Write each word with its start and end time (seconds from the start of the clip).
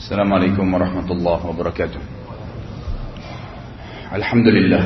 السلام 0.00 0.32
عليكم 0.32 0.64
ورحمة 0.74 1.08
الله 1.12 1.38
وبركاته. 1.46 2.00
الحمد 4.16 4.48
لله. 4.48 4.84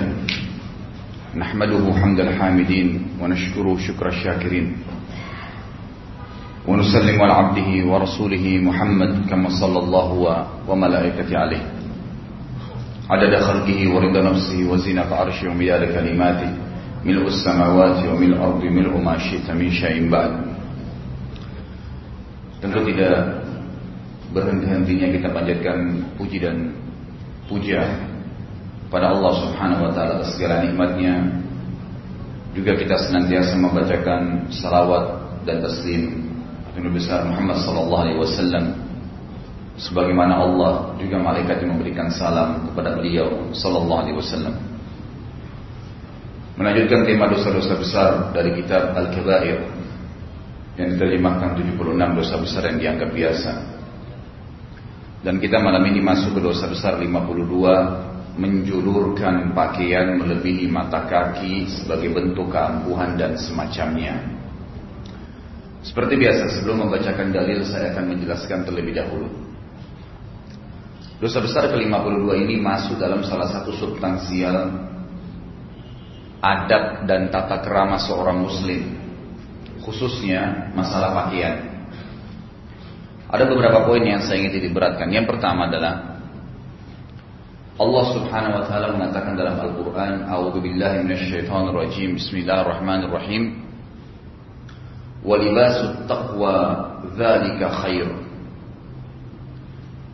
نحمده 1.39 1.85
حمد 2.03 2.21
الحامدين 2.21 2.89
ونشكره 3.23 3.77
شكر 3.79 4.07
الشاكرين. 4.09 4.67
ونسلم 6.67 7.17
على 7.23 7.33
عبده 7.33 7.71
ورسوله 7.87 8.45
محمد 8.59 9.31
كما 9.31 9.55
صلى 9.55 9.79
الله 9.79 10.11
وملائكته 10.69 11.35
عليه. 11.39 11.63
عدد 13.11 13.33
خلقه 13.39 13.81
ورضا 13.95 14.21
نفسه 14.35 14.59
وزينة 14.67 15.07
عرشه 15.15 15.47
ومداد 15.47 15.95
كلماته. 15.95 16.51
ملء 17.07 17.27
السماوات 17.27 17.99
وملء 18.11 18.35
الأرض 18.35 18.63
ملء 18.67 18.93
ما 18.99 19.15
شئت 19.19 19.47
من 19.55 19.71
شيء 19.71 20.11
بعد. 20.11 20.33
Tentu 22.59 22.81
tidak 22.83 23.44
berhenti-hentinya 24.35 25.09
kita 25.15 25.29
panjatkan 25.31 25.79
puji 26.19 26.43
dan 26.43 26.75
puja 27.47 27.87
pada 28.91 29.15
Allah 29.15 29.33
Subhanahu 29.39 29.89
wa 29.89 29.93
taala 29.95 30.21
atas 30.21 30.35
segala 30.35 30.67
nikmatnya. 30.67 31.41
Juga 32.55 32.79
kita 32.79 32.95
senantiasa 32.95 33.59
membacakan 33.59 34.47
salawat 34.51 35.27
dan 35.43 35.59
taslim 35.59 36.23
Nabi 36.75 36.91
besar 36.99 37.23
Muhammad 37.27 37.63
sallallahu 37.63 38.03
alaihi 38.03 38.19
wasallam 38.19 38.65
sebagaimana 39.79 40.43
Allah 40.43 40.95
juga 40.99 41.23
malaikat 41.23 41.63
yang 41.63 41.79
memberikan 41.79 42.11
salam 42.11 42.67
kepada 42.71 42.99
beliau 42.99 43.51
sallallahu 43.55 44.01
alaihi 44.07 44.19
wasallam. 44.19 44.55
Melanjutkan 46.55 47.03
tema 47.03 47.27
dosa-dosa 47.27 47.75
besar 47.75 48.11
dari 48.31 48.55
kitab 48.55 48.95
Al-Kabair 48.95 49.59
yang 50.79 50.89
diterjemahkan 50.95 51.59
76 51.59 52.19
dosa 52.19 52.35
besar 52.39 52.63
yang 52.71 52.79
dianggap 52.79 53.11
biasa. 53.11 53.74
Dan 55.25 55.41
kita 55.41 55.57
malam 55.57 55.81
ini 55.89 56.05
masuk 56.05 56.37
ke 56.37 56.41
dosa 56.45 56.69
besar 56.69 57.01
52 57.01 58.37
menjulurkan 58.37 59.57
pakaian 59.57 60.21
melebihi 60.21 60.69
mata 60.69 61.09
kaki 61.09 61.65
sebagai 61.65 62.13
bentuk 62.13 62.53
keangkuhan 62.53 63.17
dan 63.17 63.33
semacamnya. 63.41 64.21
Seperti 65.81 66.21
biasa 66.21 66.61
sebelum 66.61 66.85
membacakan 66.89 67.33
dalil 67.33 67.65
saya 67.65 67.97
akan 67.97 68.05
menjelaskan 68.13 68.69
terlebih 68.69 69.01
dahulu. 69.01 69.29
Dosa 71.25 71.41
besar 71.41 71.73
ke-52 71.73 72.29
ini 72.45 72.61
masuk 72.61 73.01
dalam 73.01 73.25
salah 73.25 73.49
satu 73.49 73.73
substansial 73.73 74.77
adab 76.45 77.09
dan 77.09 77.33
tata 77.33 77.65
kerama 77.65 77.97
seorang 77.97 78.45
muslim 78.45 78.93
khususnya 79.81 80.73
masalah 80.77 81.17
pakaian. 81.25 81.74
Ada 83.35 83.51
beberapa 83.51 83.83
poin 83.91 84.07
yang 84.07 84.23
saya 84.23 84.47
ingin 84.47 84.71
diberatkan. 84.71 85.11
Yang 85.11 85.35
pertama 85.35 85.67
adalah 85.67 86.23
Allah 87.75 88.05
Subhanahu 88.15 88.63
wa 88.63 88.65
taala 88.71 88.95
mengatakan 88.95 89.35
dalam 89.35 89.59
Al-Qur'an, 89.59 90.31
"A'udzu 90.31 90.63
billahi 90.63 91.03
minasyaitonir 91.03 91.75
rajim. 91.75 92.15
Bismillahirrahmanirrahim." 92.15 93.59
"Wa 95.27 95.35
libasut 95.35 96.07
taqwa 96.07 96.55
dzalika 97.19 97.67
khair." 97.83 98.07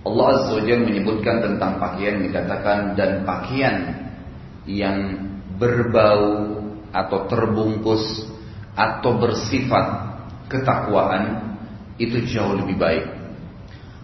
Allah 0.01 0.27
Azza 0.33 0.57
wa 0.57 0.63
Jalla 0.65 0.89
menyebutkan 0.89 1.45
tentang 1.45 1.77
pakaian 1.77 2.25
dikatakan 2.25 2.97
dan 2.97 3.21
pakaian 3.29 4.01
yang 4.65 5.29
berbau 5.61 6.57
atau 6.89 7.29
terbungkus 7.29 8.25
atau 8.73 9.21
bersifat 9.21 10.09
ketakwaan 10.49 11.50
itu 12.01 12.25
jauh 12.25 12.57
lebih 12.57 12.81
baik. 12.81 13.05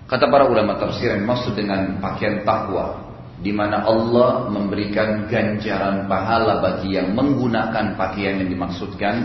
Kata 0.07 0.29
para 0.29 0.47
ulama 0.47 0.77
tafsir 0.77 1.11
yang 1.17 1.25
maksud 1.25 1.57
dengan 1.57 1.99
pakaian 1.99 2.45
takwa 2.45 3.03
di 3.41 3.51
mana 3.51 3.85
Allah 3.85 4.49
memberikan 4.49 5.27
ganjaran 5.27 6.07
pahala 6.07 6.61
bagi 6.63 6.95
yang 6.95 7.13
menggunakan 7.17 7.99
pakaian 7.99 8.45
yang 8.45 8.49
dimaksudkan 8.49 9.17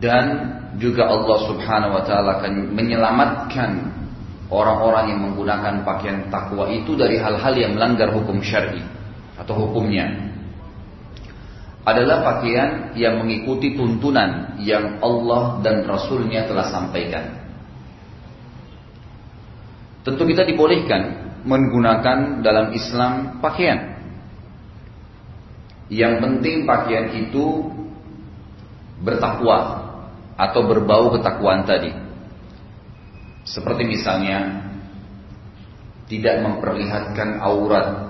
dan 0.00 0.26
juga 0.80 1.06
Allah 1.06 1.38
Subhanahu 1.44 1.92
wa 1.92 2.02
taala 2.02 2.40
akan 2.40 2.72
menyelamatkan 2.74 3.70
orang-orang 4.50 5.14
yang 5.14 5.20
menggunakan 5.22 5.86
pakaian 5.86 6.26
takwa 6.32 6.66
itu 6.72 6.98
dari 6.98 7.20
hal-hal 7.20 7.54
yang 7.54 7.78
melanggar 7.78 8.10
hukum 8.10 8.42
syar'i 8.42 8.82
atau 9.38 9.54
hukumnya 9.54 10.26
adalah 11.86 12.26
pakaian 12.34 12.98
yang 12.98 13.22
mengikuti 13.22 13.78
tuntunan 13.78 14.58
yang 14.58 14.98
Allah 14.98 15.62
dan 15.62 15.86
Rasulnya 15.86 16.50
telah 16.50 16.66
sampaikan. 16.66 17.45
Tentu 20.06 20.22
kita 20.22 20.46
dibolehkan 20.46 21.34
menggunakan 21.42 22.38
dalam 22.46 22.70
Islam 22.70 23.42
pakaian. 23.42 23.98
Yang 25.90 26.14
penting 26.22 26.62
pakaian 26.62 27.10
itu 27.26 27.74
bertakwa 29.02 29.90
atau 30.38 30.60
berbau 30.62 31.10
ketakwaan 31.18 31.66
tadi. 31.66 31.90
Seperti 33.46 33.82
misalnya 33.82 34.62
tidak 36.06 36.42
memperlihatkan 36.42 37.42
aurat 37.42 38.06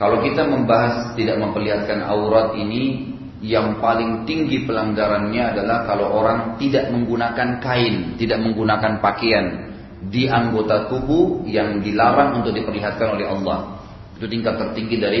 kalau 0.00 0.24
kita 0.24 0.48
membahas 0.48 1.12
tidak 1.12 1.36
memperlihatkan 1.36 2.00
aurat 2.08 2.56
ini, 2.56 3.09
yang 3.40 3.80
paling 3.80 4.28
tinggi 4.28 4.68
pelanggarannya 4.68 5.56
adalah 5.56 5.88
kalau 5.88 6.12
orang 6.12 6.60
tidak 6.60 6.92
menggunakan 6.92 7.60
kain, 7.64 8.20
tidak 8.20 8.36
menggunakan 8.44 9.00
pakaian 9.00 9.72
di 10.12 10.28
anggota 10.28 10.88
tubuh 10.88 11.44
yang 11.48 11.80
dilarang 11.80 12.40
untuk 12.40 12.52
diperlihatkan 12.52 13.16
oleh 13.16 13.26
Allah. 13.28 13.80
Itu 14.20 14.28
tingkat 14.28 14.60
tertinggi 14.60 14.96
dari 15.00 15.20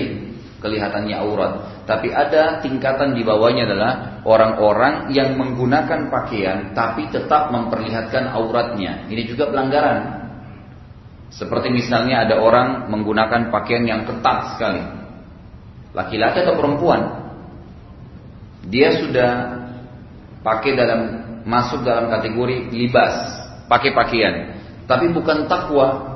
kelihatannya 0.60 1.16
aurat. 1.16 1.52
Tapi 1.88 2.12
ada 2.12 2.60
tingkatan 2.60 3.16
di 3.16 3.24
bawahnya 3.24 3.64
adalah 3.64 3.92
orang-orang 4.28 5.08
yang 5.10 5.34
menggunakan 5.40 6.12
pakaian 6.12 6.76
tapi 6.76 7.08
tetap 7.08 7.48
memperlihatkan 7.48 8.28
auratnya. 8.36 9.08
Ini 9.08 9.22
juga 9.24 9.48
pelanggaran. 9.48 10.20
Seperti 11.32 11.72
misalnya 11.72 12.28
ada 12.28 12.36
orang 12.42 12.92
menggunakan 12.92 13.48
pakaian 13.48 13.88
yang 13.88 14.04
ketat 14.04 14.54
sekali. 14.54 14.82
Laki-laki 15.96 16.44
atau 16.44 16.54
perempuan. 16.60 17.19
Dia 18.68 19.00
sudah 19.00 19.30
pakai 20.44 20.76
dalam 20.76 21.00
masuk 21.48 21.86
dalam 21.86 22.12
kategori 22.12 22.68
libas, 22.74 23.14
pakai 23.70 23.90
pakaian. 23.96 24.34
Tapi 24.84 25.08
bukan 25.14 25.46
takwa. 25.48 26.08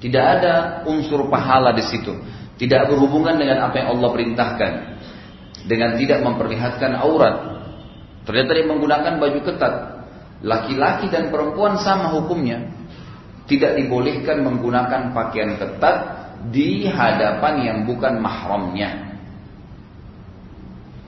Tidak 0.00 0.24
ada 0.24 0.80
unsur 0.88 1.28
pahala 1.28 1.76
di 1.76 1.84
situ. 1.84 2.16
Tidak 2.56 2.88
berhubungan 2.88 3.36
dengan 3.36 3.68
apa 3.68 3.84
yang 3.84 4.00
Allah 4.00 4.08
perintahkan. 4.16 4.72
Dengan 5.68 6.00
tidak 6.00 6.24
memperlihatkan 6.24 6.96
aurat. 6.96 7.36
Ternyata 8.24 8.50
dia 8.56 8.64
menggunakan 8.64 9.20
baju 9.20 9.40
ketat. 9.44 9.74
Laki-laki 10.40 11.12
dan 11.12 11.28
perempuan 11.28 11.76
sama 11.84 12.16
hukumnya 12.16 12.80
tidak 13.50 13.74
dibolehkan 13.82 14.46
menggunakan 14.46 15.10
pakaian 15.10 15.58
ketat 15.58 15.96
di 16.54 16.86
hadapan 16.86 17.54
yang 17.66 17.78
bukan 17.82 18.22
mahramnya. 18.22 19.09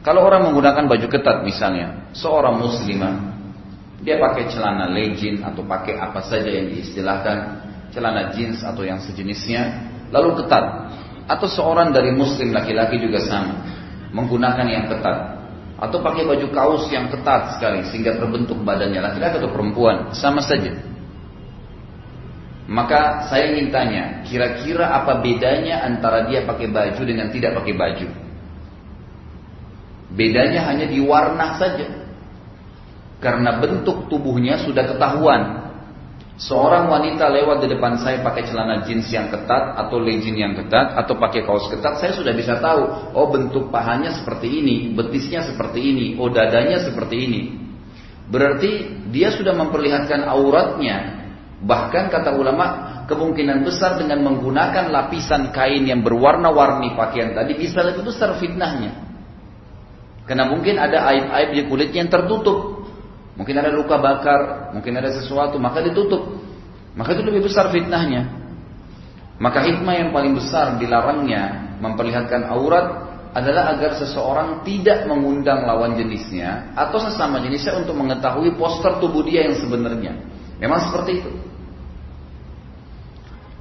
Kalau 0.03 0.27
orang 0.27 0.51
menggunakan 0.51 0.91
baju 0.91 1.07
ketat 1.07 1.47
misalnya, 1.47 2.11
seorang 2.11 2.59
muslimah, 2.59 3.15
dia 4.03 4.19
pakai 4.19 4.51
celana 4.51 4.91
legging 4.91 5.47
atau 5.47 5.63
pakai 5.63 5.95
apa 5.95 6.27
saja 6.27 6.51
yang 6.51 6.75
diistilahkan 6.75 7.39
celana 7.95 8.35
jeans 8.35 8.67
atau 8.67 8.83
yang 8.83 8.99
sejenisnya, 8.99 9.63
lalu 10.11 10.43
ketat. 10.43 10.91
Atau 11.31 11.47
seorang 11.47 11.95
dari 11.95 12.11
muslim 12.11 12.51
laki-laki 12.51 12.99
juga 12.99 13.23
sama, 13.23 13.63
menggunakan 14.11 14.67
yang 14.67 14.91
ketat. 14.91 15.39
Atau 15.79 16.03
pakai 16.03 16.27
baju 16.27 16.47
kaos 16.51 16.91
yang 16.91 17.07
ketat 17.07 17.59
sekali 17.59 17.87
sehingga 17.87 18.19
terbentuk 18.19 18.59
badannya 18.67 18.99
laki-laki 18.99 19.39
atau 19.39 19.55
perempuan, 19.55 20.11
sama 20.19 20.43
saja. 20.43 20.83
Maka 22.67 23.31
saya 23.31 23.55
ingin 23.55 23.71
tanya, 23.71 24.27
kira-kira 24.27 24.99
apa 24.99 25.23
bedanya 25.23 25.87
antara 25.87 26.27
dia 26.27 26.43
pakai 26.43 26.71
baju 26.75 27.03
dengan 27.07 27.31
tidak 27.31 27.55
pakai 27.55 27.75
baju? 27.79 28.32
Bedanya 30.13 30.69
hanya 30.69 30.87
di 30.89 31.01
warna 31.01 31.57
saja. 31.57 31.89
Karena 33.23 33.63
bentuk 33.63 34.11
tubuhnya 34.11 34.61
sudah 34.61 34.85
ketahuan. 34.95 35.43
Seorang 36.37 36.91
wanita 36.91 37.29
lewat 37.29 37.63
di 37.63 37.69
depan 37.71 38.01
saya 38.03 38.19
pakai 38.25 38.49
celana 38.51 38.83
jeans 38.83 39.07
yang 39.13 39.31
ketat 39.31 39.79
atau 39.79 40.01
legging 40.01 40.35
yang 40.43 40.59
ketat 40.59 40.97
atau 40.99 41.15
pakai 41.15 41.47
kaos 41.47 41.71
ketat, 41.71 42.03
saya 42.03 42.17
sudah 42.17 42.35
bisa 42.35 42.59
tahu, 42.59 43.15
oh 43.15 43.29
bentuk 43.31 43.71
pahanya 43.71 44.11
seperti 44.17 44.49
ini, 44.51 44.91
betisnya 44.97 45.45
seperti 45.45 45.79
ini, 45.79 46.07
oh 46.19 46.33
dadanya 46.33 46.83
seperti 46.83 47.17
ini. 47.21 47.41
Berarti 48.27 48.71
dia 49.13 49.31
sudah 49.31 49.55
memperlihatkan 49.55 50.25
auratnya 50.25 51.23
Bahkan 51.63 52.11
kata 52.11 52.35
ulama, 52.35 52.67
kemungkinan 53.07 53.63
besar 53.63 53.95
dengan 53.95 54.19
menggunakan 54.27 54.91
lapisan 54.91 55.55
kain 55.55 55.87
yang 55.87 56.03
berwarna-warni 56.03 56.99
pakaian 56.99 57.39
tadi 57.39 57.55
bisa 57.55 57.87
lebih 57.87 58.11
besar 58.11 58.35
fitnahnya. 58.43 59.12
Karena 60.33 60.49
mungkin 60.49 60.81
ada 60.81 61.13
aib-aib 61.13 61.49
di 61.53 61.63
kulitnya 61.69 62.09
yang 62.09 62.09
tertutup. 62.09 62.89
Mungkin 63.37 63.53
ada 63.53 63.69
luka 63.69 64.01
bakar, 64.01 64.73
mungkin 64.73 64.97
ada 64.97 65.13
sesuatu, 65.13 65.61
maka 65.61 65.85
ditutup. 65.85 66.41
Maka 66.97 67.13
itu 67.13 67.21
lebih 67.21 67.53
besar 67.53 67.69
fitnahnya. 67.69 68.33
Maka 69.37 69.61
hikmah 69.61 69.93
yang 69.93 70.09
paling 70.09 70.33
besar 70.33 70.81
dilarangnya 70.81 71.77
memperlihatkan 71.85 72.49
aurat 72.49 73.13
adalah 73.37 73.77
agar 73.77 74.01
seseorang 74.01 74.65
tidak 74.65 75.05
mengundang 75.05 75.69
lawan 75.69 76.01
jenisnya 76.01 76.73
atau 76.81 76.97
sesama 76.97 77.37
jenisnya 77.45 77.77
untuk 77.77 77.93
mengetahui 77.93 78.57
poster 78.57 79.05
tubuh 79.05 79.21
dia 79.29 79.53
yang 79.53 79.61
sebenarnya. 79.61 80.17
Memang 80.57 80.81
seperti 80.89 81.21
itu. 81.21 81.31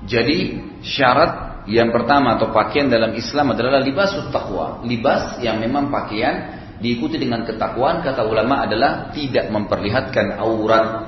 Jadi 0.08 0.40
syarat 0.88 1.68
yang 1.68 1.92
pertama 1.92 2.40
atau 2.40 2.56
pakaian 2.56 2.88
dalam 2.88 3.12
Islam 3.12 3.52
adalah 3.52 3.84
libas 3.84 4.16
taqwa, 4.32 4.88
libas 4.88 5.36
yang 5.44 5.60
memang 5.60 5.92
pakaian 5.92 6.61
diikuti 6.82 7.22
dengan 7.22 7.46
ketakwaan 7.46 8.02
kata 8.02 8.26
ulama 8.26 8.66
adalah 8.66 9.14
tidak 9.14 9.54
memperlihatkan 9.54 10.42
aurat 10.42 11.06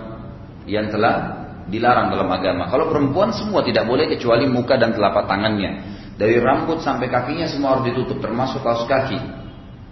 yang 0.70 0.88
telah 0.94 1.44
dilarang 1.68 2.14
dalam 2.14 2.30
agama. 2.30 2.70
Kalau 2.70 2.94
perempuan 2.94 3.34
semua 3.34 3.66
tidak 3.66 3.90
boleh 3.90 4.08
kecuali 4.08 4.46
muka 4.48 4.78
dan 4.78 4.94
telapak 4.94 5.26
tangannya. 5.26 5.92
Dari 6.14 6.38
rambut 6.38 6.86
sampai 6.86 7.10
kakinya 7.10 7.50
semua 7.50 7.76
harus 7.76 7.90
ditutup 7.90 8.22
termasuk 8.22 8.62
kaos 8.62 8.86
kaki. 8.86 9.18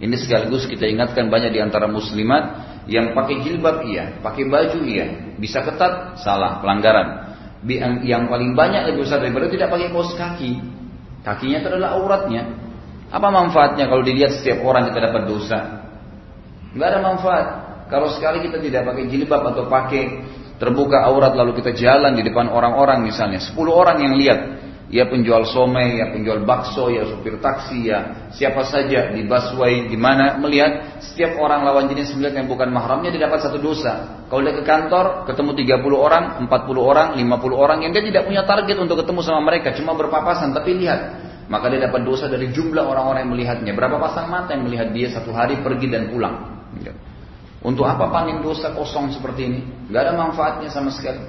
Ini 0.02 0.14
sekaligus 0.18 0.66
kita 0.70 0.86
ingatkan 0.86 1.30
banyak 1.30 1.54
di 1.54 1.60
antara 1.62 1.90
muslimat 1.90 2.70
yang 2.90 3.14
pakai 3.14 3.42
jilbab 3.46 3.86
iya, 3.86 4.18
pakai 4.18 4.50
baju 4.50 4.78
iya, 4.82 5.34
bisa 5.38 5.62
ketat 5.62 6.18
salah 6.22 6.62
pelanggaran. 6.62 7.34
Yang 8.02 8.22
paling 8.26 8.58
banyak 8.58 8.90
lebih 8.90 9.06
besar 9.06 9.22
daripada 9.22 9.46
tidak 9.50 9.70
pakai 9.70 9.90
kaos 9.90 10.14
kaki. 10.14 10.58
Kakinya 11.22 11.62
itu 11.62 11.68
adalah 11.70 11.98
auratnya. 11.98 12.42
Apa 13.12 13.28
manfaatnya 13.28 13.92
kalau 13.92 14.00
dilihat 14.00 14.40
setiap 14.40 14.64
orang 14.64 14.88
kita 14.88 15.12
dapat 15.12 15.22
dosa? 15.28 15.58
Gak 16.72 16.88
ada 16.88 17.00
manfaat. 17.04 17.46
Kalau 17.92 18.08
sekali 18.08 18.40
kita 18.40 18.56
tidak 18.56 18.88
pakai 18.88 19.04
jilbab 19.12 19.52
atau 19.52 19.68
pakai 19.68 20.02
terbuka 20.56 21.04
aurat 21.04 21.36
lalu 21.36 21.60
kita 21.60 21.76
jalan 21.76 22.16
di 22.16 22.24
depan 22.24 22.48
orang-orang 22.48 23.04
misalnya, 23.04 23.36
10 23.36 23.52
orang 23.68 24.00
yang 24.00 24.16
lihat, 24.16 24.40
ya 24.88 25.04
penjual 25.12 25.44
somai, 25.44 26.00
ya 26.00 26.08
penjual 26.08 26.40
bakso, 26.48 26.88
ya 26.88 27.04
supir 27.04 27.36
taksi, 27.36 27.92
ya 27.92 28.30
siapa 28.32 28.64
saja 28.64 29.12
di 29.12 29.28
busway, 29.28 29.92
di 29.92 29.98
mana 30.00 30.40
melihat 30.40 31.02
setiap 31.04 31.36
orang 31.36 31.68
lawan 31.68 31.92
jenis 31.92 32.16
melihat 32.16 32.40
yang 32.40 32.48
bukan 32.48 32.72
mahramnya 32.72 33.12
dia 33.12 33.28
dapat 33.28 33.44
satu 33.44 33.60
dosa. 33.60 34.24
Kalau 34.32 34.40
dia 34.40 34.56
ke 34.56 34.64
kantor, 34.64 35.28
ketemu 35.28 35.50
30 35.52 35.92
orang, 35.92 36.24
40 36.48 36.80
orang, 36.80 37.08
50 37.20 37.52
orang 37.52 37.78
yang 37.84 37.92
dia 37.92 38.04
tidak 38.08 38.22
punya 38.24 38.42
target 38.48 38.76
untuk 38.80 38.96
ketemu 39.04 39.20
sama 39.20 39.40
mereka, 39.44 39.76
cuma 39.76 39.92
berpapasan, 39.92 40.56
tapi 40.56 40.80
lihat, 40.80 41.00
maka 41.50 41.70
dia 41.72 41.86
dapat 41.86 42.06
dosa 42.06 42.30
dari 42.30 42.50
jumlah 42.50 42.84
orang-orang 42.84 43.26
yang 43.26 43.32
melihatnya. 43.32 43.72
Berapa 43.74 43.98
pasang 43.98 44.30
mata 44.30 44.54
yang 44.54 44.66
melihat 44.66 44.88
dia 44.94 45.10
satu 45.10 45.34
hari 45.34 45.58
pergi 45.62 45.86
dan 45.90 46.12
pulang. 46.12 46.62
Ya. 46.82 46.94
Untuk 47.62 47.86
apa 47.86 48.10
panen 48.10 48.42
dosa 48.42 48.74
kosong 48.74 49.14
seperti 49.14 49.46
ini? 49.46 49.60
Gak 49.90 50.10
ada 50.10 50.12
manfaatnya 50.18 50.68
sama 50.70 50.90
sekali. 50.90 51.22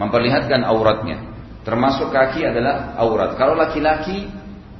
Memperlihatkan 0.00 0.64
auratnya. 0.64 1.20
Termasuk 1.64 2.12
kaki 2.12 2.44
adalah 2.44 2.96
aurat. 3.00 3.36
Kalau 3.36 3.56
laki-laki 3.56 4.28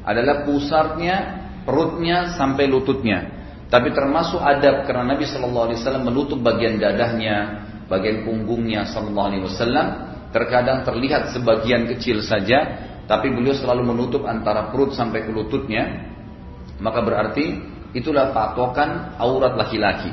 adalah 0.05 0.45
pusarnya, 0.45 1.45
perutnya 1.65 2.37
sampai 2.37 2.69
lututnya. 2.69 3.29
Tapi 3.73 3.91
termasuk 3.91 4.39
adab 4.39 4.85
karena 4.85 5.17
Nabi 5.17 5.25
Shallallahu 5.25 5.65
Alaihi 5.73 5.79
Wasallam 5.81 6.05
menutup 6.05 6.39
bagian 6.45 6.77
dadahnya, 6.77 7.65
bagian 7.89 8.23
punggungnya 8.23 8.85
Shallallahu 8.89 9.29
Alaihi 9.33 9.45
Wasallam. 9.49 9.87
Terkadang 10.35 10.83
terlihat 10.83 11.31
sebagian 11.31 11.87
kecil 11.95 12.19
saja, 12.19 12.67
tapi 13.05 13.33
beliau 13.33 13.53
selalu 13.53 13.85
menutup 13.85 14.25
antara 14.25 14.73
perut 14.73 14.97
sampai 14.97 15.29
ke 15.29 15.31
lututnya. 15.33 16.09
Maka 16.81 17.05
berarti 17.05 17.61
itulah 17.95 18.33
patokan 18.33 19.17
aurat 19.21 19.55
laki-laki. 19.55 20.11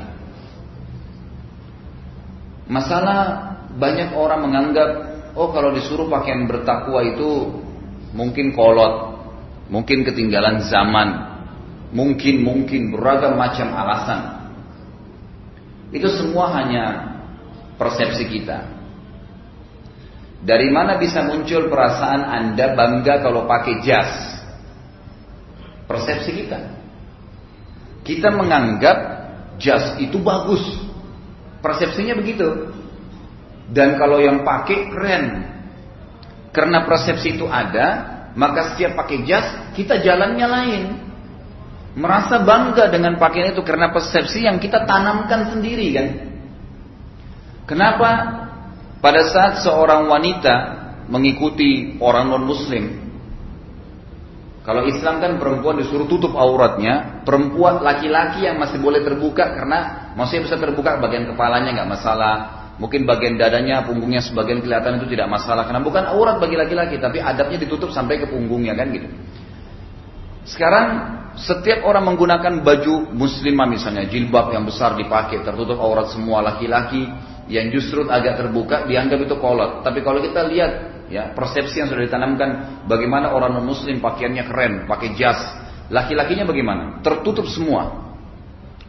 Masalah 2.70 3.52
banyak 3.76 4.14
orang 4.14 4.40
menganggap 4.48 4.88
oh 5.36 5.50
kalau 5.50 5.72
disuruh 5.72 6.06
pakaian 6.08 6.44
bertakwa 6.44 7.00
itu 7.04 7.60
mungkin 8.12 8.52
kolot, 8.52 9.18
mungkin 9.72 10.04
ketinggalan 10.04 10.64
zaman, 10.68 11.08
mungkin 11.92 12.44
mungkin 12.44 12.92
beragam 12.92 13.36
macam 13.36 13.72
alasan. 13.72 14.20
Itu 15.92 16.08
semua 16.08 16.48
hanya 16.56 16.84
persepsi 17.76 18.24
kita. 18.28 18.71
Dari 20.42 20.74
mana 20.74 20.98
bisa 20.98 21.22
muncul 21.22 21.70
perasaan 21.70 22.26
Anda 22.26 22.74
bangga 22.74 23.22
kalau 23.22 23.46
pakai 23.46 23.78
jas? 23.86 24.10
Persepsi 25.86 26.30
kita. 26.34 26.58
Kita 28.02 28.34
menganggap 28.34 28.98
jas 29.62 29.94
itu 30.02 30.18
bagus. 30.18 30.66
Persepsinya 31.62 32.18
begitu. 32.18 32.74
Dan 33.70 33.94
kalau 33.94 34.18
yang 34.18 34.42
pakai 34.42 34.90
keren. 34.90 35.24
Karena 36.50 36.84
persepsi 36.84 37.38
itu 37.38 37.46
ada, 37.46 38.12
maka 38.34 38.74
setiap 38.74 38.98
pakai 38.98 39.22
jas 39.22 39.46
kita 39.78 40.02
jalannya 40.02 40.46
lain. 40.50 40.82
Merasa 41.94 42.42
bangga 42.42 42.90
dengan 42.90 43.14
pakaian 43.14 43.54
itu 43.54 43.62
karena 43.62 43.94
persepsi 43.94 44.42
yang 44.42 44.58
kita 44.58 44.82
tanamkan 44.90 45.54
sendiri 45.54 45.86
kan. 45.94 46.08
Kenapa 47.62 48.41
pada 49.02 49.26
saat 49.28 49.66
seorang 49.66 50.06
wanita 50.06 50.54
mengikuti 51.10 51.98
orang 51.98 52.30
non 52.30 52.46
muslim 52.46 53.02
kalau 54.62 54.86
Islam 54.86 55.18
kan 55.18 55.42
perempuan 55.42 55.74
disuruh 55.74 56.06
tutup 56.06 56.38
auratnya, 56.38 57.26
perempuan 57.26 57.82
laki-laki 57.82 58.46
yang 58.46 58.62
masih 58.62 58.78
boleh 58.78 59.02
terbuka 59.02 59.58
karena 59.58 60.14
masih 60.14 60.46
bisa 60.46 60.54
terbuka 60.54 61.02
bagian 61.02 61.26
kepalanya 61.34 61.82
nggak 61.82 61.90
masalah, 61.98 62.62
Mungkin 62.80 63.04
bagian 63.04 63.36
dadanya, 63.36 63.84
punggungnya 63.84 64.24
sebagian 64.24 64.64
kelihatan 64.64 64.96
itu 64.96 65.12
tidak 65.12 65.28
masalah 65.28 65.68
karena 65.68 65.84
bukan 65.84 66.02
aurat 66.08 66.40
bagi 66.40 66.56
laki-laki, 66.56 66.96
tapi 66.96 67.20
adabnya 67.20 67.60
ditutup 67.60 67.92
sampai 67.92 68.16
ke 68.16 68.26
punggungnya 68.26 68.72
kan 68.72 68.88
gitu. 68.90 69.06
Sekarang 70.48 70.86
setiap 71.36 71.84
orang 71.84 72.10
menggunakan 72.10 72.64
baju 72.64 73.12
muslimah 73.12 73.68
misalnya 73.68 74.08
jilbab 74.08 74.50
yang 74.56 74.64
besar 74.64 74.96
dipakai 74.96 75.44
tertutup 75.44 75.78
aurat 75.78 76.10
semua 76.10 76.40
laki-laki 76.42 77.06
yang 77.50 77.70
justru 77.74 78.06
agak 78.06 78.38
terbuka 78.38 78.86
dianggap 78.86 79.18
itu 79.26 79.34
kolot. 79.38 79.82
Tapi 79.82 80.02
kalau 80.04 80.22
kita 80.22 80.46
lihat 80.46 80.72
ya 81.10 81.34
persepsi 81.34 81.82
yang 81.82 81.88
sudah 81.90 82.06
ditanamkan 82.06 82.82
bagaimana 82.86 83.34
orang 83.34 83.58
non 83.58 83.66
muslim 83.66 83.98
pakaiannya 83.98 84.44
keren, 84.46 84.72
pakai 84.86 85.14
jas, 85.18 85.38
laki-lakinya 85.90 86.46
bagaimana? 86.46 86.82
Tertutup 87.02 87.46
semua. 87.50 88.14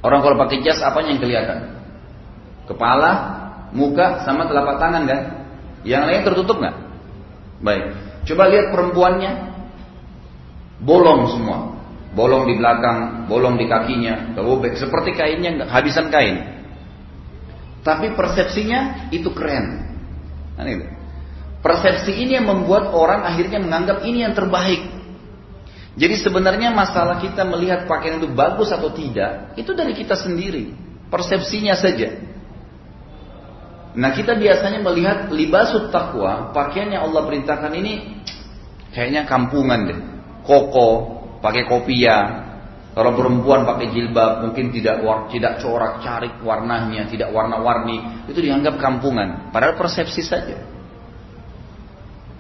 Orang 0.03 0.19
kalau 0.21 0.35
pakai 0.35 0.61
jas 0.61 0.83
apanya 0.83 1.15
yang 1.15 1.21
kelihatan? 1.23 1.59
Kepala, 2.67 3.11
muka 3.75 4.23
sama 4.23 4.47
telapak 4.47 4.79
tangan 4.79 5.03
kan? 5.07 5.21
Yang 5.83 6.03
lain 6.07 6.21
tertutup 6.23 6.57
nggak? 6.59 6.75
Baik. 7.63 7.86
Coba 8.24 8.48
lihat 8.48 8.72
perempuannya, 8.72 9.31
bolong 10.79 11.27
semua, 11.31 11.75
bolong 12.15 12.48
di 12.48 12.55
belakang, 12.55 13.27
bolong 13.27 13.60
di 13.60 13.67
kakinya, 13.67 14.31
robek 14.39 14.79
seperti 14.79 15.12
kainnya 15.12 15.67
habisan 15.67 16.07
kain. 16.07 16.62
Tapi 17.83 18.15
persepsinya 18.15 19.11
itu 19.11 19.27
keren. 19.35 19.91
Nah. 20.55 20.65
Persepsi 21.63 22.11
ini 22.19 22.35
yang 22.35 22.47
membuat 22.47 22.91
orang 22.91 23.23
akhirnya 23.23 23.59
menganggap 23.63 24.03
ini 24.03 24.23
yang 24.27 24.35
terbaik. 24.35 24.83
Jadi 25.93 26.15
sebenarnya 26.19 26.73
masalah 26.73 27.21
kita 27.23 27.45
melihat 27.47 27.85
pakaian 27.85 28.17
itu 28.17 28.27
bagus 28.33 28.73
atau 28.73 28.89
tidak, 28.91 29.53
itu 29.55 29.71
dari 29.71 29.93
kita 29.93 30.17
sendiri. 30.17 30.73
Persepsinya 31.07 31.77
saja. 31.77 32.17
Nah 33.93 34.09
kita 34.11 34.33
biasanya 34.33 34.81
melihat 34.81 35.29
libasut 35.29 35.93
takwa, 35.93 36.49
pakaian 36.49 36.89
yang 36.89 37.07
Allah 37.07 37.29
perintahkan 37.29 37.71
ini 37.77 38.25
kayaknya 38.89 39.29
kampungan 39.29 39.79
deh. 39.85 39.99
Koko, 40.43 40.89
pakai 41.39 41.63
kopiah. 41.69 42.52
Kalau 42.93 43.17
perempuan 43.17 43.65
pakai 43.65 43.89
jilbab 43.89 44.45
mungkin 44.45 44.69
tidak 44.69 45.01
tidak 45.33 45.53
corak 45.65 46.05
carik 46.05 46.38
warnanya, 46.45 47.09
tidak 47.09 47.33
warna-warni, 47.33 48.29
itu 48.29 48.38
dianggap 48.38 48.77
kampungan. 48.77 49.50
Padahal 49.50 49.73
persepsi 49.73 50.21
saja. 50.21 50.62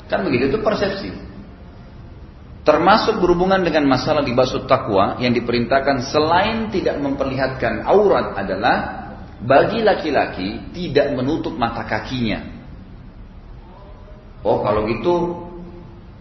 Kan 0.05 0.21
begitu 0.29 0.53
itu 0.53 0.61
persepsi. 0.61 1.09
Termasuk 2.63 3.17
berhubungan 3.17 3.65
dengan 3.65 3.89
masalah 3.89 4.21
libasut 4.21 4.69
takwa 4.69 5.17
yang 5.17 5.33
diperintahkan 5.33 6.05
selain 6.13 6.69
tidak 6.69 7.01
memperlihatkan 7.01 7.83
aurat 7.89 8.37
adalah 8.37 8.75
bagi 9.41 9.81
laki-laki 9.81 10.71
tidak 10.71 11.17
menutup 11.17 11.57
mata 11.57 11.81
kakinya. 11.83 12.39
Oh 14.45 14.61
kalau 14.61 14.85
gitu 14.85 15.15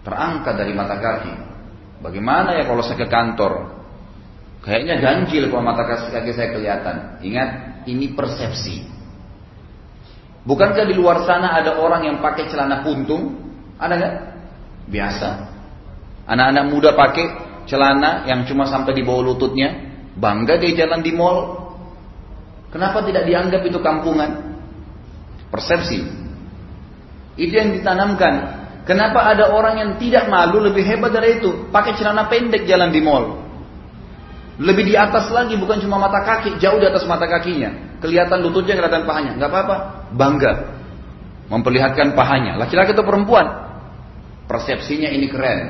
terangkat 0.03 0.55
dari 0.57 0.73
mata 0.73 0.97
kaki. 0.99 1.35
Bagaimana 2.03 2.59
ya 2.59 2.67
kalau 2.67 2.83
saya 2.83 2.99
ke 2.99 3.07
kantor? 3.07 3.82
Kayaknya 4.63 4.95
ganjil 5.03 5.51
kalau 5.51 5.67
mata 5.67 5.83
kaki 5.83 6.31
saya 6.31 6.55
kelihatan. 6.55 7.19
Ingat, 7.19 7.49
ini 7.91 8.15
persepsi. 8.15 8.87
Bukankah 10.47 10.87
di 10.87 10.95
luar 10.95 11.27
sana 11.27 11.59
ada 11.59 11.83
orang 11.83 12.07
yang 12.07 12.17
pakai 12.23 12.47
celana 12.47 12.83
puntung? 12.87 13.43
Ada 13.79 13.95
nggak? 13.99 14.15
Biasa. 14.87 15.29
Anak-anak 16.31 16.65
muda 16.71 16.91
pakai 16.95 17.27
celana 17.67 18.27
yang 18.31 18.47
cuma 18.47 18.67
sampai 18.71 18.95
di 18.95 19.03
bawah 19.03 19.35
lututnya. 19.35 19.91
Bangga 20.15 20.59
dia 20.63 20.87
jalan 20.87 21.03
di 21.03 21.11
mall. 21.11 21.59
Kenapa 22.71 23.03
tidak 23.03 23.27
dianggap 23.27 23.67
itu 23.67 23.79
kampungan? 23.83 24.31
Persepsi. 25.51 26.07
Itu 27.35 27.53
yang 27.55 27.75
ditanamkan. 27.75 28.63
Kenapa 28.87 29.31
ada 29.31 29.51
orang 29.51 29.79
yang 29.79 29.91
tidak 29.99 30.27
malu 30.27 30.63
lebih 30.63 30.87
hebat 30.87 31.15
dari 31.15 31.39
itu? 31.43 31.71
Pakai 31.71 31.99
celana 31.99 32.31
pendek 32.31 32.67
jalan 32.67 32.91
di 32.95 33.03
mall. 33.03 33.42
Lebih 34.61 34.85
di 34.85 34.95
atas 34.99 35.33
lagi, 35.33 35.57
bukan 35.57 35.81
cuma 35.81 35.97
mata 35.97 36.21
kaki, 36.21 36.61
jauh 36.61 36.77
di 36.77 36.85
atas 36.85 37.09
mata 37.09 37.25
kakinya. 37.25 37.97
Kelihatan 38.05 38.45
lututnya, 38.45 38.77
kelihatan 38.77 39.09
pahanya. 39.09 39.33
Gak 39.41 39.49
apa-apa, 39.49 39.77
bangga. 40.13 40.53
Memperlihatkan 41.49 42.13
pahanya. 42.13 42.61
Laki-laki 42.61 42.93
atau 42.93 43.07
perempuan? 43.07 43.49
Persepsinya 44.45 45.09
ini 45.09 45.33
keren. 45.33 45.61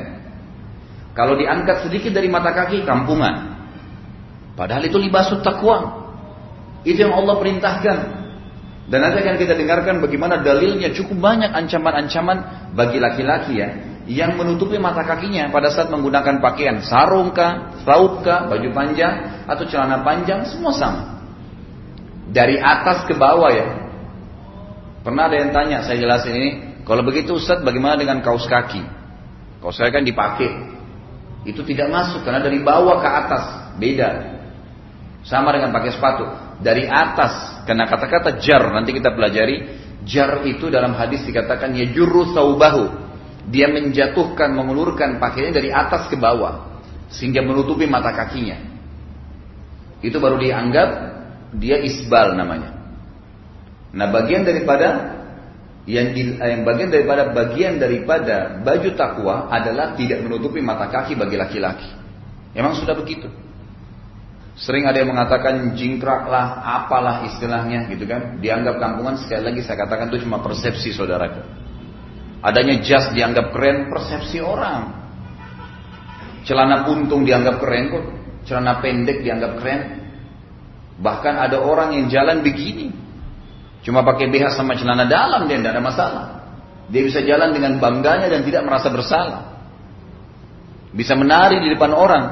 Kalau 1.15 1.39
diangkat 1.39 1.87
sedikit 1.87 2.11
dari 2.11 2.27
mata 2.27 2.51
kaki, 2.51 2.83
kampungan. 2.83 3.55
Padahal 4.59 4.83
itu 4.83 4.99
libasut 4.99 5.47
takwa. 5.47 6.03
Itu 6.83 7.07
yang 7.07 7.15
Allah 7.15 7.39
perintahkan. 7.39 7.99
Dan 8.91 8.99
nanti 8.99 9.23
akan 9.23 9.39
kita 9.39 9.55
dengarkan 9.55 10.03
bagaimana 10.03 10.43
dalilnya 10.43 10.91
cukup 10.91 11.23
banyak 11.23 11.55
ancaman-ancaman 11.55 12.39
bagi 12.75 12.99
laki-laki 12.99 13.63
ya 13.63 13.92
yang 14.11 14.35
menutupi 14.35 14.83
mata 14.83 15.07
kakinya 15.07 15.47
pada 15.55 15.71
saat 15.71 15.87
menggunakan 15.87 16.43
pakaian 16.43 16.83
sarung 16.83 17.31
kah, 17.31 17.79
sauk 17.87 18.27
kah, 18.27 18.51
baju 18.51 18.69
panjang 18.75 19.47
atau 19.47 19.63
celana 19.71 20.03
panjang 20.03 20.43
semua 20.51 20.75
sama. 20.75 21.03
Dari 22.33 22.59
atas 22.59 23.07
ke 23.07 23.15
bawah 23.15 23.51
ya. 23.53 23.67
Pernah 25.07 25.31
ada 25.31 25.37
yang 25.39 25.51
tanya, 25.55 25.79
saya 25.87 25.99
jelasin 25.99 26.35
ini, 26.35 26.51
kalau 26.83 27.03
begitu 27.07 27.39
Ustaz 27.39 27.63
bagaimana 27.63 27.99
dengan 27.99 28.23
kaos 28.23 28.47
kaki? 28.47 28.83
Kaos 29.63 29.79
kaki 29.79 29.91
kan 29.95 30.03
dipakai. 30.07 30.51
Itu 31.43 31.67
tidak 31.67 31.91
masuk 31.91 32.23
karena 32.23 32.43
dari 32.43 32.63
bawah 32.63 33.03
ke 33.03 33.09
atas, 33.11 33.45
beda. 33.79 34.11
Sama 35.27 35.55
dengan 35.55 35.71
pakai 35.71 35.91
sepatu. 35.95 36.27
Dari 36.63 36.87
atas, 36.87 37.63
karena 37.67 37.87
kata-kata 37.87 38.39
jar 38.39 38.63
nanti 38.71 38.95
kita 38.95 39.11
pelajari, 39.15 39.79
jar 40.07 40.43
itu 40.47 40.71
dalam 40.71 40.95
hadis 40.95 41.23
dikatakan 41.27 41.75
ya 41.75 41.91
juru 41.91 42.31
saubahu 42.31 43.12
dia 43.51 43.67
menjatuhkan, 43.67 44.55
mengulurkan 44.55 45.19
pakaiannya 45.19 45.55
dari 45.55 45.71
atas 45.75 46.07
ke 46.07 46.15
bawah. 46.15 46.71
Sehingga 47.11 47.43
menutupi 47.43 47.85
mata 47.91 48.15
kakinya. 48.15 48.57
Itu 50.03 50.19
baru 50.19 50.39
dianggap 50.39 50.89
dia 51.59 51.79
isbal 51.83 52.35
namanya. 52.39 52.73
Nah 53.93 54.09
bagian 54.09 54.43
daripada 54.43 55.19
yang, 55.85 56.15
di, 56.15 56.39
yang 56.39 56.63
bagian 56.63 56.89
daripada 56.89 57.35
bagian 57.35 57.77
daripada 57.77 58.63
baju 58.63 58.91
takwa 58.95 59.51
adalah 59.51 59.99
tidak 59.99 60.23
menutupi 60.23 60.63
mata 60.63 60.89
kaki 60.89 61.19
bagi 61.19 61.37
laki-laki. 61.37 61.91
Emang 62.57 62.79
sudah 62.79 62.97
begitu. 62.97 63.29
Sering 64.53 64.85
ada 64.85 65.01
yang 65.01 65.11
mengatakan 65.11 65.73
jingkrak 65.73 66.29
lah, 66.29 66.61
apalah 66.61 67.25
istilahnya 67.25 67.89
gitu 67.89 68.05
kan. 68.05 68.39
Dianggap 68.39 68.77
kampungan 68.79 69.17
sekali 69.19 69.49
lagi 69.49 69.61
saya 69.65 69.81
katakan 69.81 70.13
itu 70.13 70.29
cuma 70.29 70.45
persepsi 70.45 70.93
saudaraku. 70.93 71.41
Adanya 72.43 72.83
jas 72.83 73.15
dianggap 73.15 73.55
keren, 73.55 73.87
persepsi 73.87 74.43
orang. 74.43 74.91
Celana 76.43 76.83
puntung 76.83 77.23
dianggap 77.23 77.63
keren 77.63 77.85
kok. 77.95 78.05
Celana 78.51 78.83
pendek 78.83 79.23
dianggap 79.23 79.63
keren. 79.63 79.81
Bahkan 80.99 81.35
ada 81.39 81.63
orang 81.63 81.95
yang 81.95 82.11
jalan 82.11 82.43
begini. 82.43 82.91
Cuma 83.87 84.03
pakai 84.03 84.27
BH 84.27 84.59
sama 84.59 84.75
celana 84.75 85.07
dalam 85.07 85.47
dia 85.47 85.59
tidak 85.59 85.79
ada 85.79 85.83
masalah. 85.83 86.27
Dia 86.91 87.03
bisa 87.07 87.23
jalan 87.23 87.55
dengan 87.55 87.79
bangganya 87.79 88.27
dan 88.27 88.43
tidak 88.43 88.63
merasa 88.67 88.91
bersalah. 88.91 89.63
Bisa 90.91 91.15
menari 91.15 91.63
di 91.63 91.71
depan 91.71 91.95
orang. 91.95 92.25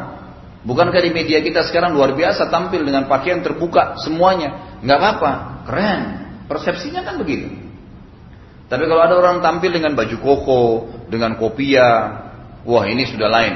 Bukankah 0.67 1.01
di 1.01 1.15
media 1.15 1.41
kita 1.41 1.65
sekarang 1.65 1.97
luar 1.97 2.13
biasa 2.13 2.51
tampil 2.53 2.83
dengan 2.85 3.07
pakaian 3.07 3.41
terbuka 3.41 3.97
semuanya? 4.03 4.79
Nggak 4.83 4.99
apa-apa, 4.99 5.33
keren. 5.71 6.01
Persepsinya 6.51 7.07
kan 7.07 7.17
begitu. 7.17 7.70
Tapi 8.71 8.87
kalau 8.87 9.03
ada 9.03 9.19
orang 9.19 9.43
tampil 9.43 9.75
dengan 9.75 9.99
baju 9.99 10.17
koko, 10.23 10.63
dengan 11.11 11.35
kopiah, 11.35 12.23
wah 12.63 12.87
ini 12.87 13.03
sudah 13.03 13.27
lain. 13.27 13.55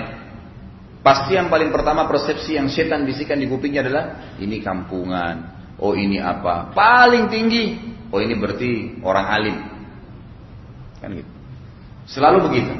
Pasti 1.07 1.39
yang 1.39 1.47
paling 1.47 1.71
pertama 1.71 2.11
persepsi 2.11 2.59
yang 2.59 2.67
setan 2.67 3.07
bisikan 3.07 3.39
di 3.39 3.47
kupingnya 3.47 3.87
adalah 3.87 4.35
ini 4.43 4.59
kampungan, 4.59 5.55
oh 5.79 5.95
ini 5.95 6.19
apa. 6.19 6.75
Paling 6.75 7.31
tinggi, 7.31 7.79
oh 8.11 8.19
ini 8.19 8.35
berarti 8.35 8.99
orang 9.07 9.27
alim. 9.31 9.57
Kan 10.99 11.15
gitu. 11.15 11.33
Selalu 12.11 12.39
begitu. 12.51 12.75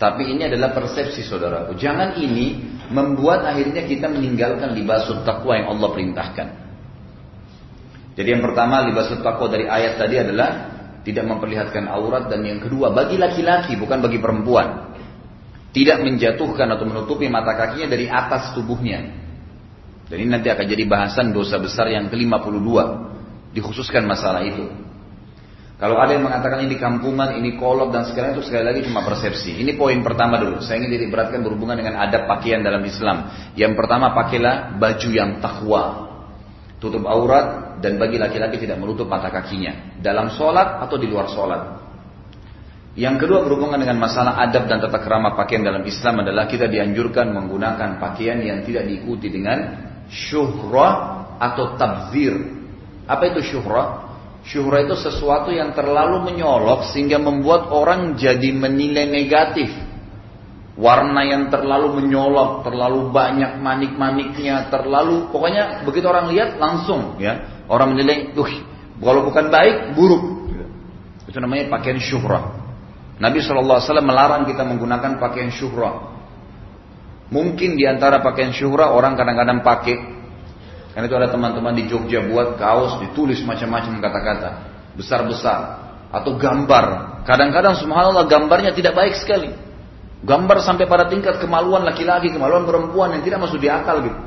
Tapi 0.00 0.32
ini 0.32 0.48
adalah 0.48 0.72
persepsi 0.72 1.26
saudaraku. 1.26 1.76
Jangan 1.76 2.16
ini 2.22 2.78
membuat 2.88 3.44
akhirnya 3.44 3.84
kita 3.84 4.08
meninggalkan 4.08 4.72
libasut 4.72 5.28
takwa 5.28 5.60
yang 5.60 5.76
Allah 5.76 5.88
perintahkan. 5.92 6.48
Jadi 8.16 8.28
yang 8.32 8.40
pertama 8.40 8.80
libasut 8.88 9.20
takwa 9.20 9.50
dari 9.50 9.68
ayat 9.68 10.00
tadi 10.00 10.16
adalah 10.22 10.77
tidak 11.02 11.24
memperlihatkan 11.26 11.86
aurat 11.86 12.26
dan 12.30 12.42
yang 12.42 12.58
kedua 12.62 12.90
bagi 12.90 13.18
laki-laki 13.20 13.74
bukan 13.78 13.98
bagi 14.02 14.18
perempuan 14.18 14.94
tidak 15.70 16.02
menjatuhkan 16.02 16.68
atau 16.74 16.84
menutupi 16.88 17.30
mata 17.30 17.54
kakinya 17.54 17.88
dari 17.92 18.06
atas 18.10 18.54
tubuhnya 18.54 19.00
dan 20.08 20.16
ini 20.16 20.30
nanti 20.30 20.48
akan 20.48 20.64
jadi 20.64 20.84
bahasan 20.88 21.30
dosa 21.30 21.60
besar 21.60 21.92
yang 21.92 22.08
ke-52 22.08 22.70
dikhususkan 23.54 24.04
masalah 24.04 24.42
itu 24.44 24.66
kalau 25.78 25.94
ada 26.02 26.10
yang 26.10 26.26
mengatakan 26.26 26.66
ini 26.66 26.74
kampungan, 26.74 27.38
ini 27.38 27.54
kolot 27.54 27.94
dan 27.94 28.02
segala 28.02 28.34
itu 28.34 28.42
sekali 28.42 28.66
lagi 28.66 28.82
cuma 28.82 29.06
persepsi. 29.06 29.62
Ini 29.62 29.78
poin 29.78 30.02
pertama 30.02 30.34
dulu. 30.42 30.58
Saya 30.58 30.82
ingin 30.82 31.06
diberatkan 31.06 31.38
berhubungan 31.38 31.78
dengan 31.78 32.02
adab 32.02 32.26
pakaian 32.26 32.66
dalam 32.66 32.82
Islam. 32.82 33.30
Yang 33.54 33.78
pertama 33.78 34.10
pakailah 34.10 34.74
baju 34.74 35.08
yang 35.14 35.38
takwa 35.38 36.07
tutup 36.78 37.02
aurat 37.06 37.78
dan 37.82 37.98
bagi 37.98 38.18
laki-laki 38.18 38.58
tidak 38.58 38.78
menutup 38.78 39.10
mata 39.10 39.30
kakinya 39.30 39.98
dalam 39.98 40.30
sholat 40.30 40.82
atau 40.82 40.96
di 40.98 41.06
luar 41.10 41.26
sholat. 41.30 41.62
Yang 42.98 43.26
kedua 43.26 43.46
berhubungan 43.46 43.78
dengan 43.78 44.02
masalah 44.02 44.42
adab 44.42 44.66
dan 44.66 44.82
tata 44.82 44.98
kerama 44.98 45.38
pakaian 45.38 45.62
dalam 45.62 45.86
Islam 45.86 46.26
adalah 46.26 46.50
kita 46.50 46.66
dianjurkan 46.66 47.30
menggunakan 47.30 48.02
pakaian 48.02 48.42
yang 48.42 48.66
tidak 48.66 48.90
diikuti 48.90 49.30
dengan 49.30 49.58
syuhrah 50.10 50.94
atau 51.38 51.78
tabzir. 51.78 52.34
Apa 53.06 53.30
itu 53.30 53.54
syuhrah? 53.54 54.10
Syuhrah 54.42 54.82
itu 54.82 54.98
sesuatu 54.98 55.54
yang 55.54 55.74
terlalu 55.78 56.26
menyolok 56.26 56.90
sehingga 56.90 57.22
membuat 57.22 57.70
orang 57.70 58.18
jadi 58.18 58.50
menilai 58.50 59.06
negatif 59.06 59.70
warna 60.78 61.26
yang 61.26 61.50
terlalu 61.50 61.98
menyolok, 61.98 62.62
terlalu 62.62 63.10
banyak 63.10 63.58
manik-maniknya, 63.58 64.70
terlalu 64.70 65.26
pokoknya 65.34 65.82
begitu 65.82 66.06
orang 66.06 66.30
lihat 66.30 66.54
langsung 66.56 67.18
ya 67.18 67.66
orang 67.66 67.98
menilai, 67.98 68.30
tuh 68.32 68.46
kalau 69.02 69.26
bukan 69.26 69.50
baik 69.50 69.98
buruk. 69.98 70.38
Itu 71.28 71.44
namanya 71.44 71.68
pakaian 71.68 72.00
syuhrah. 72.00 72.56
Nabi 73.18 73.42
SAW 73.42 73.82
melarang 74.00 74.46
kita 74.48 74.64
menggunakan 74.64 75.18
pakaian 75.20 75.52
syuhrah. 75.52 76.16
Mungkin 77.28 77.76
di 77.76 77.84
antara 77.84 78.24
pakaian 78.24 78.56
syuhrah 78.56 78.94
orang 78.96 79.12
kadang-kadang 79.12 79.60
pakai, 79.60 79.96
karena 80.96 81.04
itu 81.04 81.16
ada 81.20 81.28
teman-teman 81.28 81.76
di 81.76 81.84
Jogja 81.84 82.24
buat 82.24 82.56
kaos 82.56 83.02
ditulis 83.04 83.44
macam-macam 83.44 84.00
kata-kata 84.00 84.50
besar-besar 84.96 85.60
atau 86.08 86.40
gambar. 86.40 86.86
Kadang-kadang 87.28 87.76
subhanallah 87.76 88.24
gambarnya 88.24 88.72
tidak 88.72 88.96
baik 88.96 89.20
sekali. 89.20 89.67
Gambar 90.18 90.58
sampai 90.66 90.90
pada 90.90 91.06
tingkat 91.06 91.38
kemaluan 91.38 91.86
laki-laki, 91.86 92.34
kemaluan 92.34 92.66
perempuan 92.66 93.14
yang 93.14 93.22
tidak 93.22 93.38
masuk 93.46 93.62
di 93.62 93.70
akal 93.70 94.02
gitu. 94.02 94.18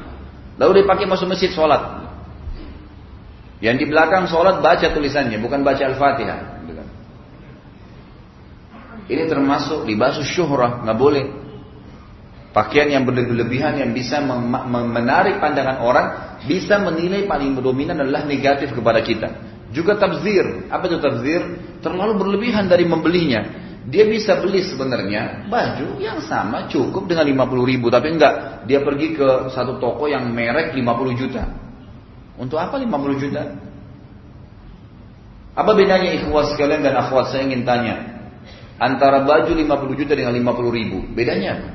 Lalu 0.56 0.86
dipakai 0.86 1.04
masuk 1.04 1.28
masjid 1.28 1.52
sholat. 1.52 2.08
Yang 3.60 3.76
di 3.84 3.86
belakang 3.92 4.26
sholat 4.32 4.64
baca 4.64 4.88
tulisannya, 4.88 5.38
bukan 5.44 5.62
baca 5.62 5.84
Al-Fatihah. 5.84 6.40
Ini 9.12 9.28
termasuk 9.28 9.84
dibasuh 9.84 10.24
syuhrah, 10.24 10.88
nggak 10.88 10.98
boleh. 10.98 11.26
Pakaian 12.56 12.88
yang 12.88 13.04
berlebihan 13.04 13.76
yang 13.80 13.92
bisa 13.92 14.24
menarik 14.24 15.44
pandangan 15.44 15.84
orang, 15.84 16.06
bisa 16.48 16.80
menilai 16.80 17.28
paling 17.28 17.56
dominan 17.60 18.00
adalah 18.00 18.24
negatif 18.24 18.72
kepada 18.72 19.04
kita. 19.04 19.28
Juga 19.72 19.96
tabzir. 20.00 20.68
Apa 20.68 20.88
itu 20.88 21.00
tabzir? 21.00 21.42
Terlalu 21.80 22.14
berlebihan 22.20 22.68
dari 22.68 22.84
membelinya. 22.84 23.71
Dia 23.82 24.06
bisa 24.06 24.38
beli 24.38 24.62
sebenarnya 24.62 25.50
baju 25.50 25.98
yang 25.98 26.22
sama 26.22 26.70
cukup 26.70 27.10
dengan 27.10 27.26
50 27.26 27.66
ribu. 27.66 27.90
Tapi 27.90 28.14
enggak, 28.14 28.66
dia 28.70 28.86
pergi 28.86 29.18
ke 29.18 29.50
satu 29.50 29.82
toko 29.82 30.06
yang 30.06 30.30
merek 30.30 30.78
50 30.78 31.18
juta. 31.18 31.50
Untuk 32.38 32.62
apa 32.62 32.78
50 32.78 33.18
juta? 33.18 33.44
Apa 35.58 35.72
bedanya 35.74 36.14
ikhwas 36.14 36.54
sekalian 36.54 36.86
dan 36.86 36.94
akhwat 36.94 37.34
saya 37.34 37.50
ingin 37.50 37.66
tanya. 37.66 38.22
Antara 38.78 39.26
baju 39.26 39.50
50 39.50 40.00
juta 40.00 40.14
dengan 40.14 40.38
50 40.38 40.78
ribu. 40.78 40.98
Bedanya 41.18 41.58
apa? 41.58 41.70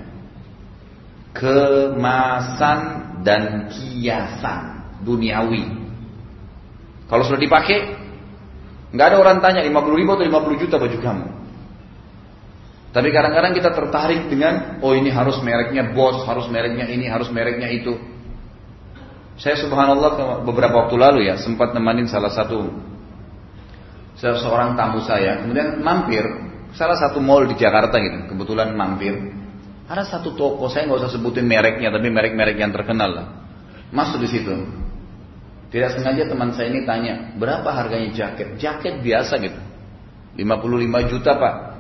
Kemasan 1.37 2.81
dan 3.27 3.67
kiasan 3.69 4.63
duniawi. 5.03 5.75
Kalau 7.07 7.23
sudah 7.23 7.39
dipakai, 7.39 7.99
nggak 8.95 9.07
ada 9.11 9.17
orang 9.19 9.39
tanya 9.43 9.63
50 9.63 9.99
ribu 9.99 10.11
atau 10.15 10.25
50 10.27 10.63
juta 10.63 10.79
baju 10.79 10.99
kamu. 11.03 11.27
Tapi 12.97 13.13
kadang-kadang 13.13 13.53
kita 13.53 13.77
tertarik 13.77 14.33
dengan, 14.33 14.81
oh 14.81 14.97
ini 14.97 15.13
harus 15.13 15.37
mereknya 15.45 15.93
bos, 15.93 16.25
harus 16.25 16.49
mereknya 16.49 16.89
ini, 16.89 17.05
harus 17.13 17.29
mereknya 17.29 17.69
itu. 17.69 17.93
Saya 19.37 19.61
subhanallah 19.61 20.41
beberapa 20.49 20.89
waktu 20.89 20.97
lalu 20.97 21.29
ya 21.29 21.37
sempat 21.37 21.77
nemanin 21.77 22.09
salah 22.09 22.33
satu 22.33 22.73
seorang 24.17 24.81
tamu 24.81 25.05
saya, 25.05 25.45
kemudian 25.45 25.77
mampir 25.85 26.25
salah 26.73 26.97
satu 26.97 27.21
mall 27.21 27.45
di 27.45 27.53
Jakarta 27.61 28.01
gitu, 28.01 28.33
kebetulan 28.33 28.73
mampir. 28.73 29.13
Ada 29.93 30.17
satu 30.17 30.33
toko, 30.33 30.73
saya 30.73 30.89
nggak 30.89 31.05
usah 31.05 31.13
sebutin 31.21 31.45
mereknya, 31.45 31.93
tapi 31.93 32.09
merek-merek 32.09 32.57
yang 32.57 32.73
terkenal 32.73 33.13
lah. 33.13 33.27
Masuk 33.93 34.25
di 34.25 34.29
situ. 34.33 34.57
Tidak 35.69 36.01
sengaja 36.01 36.33
teman 36.33 36.57
saya 36.57 36.73
ini 36.73 36.89
tanya, 36.89 37.37
berapa 37.37 37.69
harganya 37.77 38.09
jaket? 38.17 38.57
Jaket 38.57 39.05
biasa 39.05 39.37
gitu. 39.37 39.61
55 40.41 41.13
juta 41.13 41.37
pak. 41.37 41.76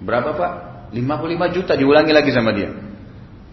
Berapa 0.00 0.36
pak? 0.36 0.52
55 0.92 1.56
juta 1.56 1.72
diulangi 1.74 2.12
lagi 2.14 2.30
sama 2.30 2.52
dia. 2.52 2.70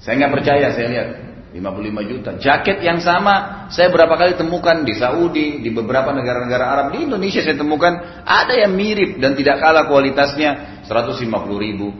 Saya 0.03 0.19
nggak 0.19 0.33
percaya, 0.35 0.67
saya 0.75 0.87
lihat 0.91 1.07
55 1.53 2.11
juta. 2.11 2.29
Jaket 2.41 2.81
yang 2.81 2.99
sama 2.99 3.65
saya 3.69 3.93
berapa 3.93 4.17
kali 4.17 4.33
temukan 4.35 4.81
di 4.81 4.93
Saudi, 4.97 5.61
di 5.61 5.69
beberapa 5.69 6.09
negara-negara 6.11 6.65
Arab, 6.65 6.85
di 6.97 7.05
Indonesia 7.05 7.39
saya 7.45 7.55
temukan 7.55 7.93
ada 8.25 8.53
yang 8.57 8.73
mirip 8.73 9.21
dan 9.21 9.37
tidak 9.37 9.61
kalah 9.61 9.85
kualitasnya 9.85 10.83
150 10.89 11.23
ribu, 11.55 11.93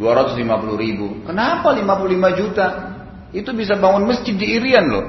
250 0.00 0.76
ribu. 0.76 1.06
Kenapa 1.28 1.76
55 1.76 2.40
juta? 2.40 2.66
Itu 3.36 3.52
bisa 3.52 3.76
bangun 3.76 4.08
masjid 4.08 4.32
di 4.32 4.56
Irian 4.56 4.88
loh. 4.88 5.06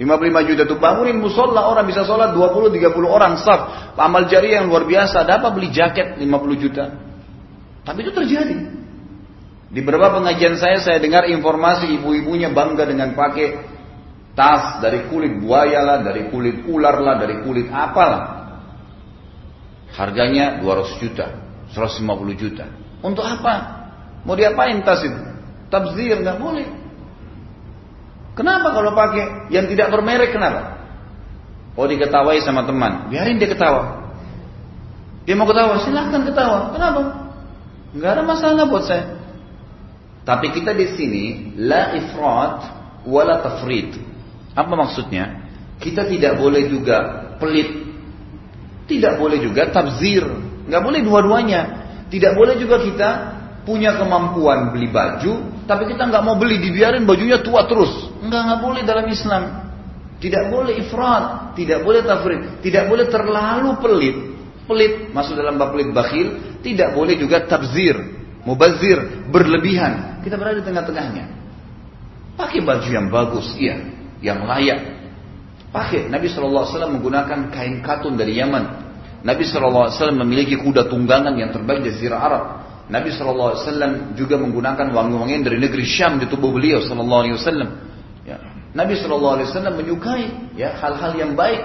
55 0.00 0.48
juta 0.48 0.62
itu 0.64 0.76
bangunin 0.80 1.20
musola 1.20 1.68
orang 1.68 1.84
bisa 1.84 2.08
sholat 2.08 2.32
20 2.32 2.72
30 2.72 2.96
orang 3.04 3.36
saf. 3.36 3.94
Amal 4.00 4.32
jariah 4.32 4.64
yang 4.64 4.72
luar 4.72 4.88
biasa. 4.88 5.28
Ada 5.28 5.44
apa 5.44 5.52
beli 5.52 5.68
jaket 5.68 6.16
50 6.16 6.56
juta? 6.56 7.09
Tapi 7.90 8.06
itu 8.06 8.14
terjadi. 8.14 8.56
Di 9.74 9.82
beberapa 9.82 10.22
pengajian 10.22 10.54
saya 10.54 10.78
saya 10.78 11.02
dengar 11.02 11.26
informasi 11.26 11.90
ibu-ibunya 11.98 12.54
bangga 12.54 12.86
dengan 12.86 13.18
pakai 13.18 13.66
tas 14.38 14.78
dari 14.78 15.10
kulit 15.10 15.42
buaya 15.42 15.82
lah, 15.82 15.98
dari 16.06 16.30
kulit 16.30 16.70
ular 16.70 17.02
lah, 17.02 17.18
dari 17.18 17.42
kulit 17.42 17.66
apalah. 17.66 18.46
Harganya 19.90 20.62
200 20.62 21.02
juta, 21.02 21.26
150 21.74 22.38
juta. 22.38 22.70
Untuk 23.02 23.26
apa? 23.26 23.82
Mau 24.22 24.38
diapain 24.38 24.78
tas 24.86 25.02
itu? 25.02 25.18
Tabzir 25.66 26.14
nggak 26.22 26.38
boleh. 26.38 26.70
Kenapa 28.38 28.70
kalau 28.70 28.94
pakai 28.94 29.50
yang 29.50 29.66
tidak 29.66 29.90
bermerek 29.90 30.30
kenapa? 30.30 30.78
Oh 31.74 31.90
diketawai 31.90 32.38
sama 32.38 32.62
teman, 32.70 33.10
biarin 33.10 33.34
dia 33.34 33.50
ketawa. 33.50 34.14
Dia 35.26 35.34
mau 35.34 35.50
ketawa, 35.50 35.82
silahkan 35.82 36.22
ketawa. 36.22 36.70
Kenapa? 36.70 37.29
Enggak 37.90 38.10
ada 38.18 38.22
masalah 38.22 38.64
buat 38.70 38.84
saya. 38.86 39.04
Tapi 40.22 40.52
kita 40.54 40.76
di 40.76 40.86
sini 40.94 41.24
la 41.58 41.96
ifrat 41.98 42.56
wala 43.08 43.42
tafrid. 43.42 43.98
Apa 44.54 44.72
maksudnya? 44.78 45.48
Kita 45.80 46.06
tidak 46.06 46.38
boleh 46.38 46.68
juga 46.70 46.96
pelit. 47.40 47.88
Tidak 48.86 49.16
boleh 49.16 49.38
juga 49.40 49.70
tabzir. 49.72 50.22
Nggak 50.68 50.82
boleh 50.82 51.00
dua-duanya. 51.02 51.60
Tidak 52.10 52.32
boleh 52.34 52.58
juga 52.58 52.82
kita 52.82 53.10
punya 53.62 53.96
kemampuan 53.96 54.74
beli 54.74 54.90
baju, 54.90 55.64
tapi 55.68 55.86
kita 55.86 56.10
nggak 56.10 56.24
mau 56.24 56.34
beli, 56.34 56.58
dibiarin 56.58 57.06
bajunya 57.06 57.38
tua 57.38 57.68
terus. 57.70 58.10
Enggak, 58.18 58.40
nggak 58.50 58.60
boleh 58.60 58.82
dalam 58.82 59.06
Islam. 59.06 59.42
Tidak 60.20 60.52
boleh 60.52 60.74
ifrat, 60.84 61.56
tidak 61.56 61.80
boleh 61.80 62.04
tafrid, 62.04 62.60
tidak 62.60 62.90
boleh 62.90 63.06
terlalu 63.08 63.70
pelit. 63.80 64.16
Pelit 64.70 65.10
masuk 65.10 65.34
dalam 65.34 65.58
bab 65.58 65.74
pelit 65.74 65.90
bakhil, 65.90 66.38
tidak 66.62 66.94
boleh 66.94 67.18
juga 67.18 67.42
tabzir, 67.42 67.98
mubazir, 68.46 69.26
berlebihan. 69.26 70.22
Kita 70.22 70.38
berada 70.38 70.62
di 70.62 70.66
tengah-tengahnya. 70.70 71.24
Pakai 72.38 72.62
baju 72.62 72.86
yang 72.86 73.10
bagus, 73.10 73.50
iya, 73.58 73.82
yang 74.22 74.46
layak. 74.46 74.78
Pakai. 75.74 76.06
Nabi 76.06 76.30
SAW 76.30 76.70
menggunakan 76.86 77.50
kain 77.50 77.82
katun 77.82 78.14
dari 78.14 78.38
Yaman. 78.38 78.90
Nabi 79.26 79.42
SAW 79.42 79.90
memiliki 80.22 80.54
kuda 80.54 80.86
tunggangan 80.86 81.34
yang 81.34 81.50
terbaik 81.50 81.82
di 81.82 81.90
Zira 81.98 82.22
Arab. 82.22 82.44
Nabi 82.86 83.10
SAW 83.10 84.14
juga 84.14 84.38
menggunakan 84.38 84.86
wangi-wangian 84.86 85.42
dari 85.42 85.58
negeri 85.58 85.82
Syam 85.82 86.22
di 86.22 86.30
tubuh 86.30 86.54
beliau 86.54 86.78
SAW. 86.78 87.34
Ya. 88.22 88.38
Nabi 88.70 88.94
SAW 88.94 89.50
menyukai 89.74 90.54
ya 90.54 90.78
hal-hal 90.78 91.18
yang 91.18 91.34
baik, 91.34 91.58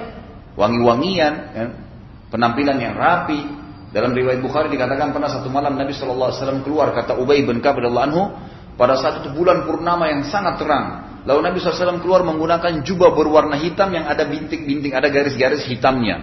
wangi-wangian, 0.57 1.33
ya. 1.53 1.84
Penampilan 2.29 2.77
yang 2.79 2.95
rapi. 2.97 3.65
Dalam 3.95 4.11
riwayat 4.11 4.43
Bukhari 4.43 4.67
dikatakan 4.75 5.15
pernah 5.15 5.31
satu 5.31 5.47
malam 5.47 5.79
Nabi 5.79 5.95
SAW 5.95 6.35
keluar 6.67 6.91
kata 6.91 7.15
Ubay 7.15 7.47
bin 7.47 7.63
Ka'ab 7.63 7.79
anhu 7.79 8.35
pada 8.75 8.99
saat 8.99 9.23
itu 9.23 9.31
bulan 9.31 9.63
purnama 9.63 10.11
yang 10.11 10.27
sangat 10.27 10.59
terang. 10.59 10.85
Lalu 11.23 11.39
Nabi 11.47 11.57
SAW 11.63 12.03
keluar 12.03 12.27
menggunakan 12.27 12.83
jubah 12.83 13.15
berwarna 13.15 13.55
hitam 13.55 13.95
yang 13.95 14.05
ada 14.05 14.27
bintik-bintik, 14.27 14.91
ada 14.91 15.07
garis-garis 15.07 15.63
hitamnya. 15.63 16.21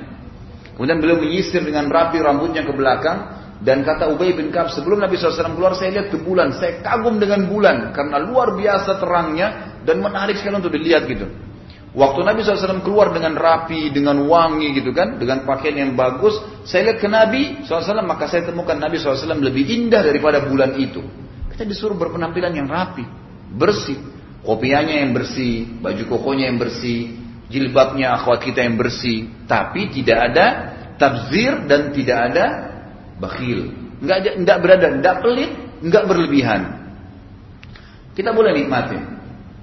Kemudian 0.76 1.00
beliau 1.00 1.16
menyisir 1.16 1.64
dengan 1.64 1.88
rapi 1.88 2.20
rambutnya 2.20 2.62
ke 2.62 2.72
belakang 2.76 3.18
dan 3.62 3.86
kata 3.86 4.10
Ubay 4.10 4.34
bin 4.34 4.50
Ka'ab 4.50 4.74
sebelum 4.74 5.00
Nabi 5.00 5.16
SAW 5.16 5.54
keluar 5.54 5.72
saya 5.78 5.96
lihat 5.96 6.12
ke 6.12 6.18
bulan, 6.20 6.52
saya 6.52 6.82
kagum 6.84 7.16
dengan 7.22 7.46
bulan 7.46 7.96
karena 7.96 8.20
luar 8.20 8.52
biasa 8.58 8.98
terangnya 8.98 9.78
dan 9.86 10.02
menarik 10.02 10.36
sekali 10.36 10.58
untuk 10.58 10.74
dilihat 10.74 11.06
gitu. 11.06 11.30
Waktu 11.92 12.24
Nabi 12.24 12.40
SAW 12.40 12.80
keluar 12.80 13.12
dengan 13.12 13.36
rapi, 13.36 13.92
dengan 13.92 14.24
wangi 14.24 14.80
gitu 14.80 14.96
kan, 14.96 15.20
dengan 15.20 15.44
pakaian 15.44 15.76
yang 15.76 15.92
bagus, 15.92 16.40
saya 16.64 16.88
lihat 16.88 16.98
ke 17.04 17.08
Nabi 17.08 17.68
SAW, 17.68 18.00
maka 18.08 18.32
saya 18.32 18.48
temukan 18.48 18.72
Nabi 18.80 18.96
SAW 18.96 19.36
lebih 19.36 19.68
indah 19.68 20.00
daripada 20.00 20.40
bulan 20.40 20.72
itu. 20.80 21.04
Kita 21.52 21.68
disuruh 21.68 21.92
berpenampilan 22.00 22.56
yang 22.56 22.64
rapi, 22.64 23.04
bersih, 23.52 24.00
kopiannya 24.40 25.04
yang 25.04 25.12
bersih, 25.12 25.68
baju 25.84 26.04
kokonya 26.08 26.48
yang 26.48 26.56
bersih, 26.56 27.12
jilbabnya 27.52 28.16
akhwat 28.16 28.40
kita 28.40 28.64
yang 28.64 28.80
bersih, 28.80 29.28
tapi 29.44 29.92
tidak 29.92 30.32
ada 30.32 30.46
tabzir 30.96 31.68
dan 31.68 31.92
tidak 31.92 32.18
ada 32.32 32.44
bakhil. 33.20 33.68
Enggak, 34.00 34.32
enggak 34.40 34.58
berada, 34.64 34.86
enggak 34.96 35.16
pelit, 35.20 35.52
enggak 35.84 36.04
berlebihan. 36.08 36.60
Kita 38.16 38.32
boleh 38.32 38.56
nikmati. 38.56 38.96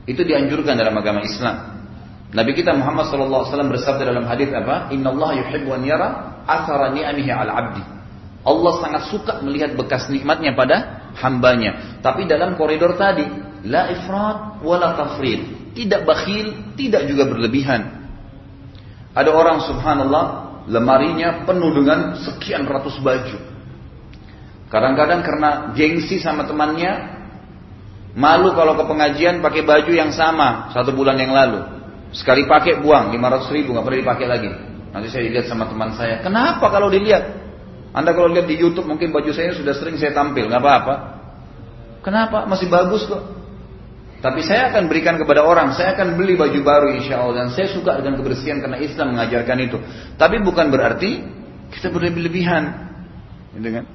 Itu 0.05 0.21
dianjurkan 0.21 0.77
dalam 0.77 0.93
agama 0.93 1.25
Islam. 1.25 1.78
Nabi 2.29 2.53
kita 2.53 2.77
Muhammad 2.77 3.09
SAW 3.09 3.73
bersabda 3.73 4.05
dalam 4.05 4.29
hadis 4.29 4.53
apa? 4.53 4.93
Inna 4.93 5.09
Allah 5.09 5.41
yuhibbu 5.41 5.73
an 5.73 5.81
yara 5.81 6.09
athara 6.45 6.93
ni'amihi 6.93 7.31
al 7.33 7.49
abdi. 7.49 7.81
Allah 8.45 8.73
sangat 8.79 9.09
suka 9.09 9.41
melihat 9.41 9.73
bekas 9.73 10.07
nikmatnya 10.13 10.53
pada 10.53 11.09
hambanya. 11.17 11.99
Tapi 12.05 12.29
dalam 12.29 12.53
koridor 12.53 12.95
tadi, 12.95 13.25
la 13.65 13.89
ifrat 13.89 14.61
wala 14.61 14.93
tafrid. 14.93 15.73
Tidak 15.73 16.05
bakhil, 16.05 16.77
tidak 16.77 17.09
juga 17.09 17.27
berlebihan. 17.27 17.97
Ada 19.17 19.29
orang 19.33 19.65
subhanallah, 19.65 20.25
lemarinya 20.69 21.43
penuh 21.49 21.73
dengan 21.73 22.13
sekian 22.13 22.63
ratus 22.69 23.01
baju. 23.01 23.37
Kadang-kadang 24.69 25.25
karena 25.25 25.49
gengsi 25.73 26.21
sama 26.21 26.45
temannya, 26.45 26.93
malu 28.13 28.53
kalau 28.53 28.77
ke 28.77 28.85
pengajian 28.85 29.41
pakai 29.41 29.65
baju 29.65 29.91
yang 29.91 30.13
sama 30.13 30.69
satu 30.77 30.93
bulan 30.93 31.17
yang 31.17 31.33
lalu. 31.33 31.78
Sekali 32.09 32.49
pakai 32.49 32.81
buang 32.81 33.13
500 33.13 33.53
ribu 33.53 33.77
nggak 33.77 33.85
pernah 33.85 33.99
dipakai 34.01 34.25
lagi. 34.25 34.49
Nanti 34.89 35.07
saya 35.13 35.29
lihat 35.29 35.45
sama 35.45 35.69
teman 35.69 35.93
saya. 35.93 36.25
Kenapa 36.25 36.65
kalau 36.73 36.89
dilihat? 36.89 37.37
Anda 37.93 38.13
kalau 38.13 38.29
lihat 38.33 38.49
di 38.49 38.57
YouTube 38.57 38.85
mungkin 38.85 39.13
baju 39.13 39.29
saya 39.33 39.53
sudah 39.53 39.73
sering 39.77 39.97
saya 39.97 40.13
tampil, 40.13 40.49
nggak 40.49 40.61
apa-apa. 40.61 40.95
Kenapa? 42.01 42.45
Masih 42.49 42.69
bagus 42.69 43.05
kok. 43.05 43.21
Tapi 44.19 44.43
saya 44.43 44.73
akan 44.73 44.91
berikan 44.91 45.15
kepada 45.15 45.47
orang, 45.47 45.71
saya 45.71 45.95
akan 45.95 46.19
beli 46.19 46.35
baju 46.35 46.59
baru 46.59 46.87
insya 46.91 47.23
Allah 47.23 47.47
dan 47.47 47.55
saya 47.55 47.71
suka 47.71 48.03
dengan 48.03 48.19
kebersihan 48.19 48.59
karena 48.59 48.77
Islam 48.83 49.15
mengajarkan 49.15 49.57
itu. 49.63 49.77
Tapi 50.19 50.43
bukan 50.43 50.67
berarti 50.67 51.23
kita 51.71 51.87
berlebihan, 51.87 52.63
gitu 53.55 53.69
kan? 53.79 53.85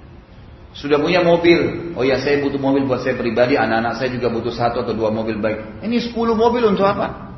Sudah 0.75 0.99
punya 0.99 1.21
mobil, 1.21 1.93
oh 1.95 2.03
ya 2.03 2.19
saya 2.19 2.41
butuh 2.41 2.57
mobil 2.57 2.89
buat 2.89 3.05
saya 3.05 3.15
pribadi, 3.15 3.55
anak-anak 3.55 4.01
saya 4.01 4.11
juga 4.11 4.33
butuh 4.33 4.51
satu 4.51 4.83
atau 4.83 4.97
dua 4.97 5.13
mobil 5.13 5.39
baik. 5.39 5.85
Ini 5.87 6.11
10 6.11 6.17
mobil 6.35 6.63
untuk 6.67 6.89
apa? 6.89 7.34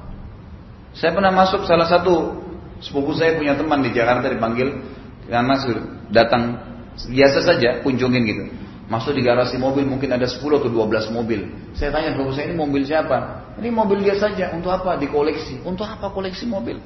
Saya 0.96 1.12
pernah 1.12 1.28
masuk 1.28 1.68
salah 1.68 1.84
satu 1.84 2.40
sepupu 2.80 3.12
saya 3.12 3.36
punya 3.36 3.52
teman 3.52 3.84
di 3.84 3.92
Jakarta 3.92 4.32
dipanggil 4.32 4.80
yang 5.28 5.44
masuk 5.44 5.76
datang 6.08 6.56
biasa 6.96 7.44
saja 7.44 7.84
kunjungin 7.84 8.22
gitu. 8.24 8.44
Masuk 8.86 9.18
di 9.18 9.22
garasi 9.26 9.58
mobil 9.58 9.82
mungkin 9.82 10.14
ada 10.14 10.24
10 10.24 10.40
atau 10.40 10.70
12 10.70 11.10
mobil. 11.12 11.52
Saya 11.74 11.90
tanya 11.92 12.14
sepupu 12.14 12.32
saya 12.32 12.48
ini 12.48 12.56
mobil 12.56 12.86
siapa? 12.86 13.44
Ini 13.58 13.68
mobil 13.68 13.98
dia 14.06 14.16
saja. 14.16 14.54
Untuk 14.54 14.70
apa? 14.70 14.94
Dikoleksi. 14.96 15.60
Untuk 15.66 15.84
apa 15.84 16.06
koleksi 16.08 16.46
mobil? 16.46 16.78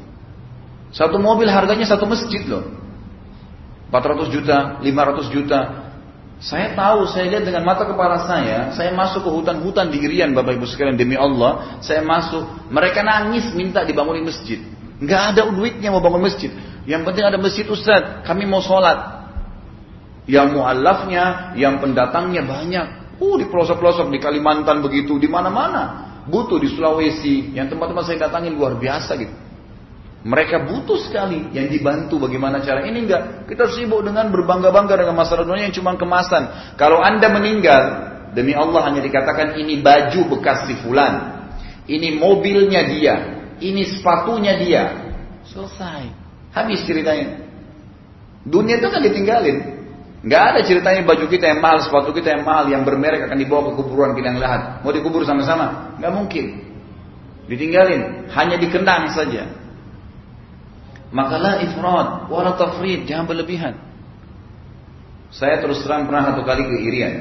Satu 0.91 1.21
mobil 1.23 1.47
harganya 1.47 1.87
satu 1.87 2.09
masjid 2.09 2.43
loh. 2.49 2.67
400 3.93 4.33
juta, 4.33 4.81
500 4.81 5.35
juta. 5.35 5.61
Saya 6.41 6.73
tahu, 6.73 7.05
saya 7.13 7.29
lihat 7.29 7.45
dengan 7.45 7.69
mata 7.69 7.85
kepala 7.85 8.25
saya, 8.25 8.73
saya 8.73 8.97
masuk 8.97 9.29
ke 9.29 9.31
hutan-hutan 9.31 9.93
di 9.93 10.01
Irian, 10.01 10.33
Bapak 10.33 10.57
Ibu 10.57 10.65
sekalian, 10.65 10.97
demi 10.97 11.13
Allah, 11.13 11.77
saya 11.85 12.01
masuk, 12.01 12.73
mereka 12.73 13.05
nangis 13.05 13.53
minta 13.53 13.85
dibangunin 13.85 14.25
masjid. 14.25 14.57
Nggak 15.05 15.37
ada 15.37 15.53
duitnya 15.53 15.93
mau 15.93 16.01
bangun 16.01 16.25
masjid. 16.25 16.49
Yang 16.89 17.13
penting 17.13 17.25
ada 17.29 17.37
masjid 17.37 17.69
Ustaz, 17.69 18.25
kami 18.25 18.49
mau 18.49 18.65
sholat. 18.65 19.21
Yang 20.25 20.57
mu'allafnya, 20.57 21.53
yang 21.61 21.77
pendatangnya 21.77 22.41
banyak. 22.49 22.87
Uh, 23.21 23.37
di 23.37 23.45
pelosok-pelosok, 23.45 24.09
di 24.09 24.17
Kalimantan 24.17 24.81
begitu, 24.81 25.21
di 25.21 25.29
mana-mana. 25.29 26.09
butuh 26.21 26.61
di 26.61 26.69
Sulawesi, 26.69 27.57
yang 27.57 27.73
tempat-tempat 27.73 28.05
saya 28.07 28.29
datangin 28.29 28.55
luar 28.55 28.77
biasa 28.77 29.17
gitu. 29.17 29.35
Mereka 30.21 30.69
butuh 30.69 31.01
sekali 31.01 31.49
yang 31.57 31.73
dibantu 31.73 32.21
bagaimana 32.21 32.61
cara 32.61 32.85
ini 32.85 33.09
enggak. 33.09 33.49
Kita 33.49 33.73
sibuk 33.73 34.05
dengan 34.05 34.29
berbangga-bangga 34.29 35.01
dengan 35.01 35.17
masalah 35.17 35.49
dunia 35.49 35.73
yang 35.73 35.77
cuma 35.77 35.97
kemasan. 35.97 36.77
Kalau 36.77 37.01
anda 37.01 37.33
meninggal, 37.33 37.83
demi 38.37 38.53
Allah 38.53 38.85
hanya 38.93 39.01
dikatakan 39.01 39.57
ini 39.57 39.81
baju 39.81 40.37
bekas 40.37 40.69
si 40.69 40.77
fulan. 40.85 41.41
Ini 41.89 42.21
mobilnya 42.21 42.85
dia. 42.85 43.15
Ini 43.65 43.97
sepatunya 43.97 44.61
dia. 44.61 44.83
Selesai. 45.49 46.13
Habis 46.53 46.85
ceritanya. 46.85 47.41
Dunia 48.45 48.77
itu 48.77 48.93
kan 48.93 49.01
ditinggalin. 49.01 49.81
Nggak 50.21 50.43
ada 50.53 50.61
ceritanya 50.61 51.01
baju 51.09 51.25
kita 51.33 51.49
yang 51.49 51.65
mahal, 51.65 51.81
sepatu 51.81 52.13
kita 52.13 52.37
yang 52.37 52.45
mahal, 52.45 52.69
yang 52.69 52.85
bermerek 52.85 53.25
akan 53.25 53.41
dibawa 53.41 53.73
ke 53.73 53.81
kuburan 53.81 54.13
kita 54.13 54.37
yang 54.37 54.41
lahat. 54.41 54.85
Mau 54.85 54.93
dikubur 54.93 55.25
sama-sama? 55.25 55.97
Nggak 55.97 56.13
mungkin. 56.13 56.45
Ditinggalin. 57.49 58.29
Hanya 58.29 58.61
dikenang 58.61 59.17
saja. 59.17 59.60
Maka 61.11 61.35
la 61.43 61.53
ifrat, 61.67 62.31
wala 62.31 62.55
tafrid, 62.55 63.07
jangan 63.07 63.27
berlebihan. 63.27 63.75
Saya 65.31 65.63
terus 65.63 65.83
terang 65.83 66.07
pernah 66.07 66.31
satu 66.31 66.43
kali 66.43 66.63
ke 66.67 66.77
Irian. 66.87 67.15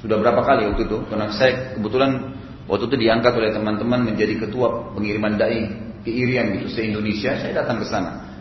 Sudah 0.00 0.20
berapa 0.20 0.40
kali 0.44 0.68
waktu 0.68 0.84
itu? 0.84 1.00
Karena 1.08 1.32
saya 1.32 1.76
kebetulan 1.76 2.36
waktu 2.68 2.84
itu 2.92 2.96
diangkat 3.08 3.32
oleh 3.36 3.50
teman-teman 3.56 4.12
menjadi 4.12 4.36
ketua 4.36 4.92
pengiriman 4.92 5.40
dai 5.40 5.64
ke 6.04 6.12
Irian 6.12 6.56
gitu, 6.60 6.68
se 6.72 6.84
Indonesia. 6.84 7.36
Saya 7.40 7.64
datang 7.64 7.80
ke 7.80 7.86
sana. 7.88 8.36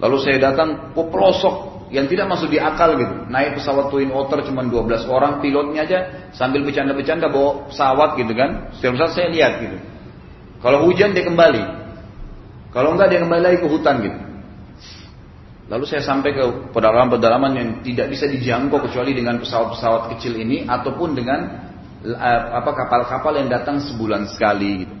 Lalu 0.00 0.16
saya 0.20 0.36
datang 0.52 0.92
ke 0.92 1.02
pelosok 1.08 1.88
yang 1.88 2.04
tidak 2.08 2.28
masuk 2.28 2.52
di 2.52 2.60
akal 2.60 2.96
gitu. 3.00 3.24
Naik 3.32 3.56
pesawat 3.56 3.88
Twin 3.88 4.12
Otter 4.12 4.44
cuma 4.44 4.64
12 4.64 5.08
orang, 5.08 5.40
pilotnya 5.40 5.88
aja 5.88 5.98
sambil 6.36 6.60
bercanda-bercanda 6.64 7.32
bawa 7.32 7.72
pesawat 7.72 8.20
gitu 8.20 8.32
kan. 8.36 8.72
Setiap 8.76 9.00
saat 9.00 9.12
saya 9.16 9.28
lihat 9.32 9.52
gitu. 9.64 9.76
Kalau 10.60 10.84
hujan 10.84 11.16
dia 11.16 11.24
kembali, 11.24 11.87
kalau 12.68 12.94
enggak 12.94 13.08
dia 13.12 13.20
kembali 13.24 13.42
lagi 13.42 13.58
ke 13.64 13.68
hutan 13.68 13.96
gitu. 14.04 14.18
Lalu 15.68 15.84
saya 15.84 16.00
sampai 16.00 16.32
ke 16.32 16.44
pedalaman-pedalaman 16.72 17.52
yang 17.52 17.68
tidak 17.84 18.08
bisa 18.08 18.24
dijangkau 18.24 18.80
kecuali 18.88 19.12
dengan 19.12 19.36
pesawat-pesawat 19.36 20.16
kecil 20.16 20.40
ini 20.40 20.64
ataupun 20.64 21.12
dengan 21.12 21.40
eh, 22.04 22.42
apa 22.56 22.72
kapal-kapal 22.72 23.36
yang 23.36 23.52
datang 23.52 23.80
sebulan 23.84 24.32
sekali 24.32 24.84
gitu. 24.84 24.94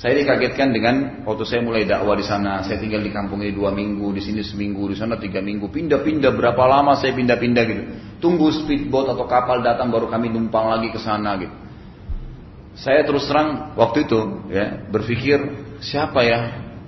Saya 0.00 0.16
dikagetkan 0.16 0.72
dengan 0.72 1.26
waktu 1.28 1.44
saya 1.44 1.60
mulai 1.60 1.84
dakwah 1.84 2.16
di 2.16 2.24
sana, 2.24 2.64
saya 2.64 2.80
tinggal 2.80 3.04
di 3.04 3.12
kampung 3.12 3.44
ini 3.44 3.52
dua 3.52 3.68
minggu, 3.68 4.16
di 4.16 4.24
sini 4.24 4.40
seminggu, 4.40 4.88
di 4.88 4.96
sana 4.96 5.20
tiga 5.20 5.44
minggu, 5.44 5.68
pindah-pindah 5.68 6.32
berapa 6.32 6.62
lama 6.64 6.96
saya 6.96 7.12
pindah-pindah 7.12 7.62
gitu. 7.68 7.82
Tunggu 8.16 8.48
speedboat 8.48 9.12
atau 9.12 9.28
kapal 9.28 9.60
datang 9.60 9.92
baru 9.92 10.08
kami 10.08 10.32
numpang 10.32 10.72
lagi 10.72 10.88
ke 10.88 10.96
sana 10.96 11.36
gitu. 11.36 11.52
Saya 12.80 13.04
terus 13.04 13.28
terang 13.28 13.76
waktu 13.76 14.08
itu 14.08 14.48
ya 14.48 14.88
berpikir 14.88 15.36
siapa 15.84 16.24
ya 16.24 16.38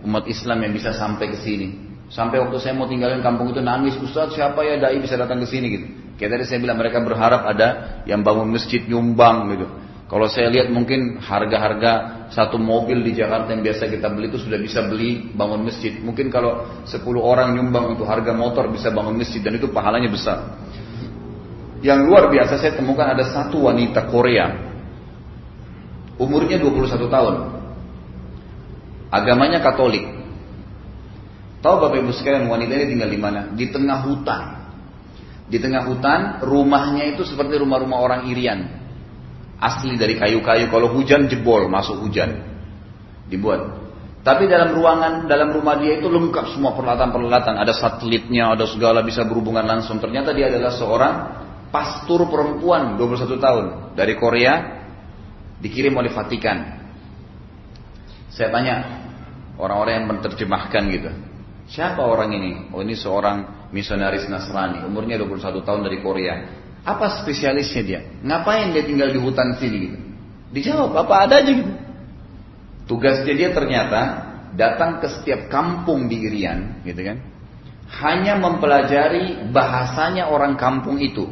umat 0.08 0.24
Islam 0.24 0.64
yang 0.64 0.72
bisa 0.72 0.96
sampai 0.96 1.36
ke 1.36 1.38
sini. 1.44 1.92
Sampai 2.08 2.40
waktu 2.40 2.60
saya 2.60 2.76
mau 2.76 2.88
tinggalin 2.88 3.24
kampung 3.24 3.52
itu 3.52 3.60
nangis, 3.64 3.96
Ustaz 3.96 4.36
siapa 4.36 4.64
ya 4.64 4.76
dai 4.80 5.00
bisa 5.00 5.16
datang 5.16 5.40
ke 5.44 5.48
sini 5.48 5.66
gitu. 5.68 5.86
Kayak 6.16 6.40
tadi 6.40 6.44
saya 6.48 6.58
bilang 6.60 6.76
mereka 6.80 7.00
berharap 7.00 7.44
ada 7.48 8.00
yang 8.08 8.20
bangun 8.24 8.52
masjid 8.52 8.84
nyumbang 8.84 9.52
gitu. 9.52 9.66
Kalau 10.12 10.28
saya 10.28 10.52
lihat 10.52 10.68
mungkin 10.68 11.24
harga-harga 11.24 12.28
satu 12.28 12.60
mobil 12.60 13.00
di 13.00 13.16
Jakarta 13.16 13.52
yang 13.52 13.64
biasa 13.64 13.88
kita 13.88 14.12
beli 14.12 14.28
itu 14.28 14.44
sudah 14.44 14.60
bisa 14.60 14.84
beli 14.84 15.32
bangun 15.32 15.64
masjid. 15.64 15.92
Mungkin 16.00 16.28
kalau 16.28 16.84
10 16.84 17.00
orang 17.16 17.56
nyumbang 17.56 17.96
untuk 17.96 18.04
harga 18.04 18.32
motor 18.36 18.68
bisa 18.68 18.92
bangun 18.92 19.16
masjid 19.16 19.40
dan 19.40 19.56
itu 19.56 19.72
pahalanya 19.72 20.12
besar. 20.12 20.56
Yang 21.80 22.00
luar 22.12 22.28
biasa 22.28 22.60
saya 22.60 22.76
temukan 22.76 23.08
ada 23.08 23.24
satu 23.24 23.68
wanita 23.68 24.08
Korea. 24.12 24.71
Umurnya 26.22 26.62
21 26.62 27.10
tahun. 27.10 27.34
Agamanya 29.10 29.58
Katolik. 29.58 30.06
Tahu 31.62 31.74
Bapak 31.82 31.98
Ibu 31.98 32.14
sekalian 32.14 32.46
wanita 32.46 32.78
ini 32.78 32.86
tinggal 32.94 33.10
di 33.10 33.18
mana? 33.18 33.40
Di 33.50 33.66
tengah 33.74 34.06
hutan. 34.06 34.42
Di 35.50 35.58
tengah 35.58 35.82
hutan, 35.84 36.20
rumahnya 36.46 37.12
itu 37.12 37.26
seperti 37.26 37.58
rumah-rumah 37.58 37.98
orang 37.98 38.20
Irian. 38.30 38.82
Asli 39.58 39.94
dari 39.94 40.18
kayu-kayu, 40.18 40.70
kalau 40.70 40.90
hujan 40.94 41.26
jebol, 41.26 41.66
masuk 41.70 42.02
hujan. 42.02 42.38
Dibuat. 43.30 43.82
Tapi 44.22 44.46
dalam 44.46 44.74
ruangan, 44.74 45.26
dalam 45.26 45.50
rumah 45.50 45.78
dia 45.82 45.98
itu 45.98 46.06
lengkap 46.06 46.54
semua 46.54 46.74
peralatan-peralatan. 46.78 47.58
Ada 47.58 47.74
satelitnya, 47.74 48.54
ada 48.54 48.66
segala 48.70 49.02
bisa 49.02 49.26
berhubungan 49.26 49.66
langsung. 49.66 49.98
Ternyata 49.98 50.30
dia 50.34 50.50
adalah 50.50 50.70
seorang 50.74 51.14
pastor 51.74 52.30
perempuan 52.30 52.94
21 52.94 53.38
tahun 53.42 53.64
dari 53.98 54.14
Korea 54.18 54.81
dikirim 55.62 55.94
oleh 55.94 56.10
Vatikan. 56.10 56.82
Saya 58.34 58.50
tanya, 58.50 58.74
orang-orang 59.56 60.02
yang 60.02 60.06
menerjemahkan 60.10 60.82
gitu. 60.90 61.10
Siapa 61.70 62.02
orang 62.02 62.34
ini? 62.34 62.52
Oh 62.74 62.82
ini 62.82 62.98
seorang 62.98 63.70
misionaris 63.70 64.26
Nasrani, 64.26 64.82
umurnya 64.84 65.16
21 65.22 65.62
tahun 65.62 65.80
dari 65.86 66.02
Korea. 66.02 66.34
Apa 66.82 67.22
spesialisnya 67.22 67.82
dia? 67.86 68.00
Ngapain 68.26 68.74
dia 68.74 68.82
tinggal 68.82 69.14
di 69.14 69.22
hutan 69.22 69.54
sini 69.56 69.76
gitu? 69.86 69.98
Dijawab, 70.52 70.92
apa 71.06 71.14
ada 71.24 71.34
aja 71.40 71.52
gitu. 71.54 71.72
Tugasnya 72.90 73.32
dia 73.32 73.54
ternyata 73.54 74.00
datang 74.52 75.00
ke 75.00 75.08
setiap 75.08 75.48
kampung 75.48 76.10
di 76.10 76.28
Irian, 76.28 76.82
gitu 76.82 77.00
kan? 77.00 77.22
Hanya 78.02 78.36
mempelajari 78.36 79.48
bahasanya 79.54 80.28
orang 80.28 80.58
kampung 80.58 80.98
itu. 80.98 81.30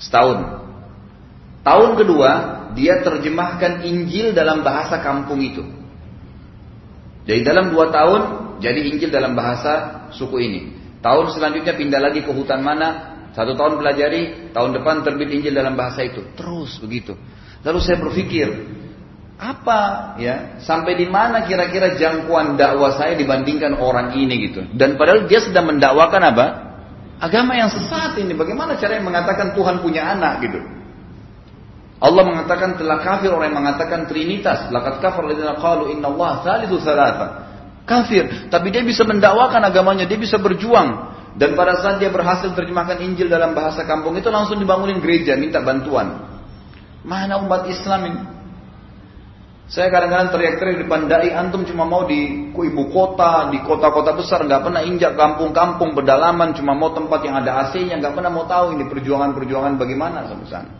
Setahun. 0.00 0.64
Tahun 1.62 1.90
kedua, 1.94 2.30
dia 2.72 3.00
terjemahkan 3.04 3.84
Injil 3.84 4.36
dalam 4.36 4.60
bahasa 4.64 5.00
kampung 5.00 5.40
itu. 5.40 5.64
Jadi 7.22 7.40
dalam 7.46 7.70
dua 7.70 7.92
tahun 7.92 8.20
jadi 8.58 8.80
Injil 8.92 9.10
dalam 9.10 9.34
bahasa 9.38 10.06
suku 10.14 10.36
ini. 10.42 10.60
Tahun 11.02 11.34
selanjutnya 11.34 11.74
pindah 11.74 12.00
lagi 12.00 12.22
ke 12.22 12.30
hutan 12.30 12.62
mana, 12.62 13.18
satu 13.34 13.58
tahun 13.58 13.82
pelajari, 13.82 14.54
tahun 14.54 14.70
depan 14.78 15.02
terbit 15.02 15.30
Injil 15.34 15.54
dalam 15.54 15.74
bahasa 15.74 16.06
itu. 16.06 16.22
Terus 16.38 16.78
begitu. 16.78 17.18
Lalu 17.62 17.78
saya 17.82 17.98
berpikir, 17.98 18.48
apa 19.42 20.14
ya 20.22 20.62
sampai 20.62 20.94
di 20.94 21.10
mana 21.10 21.42
kira-kira 21.42 21.98
jangkauan 21.98 22.54
dakwah 22.54 22.94
saya 22.94 23.18
dibandingkan 23.18 23.74
orang 23.74 24.14
ini 24.14 24.50
gitu. 24.50 24.62
Dan 24.74 24.94
padahal 24.94 25.26
dia 25.26 25.42
sedang 25.42 25.66
mendakwakan 25.70 26.22
apa? 26.22 26.46
Agama 27.22 27.54
yang 27.54 27.70
sesat 27.70 28.18
ini. 28.18 28.34
Bagaimana 28.34 28.78
caranya 28.78 29.02
mengatakan 29.02 29.54
Tuhan 29.54 29.82
punya 29.82 30.10
anak 30.10 30.42
gitu? 30.42 30.58
Allah 32.02 32.22
mengatakan 32.26 32.74
telah 32.74 32.98
kafir 32.98 33.30
orang 33.30 33.54
yang 33.54 33.62
mengatakan 33.62 34.10
trinitas. 34.10 34.66
Lakat 34.74 34.98
kafir 34.98 35.22
alladziina 35.22 35.54
qalu 35.54 35.94
inna 35.94 36.10
Allah 36.10 36.42
salisu 36.42 36.82
salasa. 36.82 37.46
Kafir, 37.86 38.50
tapi 38.50 38.74
dia 38.74 38.82
bisa 38.82 39.06
mendakwakan 39.06 39.62
agamanya, 39.62 40.02
dia 40.06 40.18
bisa 40.18 40.38
berjuang. 40.38 41.14
Dan 41.38 41.54
pada 41.54 41.78
saat 41.78 42.02
dia 42.02 42.10
berhasil 42.10 42.50
terjemahkan 42.52 42.98
Injil 43.02 43.30
dalam 43.30 43.54
bahasa 43.54 43.86
kampung 43.86 44.18
itu 44.18 44.28
langsung 44.34 44.58
dibangunin 44.58 44.98
gereja, 44.98 45.38
minta 45.38 45.62
bantuan. 45.62 46.26
Mana 47.06 47.38
umat 47.42 47.70
Islam 47.70 48.00
ini? 48.10 48.20
Saya 49.70 49.88
kadang-kadang 49.88 50.34
teriak-teriak 50.34 50.74
di 50.74 50.80
depan 50.84 51.08
dai 51.08 51.32
antum 51.32 51.64
cuma 51.64 51.86
mau 51.88 52.04
di 52.04 52.50
ibu 52.50 52.84
kota, 52.92 53.48
di 53.48 53.62
kota-kota 53.62 54.12
besar, 54.12 54.44
nggak 54.44 54.68
pernah 54.68 54.82
injak 54.84 55.14
kampung-kampung 55.14 55.96
pedalaman, 55.96 56.52
cuma 56.52 56.74
mau 56.76 56.92
tempat 56.92 57.24
yang 57.24 57.40
ada 57.40 57.66
AC-nya, 57.66 57.96
nggak 57.96 58.12
pernah 58.12 58.30
mau 58.30 58.44
tahu 58.44 58.76
ini 58.76 58.84
perjuangan-perjuangan 58.90 59.78
bagaimana 59.80 60.28
sampai 60.28 60.48
sana. 60.50 60.70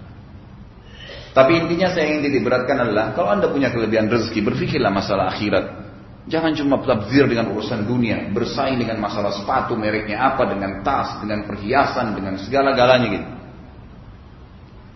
Tapi 1.32 1.64
intinya 1.64 1.88
saya 1.88 2.12
ingin 2.12 2.28
diberatkan 2.28 2.76
adalah 2.76 3.16
kalau 3.16 3.32
anda 3.32 3.48
punya 3.48 3.72
kelebihan 3.72 4.12
rezeki 4.12 4.44
berpikirlah 4.44 4.92
masalah 4.92 5.32
akhirat. 5.32 5.80
Jangan 6.28 6.54
cuma 6.54 6.78
tabzir 6.84 7.26
dengan 7.26 7.50
urusan 7.56 7.82
dunia, 7.82 8.30
bersaing 8.30 8.78
dengan 8.78 9.00
masalah 9.02 9.34
sepatu 9.34 9.74
mereknya 9.74 10.22
apa, 10.22 10.46
dengan 10.46 10.84
tas, 10.86 11.18
dengan 11.18 11.48
perhiasan, 11.48 12.14
dengan 12.14 12.38
segala-galanya 12.38 13.08
gitu. 13.10 13.28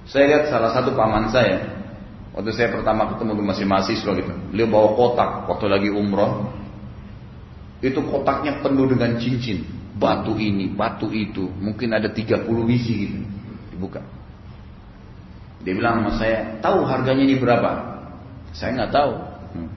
Saya 0.07 0.25
lihat 0.31 0.45
salah 0.55 0.71
satu 0.71 0.95
paman 0.95 1.27
saya, 1.35 1.67
waktu 2.31 2.55
saya 2.55 2.71
pertama 2.71 3.11
ketemu 3.11 3.43
masih 3.43 3.67
mahasiswa 3.67 4.13
gitu, 4.15 4.33
beliau 4.55 4.69
bawa 4.71 4.89
kotak 4.95 5.31
waktu 5.51 5.67
lagi 5.67 5.91
umroh, 5.91 6.47
itu 7.83 7.99
kotaknya 8.07 8.63
penuh 8.63 8.87
dengan 8.87 9.19
cincin, 9.19 9.67
batu 9.99 10.39
ini, 10.39 10.71
batu 10.71 11.11
itu, 11.11 11.51
mungkin 11.59 11.91
ada 11.91 12.07
30 12.07 12.47
biji 12.47 12.95
gitu, 13.11 13.19
dibuka. 13.75 14.16
Dia 15.67 15.75
bilang 15.75 16.07
sama 16.07 16.15
saya, 16.15 16.63
tahu 16.63 16.87
harganya 16.87 17.27
ini 17.27 17.43
berapa? 17.43 17.99
Saya 18.55 18.79
nggak 18.79 18.93
tahu. 18.95 19.13
Hmm. 19.59 19.71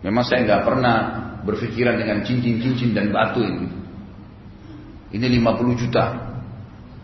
Memang 0.00 0.24
saya 0.24 0.48
nggak 0.48 0.62
pernah 0.64 0.96
berpikiran 1.44 2.00
dengan 2.00 2.24
cincin-cincin 2.24 2.96
dan 2.96 3.12
batu 3.12 3.44
ini. 3.44 3.68
Ini 5.12 5.26
50 5.44 5.76
juta, 5.76 6.04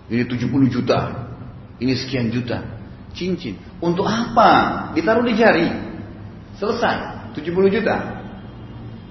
ini 0.09 0.25
70 0.25 0.49
juta, 0.73 0.99
ini 1.77 1.93
sekian 1.93 2.33
juta. 2.33 2.65
Cincin. 3.11 3.59
Untuk 3.83 4.07
apa? 4.07 4.51
Ditaruh 4.95 5.27
di 5.27 5.35
jari. 5.35 5.67
Selesai. 6.57 7.35
70 7.35 7.75
juta. 7.75 7.97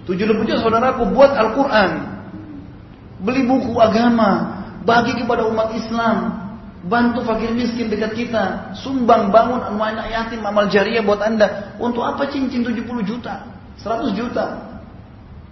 70 0.07 0.47
juta 0.47 0.59
saudaraku 0.63 1.11
buat 1.11 1.35
Al-Quran. 1.35 1.91
Beli 3.19 3.43
buku 3.43 3.75
agama. 3.75 4.59
Bagi 4.87 5.19
kepada 5.19 5.43
umat 5.51 5.75
Islam. 5.75 6.38
Bantu 6.79 7.27
fakir 7.27 7.51
miskin 7.51 7.91
dekat 7.91 8.15
kita. 8.15 8.71
Sumbang 8.79 9.35
bangun 9.35 9.59
anak 9.59 10.07
yatim 10.07 10.39
amal 10.47 10.71
jariah 10.71 11.03
buat 11.03 11.19
anda. 11.19 11.75
Untuk 11.75 12.07
apa 12.07 12.31
cincin 12.31 12.63
70 12.63 12.87
juta? 13.03 13.43
100 13.83 14.15
juta? 14.15 14.45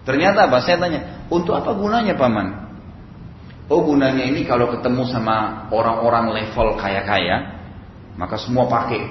Ternyata 0.07 0.47
apa? 0.47 0.63
Saya 0.63 0.79
tanya. 0.79 1.27
Untuk 1.27 1.51
apa 1.51 1.75
gunanya 1.75 2.15
paman? 2.15 2.71
Oh 3.67 3.83
gunanya 3.83 4.23
ini 4.23 4.47
kalau 4.47 4.71
ketemu 4.71 5.03
sama 5.11 5.67
orang-orang 5.67 6.31
level 6.31 6.79
kaya-kaya. 6.79 7.59
Maka 8.15 8.39
semua 8.39 8.71
pakai. 8.71 9.03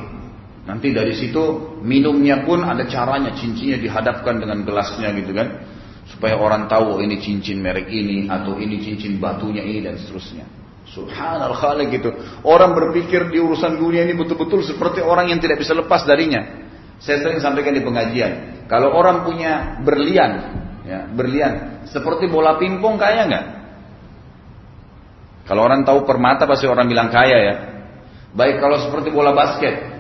Nanti 0.65 0.97
dari 0.97 1.13
situ 1.13 1.77
minumnya 1.85 2.49
pun 2.49 2.65
ada 2.65 2.89
caranya. 2.89 3.37
Cincinnya 3.37 3.77
dihadapkan 3.77 4.41
dengan 4.41 4.65
gelasnya 4.65 5.13
gitu 5.13 5.37
kan. 5.37 5.53
Supaya 6.09 6.41
orang 6.41 6.65
tahu 6.65 6.97
oh, 6.97 6.99
ini 7.05 7.21
cincin 7.21 7.61
merek 7.61 7.93
ini. 7.93 8.25
Atau 8.25 8.57
ini 8.57 8.81
cincin 8.81 9.21
batunya 9.21 9.61
ini 9.61 9.85
dan 9.85 10.01
seterusnya. 10.01 10.66
Subhanal 10.87 11.55
khalik 11.59 11.99
gitu. 11.99 12.15
Orang 12.47 12.77
berpikir 12.79 13.27
di 13.31 13.43
urusan 13.43 13.75
dunia 13.75 14.07
ini 14.07 14.15
betul-betul 14.15 14.63
seperti 14.63 15.03
orang 15.03 15.35
yang 15.35 15.43
tidak 15.43 15.59
bisa 15.59 15.75
lepas 15.75 16.07
darinya. 16.07 16.67
Saya 17.03 17.21
sering 17.21 17.43
sampaikan 17.43 17.75
di 17.75 17.83
pengajian. 17.83 18.63
Kalau 18.71 18.95
orang 18.95 19.27
punya 19.27 19.83
berlian, 19.83 20.31
ya, 20.87 21.11
berlian 21.11 21.85
seperti 21.91 22.31
bola 22.31 22.59
pingpong 22.59 22.97
kaya 22.99 23.27
nggak? 23.27 23.47
Kalau 25.47 25.63
orang 25.63 25.87
tahu 25.87 26.03
permata 26.03 26.47
pasti 26.47 26.67
orang 26.67 26.87
bilang 26.91 27.11
kaya 27.11 27.39
ya. 27.39 27.55
Baik 28.35 28.59
kalau 28.59 28.83
seperti 28.83 29.15
bola 29.15 29.31
basket. 29.35 29.95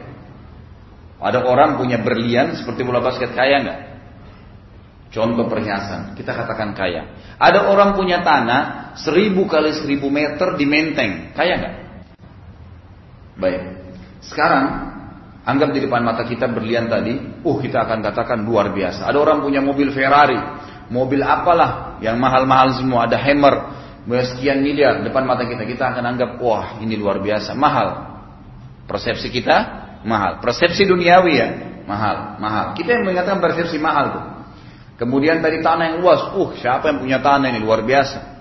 Ada 1.17 1.47
orang 1.47 1.81
punya 1.81 1.99
berlian 2.03 2.55
seperti 2.59 2.83
bola 2.83 3.03
basket 3.03 3.33
kaya 3.35 3.63
nggak? 3.63 3.81
Contoh 5.07 5.47
perhiasan, 5.49 6.13
kita 6.19 6.35
katakan 6.35 6.75
kaya. 6.77 7.15
Ada 7.39 7.71
orang 7.71 7.95
punya 7.95 8.21
tanah 8.21 8.93
seribu 8.99 9.47
kali 9.47 9.73
seribu 9.73 10.11
meter 10.11 10.59
di 10.59 10.67
Menteng, 10.67 11.33
kaya 11.33 11.55
nggak? 11.57 11.75
Baik. 13.39 13.63
Sekarang 14.25 14.65
anggap 15.47 15.71
di 15.71 15.81
depan 15.87 16.03
mata 16.03 16.27
kita 16.27 16.51
berlian 16.51 16.91
tadi, 16.91 17.17
uh 17.43 17.57
kita 17.57 17.87
akan 17.87 18.03
katakan 18.03 18.43
luar 18.43 18.75
biasa. 18.75 19.07
Ada 19.07 19.19
orang 19.21 19.47
punya 19.47 19.63
mobil 19.63 19.95
Ferrari, 19.95 20.37
mobil 20.91 21.23
apalah 21.23 22.03
yang 22.03 22.19
mahal-mahal 22.19 22.75
semua, 22.77 23.07
ada 23.07 23.17
Hammer, 23.17 23.55
sekian 24.07 24.63
miliar 24.63 25.03
depan 25.07 25.23
mata 25.23 25.47
kita, 25.47 25.63
kita 25.67 25.95
akan 25.95 26.05
anggap 26.15 26.31
wah 26.43 26.79
ini 26.83 26.99
luar 26.99 27.23
biasa, 27.23 27.55
mahal. 27.55 28.19
Persepsi 28.87 29.31
kita 29.35 29.57
mahal, 30.07 30.39
persepsi 30.39 30.87
duniawi 30.87 31.33
ya 31.35 31.49
mahal, 31.87 32.39
mahal. 32.43 32.67
Kita 32.75 32.99
yang 32.99 33.07
mengatakan 33.07 33.39
persepsi 33.43 33.79
mahal 33.79 34.07
tuh. 34.13 34.25
Kemudian 34.97 35.45
tadi 35.45 35.61
tanah 35.61 35.93
yang 35.93 35.99
luas, 36.01 36.33
uh 36.33 36.51
siapa 36.57 36.89
yang 36.89 36.99
punya 37.05 37.19
tanah 37.21 37.53
ini 37.53 37.61
luar 37.61 37.85
biasa. 37.85 38.37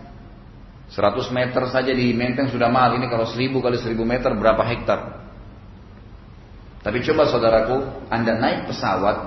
100 0.87 1.35
meter 1.35 1.63
saja 1.67 1.91
di 1.91 2.15
Menteng 2.15 2.47
sudah 2.47 2.71
mahal. 2.71 2.95
Ini 2.95 3.11
kalau 3.11 3.27
1000 3.27 3.51
kali 3.59 3.75
1000 3.75 3.99
meter 4.07 4.31
berapa 4.31 4.63
hektar? 4.63 4.99
Tapi 6.85 7.01
coba 7.01 7.25
saudaraku, 7.27 8.07
Anda 8.13 8.37
naik 8.37 8.69
pesawat, 8.69 9.17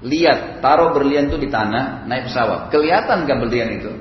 lihat 0.00 0.64
taruh 0.64 0.96
berlian 0.96 1.28
itu 1.28 1.36
di 1.36 1.52
tanah, 1.52 2.08
naik 2.08 2.32
pesawat. 2.32 2.72
Kelihatan 2.72 3.28
gak 3.28 3.38
berlian 3.44 3.70
itu? 3.76 3.92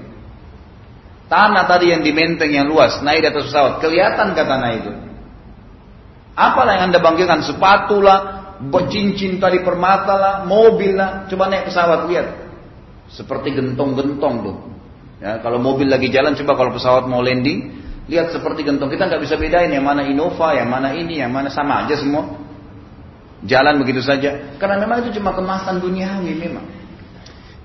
Tanah 1.27 1.67
tadi 1.67 1.91
yang 1.91 2.01
di 2.01 2.15
Menteng 2.15 2.49
yang 2.49 2.71
luas, 2.71 3.03
naik 3.03 3.21
di 3.21 3.27
atas 3.29 3.51
pesawat, 3.51 3.83
kelihatan 3.83 4.31
gak 4.31 4.47
tanah 4.47 4.71
itu? 4.79 4.91
Apalah 6.39 6.79
yang 6.79 6.89
Anda 6.89 7.03
banggakan? 7.03 7.43
Sepatu 7.43 7.99
lah, 7.99 8.38
cincin 8.91 9.39
tadi 9.39 9.63
permata 9.63 10.13
lah, 10.19 10.35
mobil 10.43 10.95
lah. 10.95 11.25
Coba 11.31 11.47
naik 11.47 11.71
pesawat 11.71 12.11
lihat. 12.11 12.27
Seperti 13.09 13.55
gentong-gentong 13.55 14.35
tuh. 14.45 14.55
Ya, 15.19 15.39
kalau 15.43 15.59
mobil 15.59 15.87
lagi 15.87 16.07
jalan, 16.11 16.35
coba 16.35 16.55
kalau 16.55 16.71
pesawat 16.75 17.03
mau 17.07 17.19
landing, 17.19 17.75
lihat 18.07 18.31
seperti 18.31 18.63
gentong. 18.63 18.91
Kita 18.91 19.07
nggak 19.07 19.21
bisa 19.23 19.35
bedain 19.35 19.71
yang 19.71 19.83
mana 19.83 20.03
Innova, 20.07 20.55
yang 20.55 20.67
mana 20.71 20.95
ini, 20.95 21.19
yang 21.19 21.31
mana 21.31 21.51
sama 21.51 21.87
aja 21.87 21.99
semua. 21.99 22.39
Jalan 23.43 23.79
begitu 23.79 24.03
saja. 24.03 24.55
Karena 24.59 24.79
memang 24.79 25.07
itu 25.07 25.19
cuma 25.19 25.31
kemasan 25.31 25.79
duniawi 25.79 26.35
memang. 26.35 26.67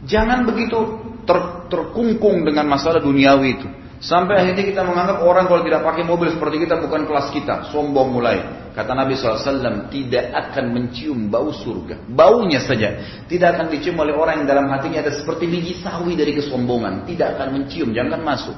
Jangan 0.07 0.47
begitu 0.47 0.79
ter, 1.27 1.39
terkungkung 1.67 2.47
dengan 2.47 2.71
masalah 2.71 3.03
duniawi 3.03 3.49
itu. 3.59 3.69
Sampai 4.05 4.37
akhirnya 4.37 4.69
kita 4.69 4.85
menganggap 4.85 5.25
orang 5.25 5.49
kalau 5.49 5.65
tidak 5.65 5.81
pakai 5.81 6.05
mobil 6.05 6.29
seperti 6.29 6.69
kita 6.69 6.77
bukan 6.77 7.09
kelas 7.09 7.33
kita. 7.33 7.73
Sombong 7.73 8.13
mulai. 8.13 8.69
Kata 8.77 8.93
Nabi 8.93 9.17
SAW, 9.17 9.89
tidak 9.89 10.29
akan 10.29 10.65
mencium 10.77 11.33
bau 11.33 11.49
surga. 11.49 12.05
Baunya 12.13 12.61
saja. 12.61 13.01
Tidak 13.25 13.49
akan 13.57 13.73
dicium 13.73 13.97
oleh 13.97 14.13
orang 14.13 14.45
yang 14.45 14.49
dalam 14.51 14.69
hatinya 14.69 15.01
ada 15.01 15.09
seperti 15.09 15.49
biji 15.49 15.81
sawi 15.81 16.21
dari 16.21 16.37
kesombongan. 16.37 17.09
Tidak 17.09 17.39
akan 17.39 17.49
mencium, 17.57 17.97
jangan 17.97 18.21
masuk. 18.21 18.53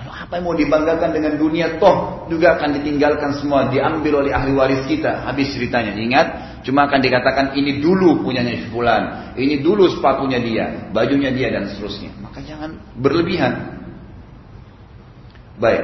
Lalu 0.00 0.12
apa 0.16 0.32
yang 0.32 0.44
mau 0.48 0.56
dibanggakan 0.56 1.10
dengan 1.12 1.32
dunia? 1.36 1.76
Toh 1.76 2.24
juga 2.32 2.56
akan 2.56 2.72
ditinggalkan 2.80 3.36
semua. 3.36 3.68
Diambil 3.68 4.24
oleh 4.24 4.32
ahli 4.32 4.56
waris 4.56 4.88
kita. 4.88 5.28
Habis 5.28 5.52
ceritanya. 5.52 5.92
Ingat, 5.92 6.26
cuma 6.64 6.88
akan 6.88 7.04
dikatakan 7.04 7.52
ini 7.52 7.84
dulu 7.84 8.24
punyanya 8.24 8.64
Fulan. 8.72 9.36
Ini 9.36 9.60
dulu 9.60 9.92
sepatunya 9.92 10.40
dia. 10.40 10.88
Bajunya 10.88 11.28
dia 11.36 11.52
dan 11.52 11.68
seterusnya. 11.68 12.16
Maka 12.24 12.40
jangan 12.40 12.80
berlebihan. 12.96 13.75
Baik. 15.56 15.82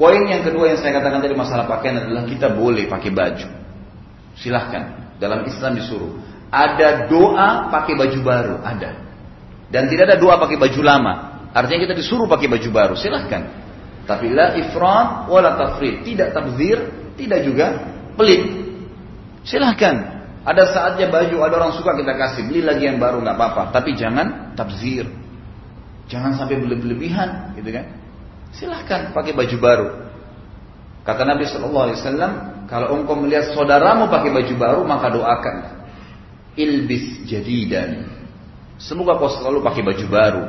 Poin 0.00 0.24
yang 0.24 0.42
kedua 0.42 0.72
yang 0.72 0.80
saya 0.80 0.98
katakan 0.98 1.20
tadi 1.20 1.36
masalah 1.36 1.68
pakaian 1.68 2.00
adalah 2.00 2.24
kita 2.24 2.48
boleh 2.50 2.88
pakai 2.88 3.12
baju. 3.12 3.48
Silahkan. 4.40 5.14
Dalam 5.20 5.44
Islam 5.46 5.76
disuruh. 5.78 6.18
Ada 6.50 7.06
doa 7.06 7.68
pakai 7.70 7.94
baju 7.94 8.18
baru. 8.24 8.56
Ada. 8.64 8.90
Dan 9.70 9.88
tidak 9.92 10.12
ada 10.12 10.16
doa 10.18 10.40
pakai 10.40 10.56
baju 10.58 10.80
lama. 10.80 11.14
Artinya 11.52 11.84
kita 11.84 11.94
disuruh 11.94 12.26
pakai 12.26 12.48
baju 12.48 12.68
baru. 12.72 12.94
Silahkan. 12.96 13.46
Tapi 14.08 14.32
la 14.32 14.56
ifrat 14.58 15.28
wala 15.28 15.54
tafrid. 15.54 16.02
Tidak 16.02 16.32
tabzir. 16.32 16.78
Tidak 17.14 17.40
juga 17.44 17.66
pelit. 18.16 18.42
Silahkan. 19.44 20.24
Ada 20.42 20.74
saatnya 20.74 21.06
baju 21.06 21.36
ada 21.46 21.54
orang 21.62 21.72
suka 21.78 21.94
kita 21.94 22.16
kasih. 22.18 22.50
Beli 22.50 22.66
lagi 22.66 22.88
yang 22.88 22.98
baru 22.98 23.22
nggak 23.22 23.36
apa-apa. 23.38 23.62
Tapi 23.70 23.94
jangan 23.94 24.56
tabzir. 24.58 25.06
Jangan 26.10 26.34
sampai 26.34 26.58
berlebihan. 26.58 27.54
Gitu 27.54 27.70
kan. 27.70 28.01
Silahkan 28.52 29.16
pakai 29.16 29.32
baju 29.32 29.56
baru. 29.56 29.88
Kata 31.02 31.26
Nabi 31.26 31.48
Shallallahu 31.48 31.84
Alaihi 31.88 31.98
Wasallam, 31.98 32.32
kalau 32.70 32.94
engkau 32.94 33.18
melihat 33.18 33.50
saudaramu 33.52 34.06
pakai 34.12 34.30
baju 34.30 34.54
baru, 34.54 34.80
maka 34.86 35.10
doakan. 35.10 35.56
Ilbis 36.54 37.24
jadidan. 37.26 38.06
Semoga 38.76 39.16
kau 39.18 39.32
selalu 39.32 39.64
pakai 39.64 39.82
baju 39.82 40.06
baru. 40.06 40.42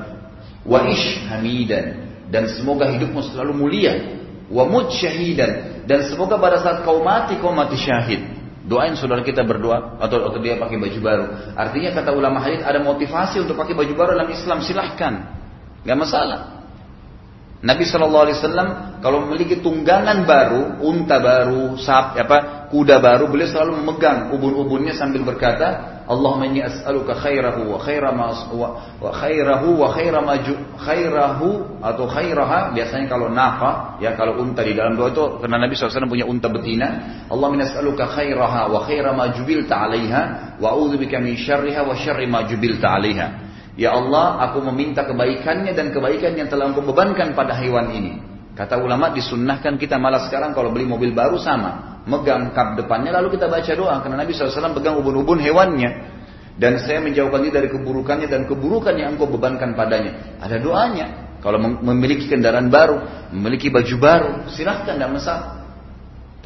Wa 0.68 0.86
ish 0.92 1.26
hamidan. 1.32 2.12
Dan 2.28 2.50
semoga 2.52 2.92
hidupmu 2.92 3.24
selalu 3.24 3.54
mulia. 3.56 3.94
Wa 4.52 4.68
mud 4.68 4.92
syahidan. 4.92 5.84
Dan 5.88 6.08
semoga 6.08 6.40
pada 6.40 6.60
saat 6.60 6.84
kau 6.84 7.02
mati, 7.02 7.40
kau 7.40 7.56
mati 7.56 7.80
syahid. 7.80 8.24
Doain 8.64 8.96
saudara 8.96 9.20
kita 9.28 9.44
berdoa 9.44 10.00
atau, 10.00 10.24
atau 10.24 10.40
dia 10.40 10.56
pakai 10.56 10.80
baju 10.80 11.00
baru. 11.04 11.26
Artinya 11.60 11.92
kata 12.00 12.16
ulama 12.16 12.40
hadis 12.40 12.64
ada 12.64 12.80
motivasi 12.80 13.44
untuk 13.44 13.60
pakai 13.60 13.76
baju 13.76 13.92
baru 13.92 14.10
dalam 14.16 14.32
Islam 14.32 14.64
silahkan, 14.64 15.36
nggak 15.84 15.98
masalah. 16.00 16.63
Nabi 17.64 17.88
Shallallahu 17.88 18.24
Alaihi 18.28 18.38
Wasallam 18.44 18.68
kalau 19.00 19.24
memiliki 19.24 19.64
tunggangan 19.64 20.28
baru, 20.28 20.84
unta 20.84 21.16
baru, 21.24 21.80
sap, 21.80 22.12
apa, 22.20 22.68
kuda 22.68 23.00
baru, 23.00 23.32
beliau 23.32 23.48
selalu 23.48 23.80
memegang 23.80 24.36
ubun-ubunnya 24.36 24.92
sambil 24.92 25.24
berkata, 25.24 26.04
Allahumma 26.04 26.52
inni 26.52 26.60
as'aluka 26.60 27.16
khairahu 27.16 27.72
wa 27.72 27.80
khaira 27.80 28.12
ma 28.12 28.36
wa 28.52 29.12
khairahu 29.16 29.80
wa 29.80 29.88
khaira 29.96 30.20
ma 30.20 30.36
khairahu 30.76 31.80
atau 31.80 32.04
khairaha. 32.12 32.76
Biasanya 32.76 33.08
kalau 33.08 33.32
nafa 33.32 33.96
ya 34.04 34.12
kalau 34.20 34.44
unta 34.44 34.68
di 34.68 34.76
dalam 34.76 35.00
doa 35.00 35.16
itu 35.16 35.24
karena 35.40 35.64
Nabi 35.64 35.80
SAW 35.80 36.12
punya 36.12 36.28
unta 36.28 36.52
betina 36.52 37.24
Allahumma 37.32 37.64
inni 37.64 37.72
as'aluka 37.72 38.12
khairaha 38.12 38.68
wa 38.68 38.84
khaira 38.84 39.16
ma 39.16 39.32
jubilta 39.32 39.88
wa 40.60 40.68
a'udzubika 40.68 41.24
min 41.24 41.40
syarriha 41.40 41.88
wa 41.88 41.96
syarri 41.96 42.28
ma 42.28 42.44
jubilta 42.44 43.00
Ya 43.74 43.90
Allah, 43.98 44.38
aku 44.50 44.62
meminta 44.70 45.02
kebaikannya 45.02 45.74
dan 45.74 45.90
kebaikan 45.90 46.38
yang 46.38 46.46
telah 46.46 46.70
engkau 46.70 46.86
bebankan 46.86 47.34
pada 47.34 47.58
hewan 47.58 47.90
ini. 47.90 48.14
Kata 48.54 48.78
ulama 48.78 49.10
disunnahkan 49.10 49.82
kita 49.82 49.98
malah 49.98 50.30
sekarang 50.30 50.54
kalau 50.54 50.70
beli 50.70 50.86
mobil 50.86 51.10
baru 51.10 51.42
sama. 51.42 52.02
Megang 52.06 52.54
kap 52.54 52.78
depannya 52.78 53.10
lalu 53.10 53.34
kita 53.34 53.50
baca 53.50 53.72
doa. 53.74 53.98
Karena 54.06 54.22
Nabi 54.22 54.30
SAW 54.38 54.78
pegang 54.78 55.02
ubun-ubun 55.02 55.42
hewannya. 55.42 55.90
Dan 56.54 56.78
saya 56.78 57.02
menjauhkan 57.02 57.42
diri 57.42 57.50
dari 57.50 57.70
keburukannya 57.74 58.30
dan 58.30 58.46
keburukan 58.46 58.94
yang 58.94 59.18
engkau 59.18 59.26
bebankan 59.26 59.74
padanya. 59.74 60.38
Ada 60.38 60.62
doanya. 60.62 61.08
Kalau 61.42 61.58
memiliki 61.60 62.30
kendaraan 62.30 62.70
baru, 62.70 63.28
memiliki 63.34 63.74
baju 63.74 63.96
baru, 63.98 64.32
silahkan 64.54 64.96
tidak 64.96 65.12
masalah. 65.18 65.66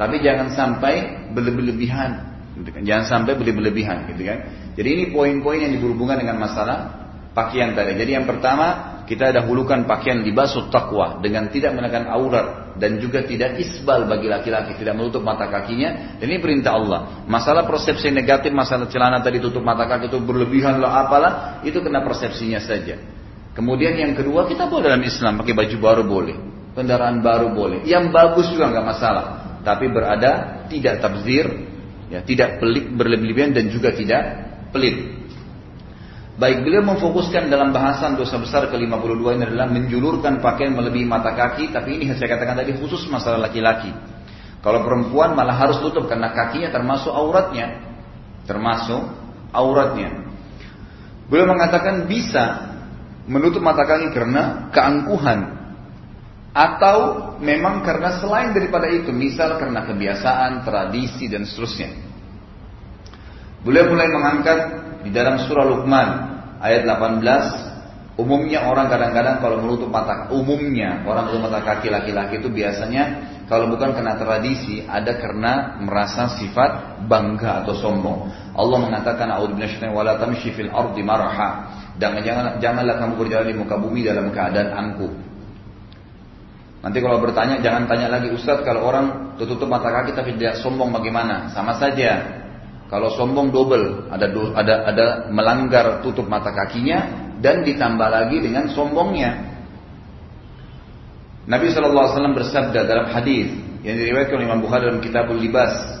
Tapi 0.00 0.24
jangan 0.24 0.48
sampai 0.56 1.28
berlebihan. 1.36 2.24
Gitu 2.56 2.70
kan. 2.72 2.80
Jangan 2.88 3.04
sampai 3.04 3.36
berlebihan. 3.36 4.08
Gitu 4.16 4.22
kan. 4.24 4.38
Jadi 4.80 4.88
ini 4.88 5.04
poin-poin 5.12 5.60
yang 5.60 5.76
berhubungan 5.76 6.16
dengan 6.24 6.40
masalah 6.40 7.07
pakaian 7.36 7.72
tadi. 7.76 7.96
Jadi 7.96 8.10
yang 8.16 8.26
pertama 8.28 8.98
kita 9.08 9.32
dahulukan 9.32 9.88
pakaian 9.88 10.20
libasut 10.20 10.68
takwa 10.68 11.16
dengan 11.24 11.48
tidak 11.48 11.72
menekan 11.72 12.04
aurat 12.12 12.76
dan 12.76 13.00
juga 13.00 13.24
tidak 13.24 13.56
isbal 13.56 14.04
bagi 14.04 14.28
laki-laki, 14.28 14.76
tidak 14.76 14.94
menutup 15.00 15.24
mata 15.24 15.48
kakinya. 15.48 16.20
Dan 16.20 16.28
ini 16.28 16.38
perintah 16.38 16.76
Allah. 16.76 17.24
Masalah 17.24 17.64
persepsi 17.64 18.12
negatif, 18.12 18.52
masalah 18.52 18.86
celana 18.92 19.24
tadi 19.24 19.40
tutup 19.40 19.64
mata 19.64 19.88
kaki 19.88 20.12
itu 20.12 20.20
berlebihan 20.20 20.76
lah 20.78 21.08
apalah, 21.08 21.32
itu 21.64 21.80
kena 21.80 22.04
persepsinya 22.04 22.60
saja. 22.60 23.00
Kemudian 23.56 23.98
yang 23.98 24.12
kedua 24.14 24.46
kita 24.46 24.70
boleh 24.70 24.92
dalam 24.92 25.02
Islam 25.02 25.40
pakai 25.42 25.54
baju 25.56 25.76
baru 25.80 26.04
boleh. 26.06 26.36
kendaraan 26.78 27.18
baru 27.26 27.50
boleh. 27.58 27.82
Yang 27.82 28.14
bagus 28.14 28.46
juga 28.54 28.70
nggak 28.70 28.86
masalah. 28.86 29.24
Tapi 29.66 29.90
berada 29.90 30.62
tidak 30.70 31.02
tabzir, 31.02 31.50
ya, 32.06 32.22
tidak 32.22 32.62
pelik 32.62 32.94
berlebihan 32.94 33.50
dan 33.50 33.66
juga 33.66 33.90
tidak 33.90 34.22
pelit. 34.70 35.17
Baik 36.38 36.62
beliau 36.62 36.86
memfokuskan 36.86 37.50
dalam 37.50 37.74
bahasan 37.74 38.14
dosa 38.14 38.38
besar 38.38 38.70
ke-52 38.70 39.26
ini 39.34 39.42
adalah 39.42 39.66
menjulurkan 39.74 40.38
pakaian 40.38 40.70
melebihi 40.70 41.02
mata 41.02 41.34
kaki, 41.34 41.74
tapi 41.74 41.98
ini 41.98 42.14
saya 42.14 42.38
katakan 42.38 42.62
tadi 42.62 42.78
khusus 42.78 43.10
masalah 43.10 43.42
laki-laki. 43.50 43.90
Kalau 44.62 44.86
perempuan 44.86 45.34
malah 45.34 45.58
harus 45.58 45.82
tutup 45.82 46.06
karena 46.06 46.30
kakinya 46.30 46.70
termasuk 46.70 47.10
auratnya. 47.10 47.82
Termasuk 48.46 49.02
auratnya. 49.50 50.30
Beliau 51.26 51.50
mengatakan 51.50 52.06
bisa 52.06 52.70
menutup 53.26 53.58
mata 53.58 53.82
kaki 53.82 54.14
karena 54.14 54.70
keangkuhan 54.70 55.58
atau 56.54 56.98
memang 57.42 57.82
karena 57.82 58.22
selain 58.22 58.54
daripada 58.54 58.86
itu, 58.86 59.10
misal 59.10 59.58
karena 59.58 59.82
kebiasaan, 59.82 60.62
tradisi 60.62 61.26
dan 61.26 61.42
seterusnya. 61.42 61.98
Beliau 63.66 63.90
mulai 63.90 64.06
mengangkat 64.06 64.58
di 65.06 65.10
dalam 65.14 65.38
surah 65.42 65.66
Luqman 65.66 66.08
ayat 66.58 66.82
18 66.86 68.18
umumnya 68.18 68.66
orang 68.66 68.90
kadang-kadang 68.90 69.38
kalau 69.38 69.62
menutup 69.62 69.90
mata 69.90 70.26
umumnya 70.34 71.06
orang 71.06 71.30
menutup 71.30 71.50
mata 71.50 71.62
kaki 71.62 71.86
laki-laki 71.86 72.42
itu 72.42 72.50
biasanya 72.50 73.28
kalau 73.48 73.72
bukan 73.72 73.96
karena 73.96 74.12
tradisi 74.20 74.84
ada 74.84 75.16
karena 75.16 75.80
merasa 75.80 76.28
sifat 76.36 77.00
bangga 77.08 77.64
atau 77.64 77.72
sombong. 77.72 78.28
Allah 78.52 78.78
mengatakan 78.84 79.32
wala 79.88 80.20
tamshi 80.20 80.52
fil 80.52 80.68
ardi 80.68 81.00
maraha. 81.00 81.72
Dan 81.96 82.20
jangan 82.20 82.60
janganlah 82.60 83.00
kamu 83.00 83.16
berjalan 83.16 83.48
di 83.48 83.56
muka 83.56 83.80
bumi 83.80 84.04
dalam 84.04 84.28
keadaan 84.28 84.68
angkuh. 84.68 85.12
Nanti 86.84 86.98
kalau 87.00 87.18
bertanya 87.24 87.58
jangan 87.64 87.88
tanya 87.88 88.20
lagi 88.20 88.30
Ustadz 88.30 88.62
kalau 88.62 88.84
orang 88.84 89.34
tutup 89.40 89.66
mata 89.66 89.88
kaki 89.90 90.12
tapi 90.12 90.36
tidak 90.36 90.60
sombong 90.60 90.92
bagaimana? 90.92 91.48
Sama 91.48 91.72
saja. 91.80 92.44
Kalau 92.88 93.12
sombong 93.12 93.52
double, 93.52 94.08
ada 94.08 94.32
ada 94.56 94.74
ada 94.88 95.06
melanggar 95.28 96.00
tutup 96.00 96.24
mata 96.24 96.56
kakinya 96.56 97.30
dan 97.36 97.60
ditambah 97.60 98.08
lagi 98.08 98.40
dengan 98.40 98.72
sombongnya. 98.72 99.60
Nabi 101.48 101.68
SAW 101.72 102.32
bersabda 102.32 102.88
dalam 102.88 103.12
hadis 103.12 103.52
yang 103.84 103.96
diriwayatkan 103.96 104.36
oleh 104.36 104.46
Imam 104.48 104.60
Bukhari 104.64 104.88
dalam 104.88 105.04
Kitabul 105.04 105.36
Libas, 105.36 106.00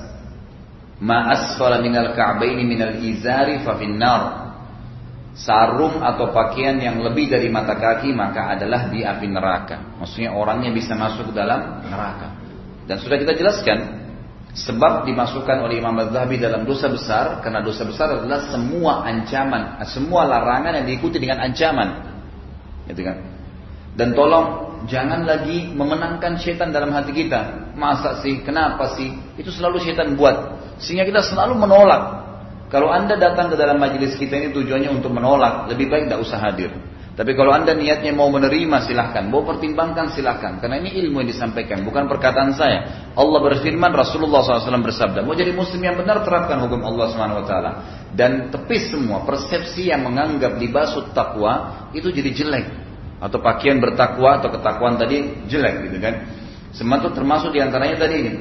"Ma 1.00 1.28
asfala 1.32 1.80
minal 1.80 2.16
ka'baini 2.16 2.64
minal 2.64 2.96
izari 3.04 3.60
fa 3.60 3.76
finnar." 3.76 4.48
Sarung 5.38 6.02
atau 6.02 6.34
pakaian 6.34 6.82
yang 6.82 6.98
lebih 6.98 7.30
dari 7.30 7.46
mata 7.46 7.78
kaki 7.78 8.10
maka 8.10 8.58
adalah 8.58 8.90
di 8.90 9.06
api 9.06 9.28
neraka. 9.30 9.94
Maksudnya 10.02 10.34
orangnya 10.34 10.74
bisa 10.74 10.98
masuk 10.98 11.30
dalam 11.30 11.84
neraka. 11.86 12.34
Dan 12.90 12.98
sudah 12.98 13.22
kita 13.22 13.38
jelaskan 13.38 14.07
Sebab 14.58 15.06
dimasukkan 15.06 15.62
oleh 15.62 15.78
Imam 15.78 15.94
Az-Zahabi 16.02 16.42
dalam 16.42 16.66
dosa 16.66 16.90
besar 16.90 17.38
karena 17.38 17.62
dosa 17.62 17.86
besar 17.86 18.10
adalah 18.18 18.50
semua 18.50 19.06
ancaman, 19.06 19.78
semua 19.86 20.26
larangan 20.26 20.82
yang 20.82 20.86
diikuti 20.90 21.22
dengan 21.22 21.46
ancaman. 21.46 22.18
Gitu 22.90 23.06
kan? 23.06 23.22
Dan 23.94 24.18
tolong 24.18 24.78
jangan 24.90 25.22
lagi 25.22 25.70
memenangkan 25.70 26.42
setan 26.42 26.74
dalam 26.74 26.90
hati 26.90 27.14
kita. 27.14 27.70
Masa 27.78 28.18
sih? 28.18 28.42
Kenapa 28.42 28.98
sih? 28.98 29.14
Itu 29.38 29.54
selalu 29.54 29.78
setan 29.78 30.18
buat. 30.18 30.58
Sehingga 30.82 31.06
kita 31.06 31.22
selalu 31.22 31.54
menolak. 31.54 32.26
Kalau 32.68 32.90
anda 32.90 33.14
datang 33.14 33.54
ke 33.54 33.56
dalam 33.56 33.78
majelis 33.78 34.18
kita 34.18 34.34
ini 34.36 34.48
tujuannya 34.52 34.90
untuk 34.90 35.14
menolak, 35.14 35.70
lebih 35.70 35.86
baik 35.86 36.10
tidak 36.10 36.20
usah 36.20 36.38
hadir. 36.42 36.74
Tapi 37.18 37.34
kalau 37.34 37.50
anda 37.50 37.74
niatnya 37.74 38.14
mau 38.14 38.30
menerima 38.30 38.86
silahkan, 38.86 39.26
mau 39.26 39.42
pertimbangkan 39.42 40.14
silahkan. 40.14 40.62
Karena 40.62 40.78
ini 40.78 41.02
ilmu 41.02 41.18
yang 41.18 41.34
disampaikan, 41.34 41.82
bukan 41.82 42.06
perkataan 42.06 42.54
saya. 42.54 43.10
Allah 43.18 43.42
berfirman, 43.42 43.90
Rasulullah 43.90 44.38
SAW 44.46 44.86
bersabda, 44.86 45.26
mau 45.26 45.34
jadi 45.34 45.50
muslim 45.50 45.82
yang 45.82 45.98
benar 45.98 46.22
terapkan 46.22 46.62
hukum 46.62 46.78
Allah 46.86 47.10
SWT. 47.10 47.54
Dan 48.14 48.54
tepis 48.54 48.94
semua 48.94 49.26
persepsi 49.26 49.90
yang 49.90 50.06
menganggap 50.06 50.62
libasut 50.62 51.10
takwa 51.10 51.90
itu 51.90 52.06
jadi 52.06 52.30
jelek. 52.30 52.66
Atau 53.18 53.42
pakaian 53.42 53.82
bertakwa 53.82 54.38
atau 54.38 54.54
ketakwaan 54.54 54.94
tadi 54.94 55.42
jelek 55.50 55.90
gitu 55.90 55.98
kan. 55.98 56.22
Semua 56.70 57.02
termasuk 57.02 57.50
di 57.50 57.58
antaranya 57.58 57.98
tadi 57.98 58.14
ini. 58.14 58.32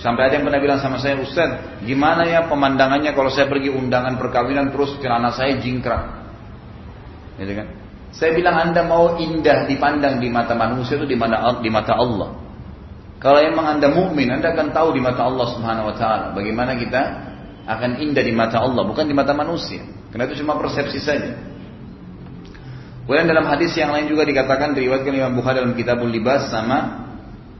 Sampai 0.00 0.32
ada 0.32 0.40
yang 0.40 0.48
pernah 0.48 0.60
bilang 0.64 0.80
sama 0.80 0.96
saya, 0.96 1.20
Ustaz, 1.20 1.84
gimana 1.84 2.24
ya 2.24 2.48
pemandangannya 2.48 3.12
kalau 3.12 3.28
saya 3.28 3.44
pergi 3.44 3.68
undangan 3.68 4.16
perkawinan 4.16 4.72
terus 4.72 4.96
celana 5.04 5.36
saya 5.36 5.60
jingkrak. 5.60 6.00
Gitu 7.36 7.52
kan? 7.52 7.84
Saya 8.16 8.32
bilang 8.32 8.56
Anda 8.56 8.80
mau 8.88 9.20
indah 9.20 9.68
dipandang 9.68 10.24
di 10.24 10.32
mata 10.32 10.56
manusia 10.56 10.96
itu 10.96 11.04
di 11.04 11.20
mana 11.20 11.60
di 11.60 11.68
mata 11.68 12.00
Allah. 12.00 12.32
Kalau 13.20 13.40
emang 13.44 13.76
Anda 13.76 13.92
mukmin, 13.92 14.32
Anda 14.32 14.56
akan 14.56 14.72
tahu 14.72 14.96
di 14.96 15.04
mata 15.04 15.28
Allah 15.28 15.46
Subhanahu 15.52 15.92
wa 15.92 15.96
taala 15.96 16.26
bagaimana 16.32 16.80
kita 16.80 17.02
akan 17.68 18.00
indah 18.00 18.24
di 18.24 18.32
mata 18.32 18.56
Allah, 18.64 18.88
bukan 18.88 19.04
di 19.04 19.12
mata 19.12 19.36
manusia. 19.36 19.84
Karena 20.08 20.32
itu 20.32 20.40
cuma 20.40 20.56
persepsi 20.56 20.96
saja. 20.96 21.36
Kemudian 23.04 23.28
dalam 23.28 23.44
hadis 23.52 23.76
yang 23.76 23.92
lain 23.92 24.08
juga 24.08 24.24
dikatakan 24.24 24.72
diriwayatkan 24.72 25.12
Imam 25.12 25.36
Bukhari 25.36 25.60
dalam 25.60 25.76
Kitabul 25.76 26.08
Libas 26.08 26.48
sama 26.48 27.04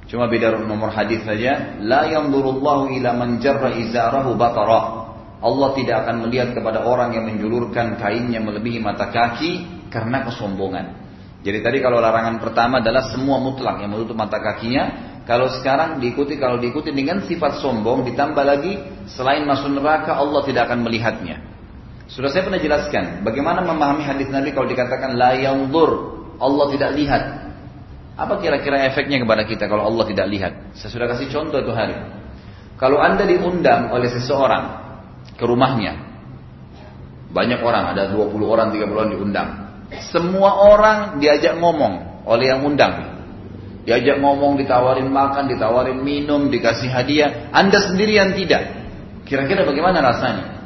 cuma 0.08 0.24
beda 0.24 0.56
nomor 0.56 0.88
hadis 0.88 1.20
saja, 1.20 1.76
la 1.84 2.08
yanzurullahu 2.08 2.96
ila 2.96 3.10
man 3.12 3.44
jarra 3.44 3.76
izarahu 3.76 4.40
batara. 4.40 5.04
Allah 5.36 5.68
tidak 5.76 6.06
akan 6.06 6.24
melihat 6.26 6.56
kepada 6.56 6.80
orang 6.80 7.12
yang 7.12 7.28
menjulurkan 7.28 8.00
kainnya 8.00 8.40
melebihi 8.40 8.80
mata 8.80 9.12
kaki 9.12 9.75
karena 9.88 10.27
kesombongan. 10.27 10.87
Jadi 11.46 11.62
tadi 11.62 11.79
kalau 11.79 12.03
larangan 12.03 12.42
pertama 12.42 12.83
adalah 12.83 13.07
semua 13.14 13.38
mutlak 13.38 13.79
yang 13.79 13.94
menutup 13.94 14.18
mata 14.18 14.42
kakinya. 14.42 15.14
Kalau 15.27 15.51
sekarang 15.51 15.99
diikuti 15.99 16.38
kalau 16.38 16.59
diikuti 16.59 16.94
dengan 16.94 17.22
sifat 17.27 17.59
sombong 17.59 18.07
ditambah 18.07 18.44
lagi 18.46 18.79
selain 19.11 19.42
masuk 19.42 19.75
neraka 19.75 20.14
Allah 20.14 20.42
tidak 20.46 20.70
akan 20.70 20.87
melihatnya. 20.87 21.42
Sudah 22.07 22.31
saya 22.31 22.46
pernah 22.46 22.62
jelaskan 22.62 23.27
bagaimana 23.27 23.66
memahami 23.66 24.07
hadis 24.07 24.31
Nabi 24.31 24.55
kalau 24.55 24.70
dikatakan 24.70 25.18
la 25.18 25.35
yanzur 25.35 25.90
Allah 26.38 26.66
tidak 26.70 26.90
lihat. 26.94 27.22
Apa 28.16 28.40
kira-kira 28.40 28.87
efeknya 28.87 29.20
kepada 29.20 29.44
kita 29.44 29.68
kalau 29.68 29.85
Allah 29.90 30.07
tidak 30.09 30.27
lihat? 30.31 30.53
Saya 30.79 30.88
sudah 30.94 31.07
kasih 31.11 31.29
contoh 31.29 31.61
itu 31.61 31.75
hari. 31.75 31.99
Kalau 32.81 32.96
Anda 33.01 33.29
diundang 33.29 33.92
oleh 33.92 34.09
seseorang 34.09 34.64
ke 35.37 35.44
rumahnya, 35.44 36.01
banyak 37.29 37.61
orang, 37.61 37.92
ada 37.92 38.09
20 38.09 38.40
orang, 38.49 38.72
30 38.72 38.96
orang 38.96 39.11
diundang. 39.12 39.49
Semua 40.11 40.66
orang 40.66 41.22
diajak 41.22 41.59
ngomong 41.62 42.27
oleh 42.27 42.51
yang 42.51 42.66
undang. 42.66 43.22
Diajak 43.87 44.18
ngomong, 44.18 44.59
ditawarin 44.59 45.07
makan, 45.07 45.46
ditawarin 45.46 46.03
minum, 46.03 46.51
dikasih 46.51 46.90
hadiah. 46.90 47.55
Anda 47.55 47.79
sendiri 47.79 48.18
yang 48.18 48.35
tidak. 48.35 48.66
Kira-kira 49.22 49.62
bagaimana 49.62 50.03
rasanya? 50.03 50.57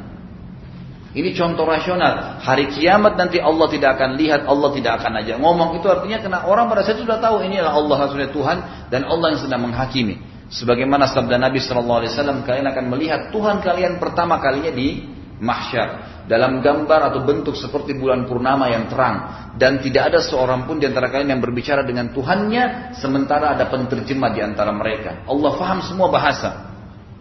Ini 1.11 1.35
contoh 1.35 1.67
rasional. 1.67 2.39
Hari 2.39 2.71
kiamat 2.71 3.19
nanti 3.19 3.37
Allah 3.37 3.67
tidak 3.67 3.99
akan 3.99 4.15
lihat, 4.15 4.47
Allah 4.47 4.69
tidak 4.71 5.03
akan 5.03 5.11
ajak 5.21 5.37
ngomong. 5.43 5.77
Itu 5.77 5.91
artinya 5.91 6.23
karena 6.23 6.39
orang 6.47 6.71
pada 6.71 6.87
saat 6.87 7.03
sudah 7.03 7.19
tahu 7.19 7.43
ini 7.43 7.59
adalah 7.59 7.77
Allah 7.77 7.95
Rasulnya 8.07 8.31
Tuhan 8.31 8.57
dan 8.87 9.01
Allah 9.03 9.27
yang 9.35 9.41
sedang 9.43 9.61
menghakimi. 9.67 10.15
Sebagaimana 10.51 11.11
sabda 11.11 11.35
Nabi 11.35 11.59
Shallallahu 11.59 11.99
Alaihi 12.03 12.11
Wasallam, 12.15 12.37
kalian 12.47 12.63
akan 12.63 12.85
melihat 12.95 13.21
Tuhan 13.35 13.59
kalian 13.59 13.99
pertama 13.99 14.39
kalinya 14.39 14.71
di 14.71 15.10
mahsyar 15.41 16.21
dalam 16.29 16.61
gambar 16.61 17.11
atau 17.11 17.25
bentuk 17.25 17.57
seperti 17.57 17.97
bulan 17.97 18.29
purnama 18.29 18.69
yang 18.69 18.85
terang 18.87 19.49
dan 19.57 19.81
tidak 19.81 20.13
ada 20.13 20.19
seorang 20.21 20.69
pun 20.69 20.77
di 20.77 20.85
antara 20.85 21.09
kalian 21.09 21.35
yang 21.35 21.41
berbicara 21.41 21.81
dengan 21.81 22.13
Tuhannya 22.13 22.95
sementara 22.95 23.57
ada 23.57 23.67
penterjemah 23.67 24.29
di 24.31 24.39
antara 24.45 24.69
mereka. 24.69 25.25
Allah 25.25 25.51
faham 25.57 25.81
semua 25.81 26.07
bahasa. 26.13 26.71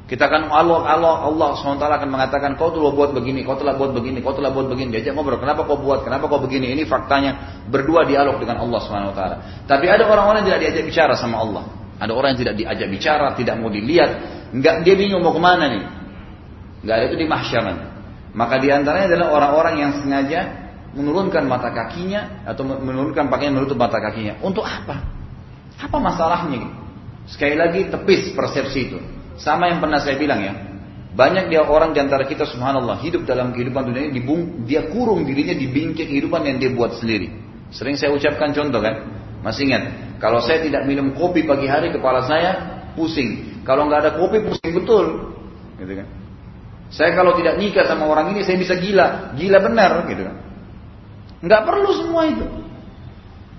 Kita 0.04 0.26
akan 0.26 0.50
Allah 0.50 0.90
Allah 0.90 1.14
Allah 1.22 1.48
SWT 1.54 1.86
akan 1.86 2.10
mengatakan 2.10 2.58
kau 2.58 2.74
telah 2.74 2.90
buat 2.90 3.14
begini, 3.14 3.46
kau 3.46 3.54
telah 3.54 3.78
buat 3.78 3.94
begini, 3.94 4.18
kau 4.18 4.34
telah 4.34 4.50
buat 4.50 4.66
begini. 4.66 4.98
Diajak 4.98 5.14
ngobrol, 5.14 5.38
kenapa 5.38 5.62
kau 5.62 5.78
buat, 5.78 6.02
kenapa 6.02 6.26
kau 6.26 6.42
begini? 6.42 6.74
Ini 6.74 6.82
faktanya 6.82 7.62
berdua 7.70 8.02
dialog 8.02 8.42
dengan 8.42 8.58
Allah 8.58 8.82
SWT. 8.82 9.22
Tapi 9.70 9.86
ada 9.86 10.10
orang-orang 10.10 10.42
yang 10.42 10.48
tidak 10.50 10.60
diajak 10.66 10.84
bicara 10.90 11.14
sama 11.14 11.38
Allah. 11.38 11.62
Ada 12.02 12.10
orang 12.10 12.34
yang 12.34 12.40
tidak 12.42 12.54
diajak 12.58 12.88
bicara, 12.90 13.26
tidak 13.38 13.54
mau 13.62 13.70
dilihat, 13.70 14.10
enggak 14.50 14.82
dia 14.82 14.98
bingung 14.98 15.22
mau 15.22 15.30
ke 15.30 15.38
mana 15.38 15.64
nih. 15.78 15.84
Enggak 16.82 16.94
ada 16.98 17.04
itu 17.06 17.16
di 17.22 17.26
mahsyar 17.30 17.62
maka 18.30 18.62
di 18.62 18.70
antaranya 18.70 19.10
adalah 19.10 19.28
orang-orang 19.34 19.74
yang 19.82 19.92
sengaja 19.98 20.40
menurunkan 20.94 21.46
mata 21.46 21.70
kakinya 21.70 22.46
atau 22.46 22.66
menurunkan 22.66 23.30
pakaian 23.30 23.54
menutup 23.54 23.78
mata 23.78 23.98
kakinya. 23.98 24.38
Untuk 24.42 24.66
apa? 24.66 25.02
Apa 25.78 25.96
masalahnya? 25.98 26.66
Sekali 27.30 27.54
lagi 27.54 27.86
tepis 27.90 28.34
persepsi 28.34 28.78
itu. 28.90 28.98
Sama 29.38 29.70
yang 29.70 29.78
pernah 29.78 30.02
saya 30.02 30.18
bilang 30.18 30.42
ya. 30.42 30.54
Banyak 31.10 31.50
dia 31.50 31.66
orang 31.66 31.90
di 31.90 31.98
antara 31.98 32.22
kita 32.22 32.46
subhanallah 32.46 33.02
hidup 33.02 33.26
dalam 33.26 33.50
kehidupan 33.50 33.90
dunia 33.90 34.10
ini 34.10 34.12
dibung, 34.14 34.62
dia 34.62 34.86
kurung 34.86 35.26
dirinya 35.26 35.54
di 35.54 35.66
bingkai 35.66 36.06
kehidupan 36.06 36.46
yang 36.46 36.62
dia 36.62 36.70
buat 36.70 37.02
sendiri. 37.02 37.34
Sering 37.74 37.98
saya 37.98 38.14
ucapkan 38.14 38.54
contoh 38.54 38.78
kan. 38.78 39.10
Masih 39.42 39.66
ingat? 39.70 39.82
Kalau 40.22 40.38
saya 40.38 40.62
tidak 40.62 40.86
minum 40.86 41.16
kopi 41.16 41.42
pagi 41.48 41.66
hari 41.66 41.90
kepala 41.90 42.22
saya 42.26 42.50
pusing. 42.94 43.62
Kalau 43.66 43.90
nggak 43.90 44.06
ada 44.06 44.10
kopi 44.18 44.38
pusing 44.42 44.70
betul. 44.74 45.34
Gitu 45.82 45.98
kan? 45.98 46.19
Saya 46.90 47.14
kalau 47.14 47.38
tidak 47.38 47.54
nikah 47.54 47.86
sama 47.86 48.10
orang 48.10 48.34
ini 48.34 48.42
saya 48.42 48.58
bisa 48.58 48.74
gila, 48.74 49.38
gila 49.38 49.58
benar 49.62 50.10
gitu 50.10 50.26
kan. 50.26 50.36
Nggak 51.40 51.62
perlu 51.62 51.90
semua 51.94 52.22
itu. 52.26 52.46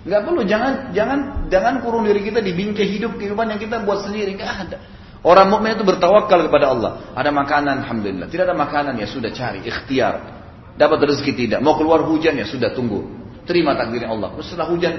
Nggak 0.02 0.22
perlu, 0.28 0.42
jangan 0.44 0.92
jangan 0.92 1.20
jangan 1.48 1.74
kurung 1.80 2.04
diri 2.04 2.26
kita 2.26 2.44
di 2.44 2.52
bingkai 2.52 2.86
hidup 2.90 3.16
kehidupan 3.16 3.56
yang 3.56 3.60
kita 3.62 3.88
buat 3.88 4.04
sendiri, 4.04 4.36
nggak 4.36 4.54
ada. 4.68 4.78
Orang 5.22 5.54
mukmin 5.54 5.78
itu 5.78 5.86
bertawakal 5.86 6.50
kepada 6.50 6.74
Allah. 6.74 6.92
Ada 7.14 7.30
makanan, 7.30 7.86
alhamdulillah. 7.86 8.28
Tidak 8.28 8.42
ada 8.42 8.58
makanan 8.58 8.98
ya 8.98 9.06
sudah 9.06 9.30
cari, 9.30 9.62
ikhtiar. 9.62 10.42
Dapat 10.74 10.98
rezeki 11.06 11.34
tidak, 11.46 11.60
mau 11.62 11.78
keluar 11.78 12.02
hujan 12.02 12.34
ya 12.34 12.46
sudah 12.50 12.74
tunggu. 12.74 13.06
Terima 13.46 13.78
takdir 13.78 14.02
Allah. 14.10 14.34
Setelah 14.42 14.68
hujan 14.74 14.94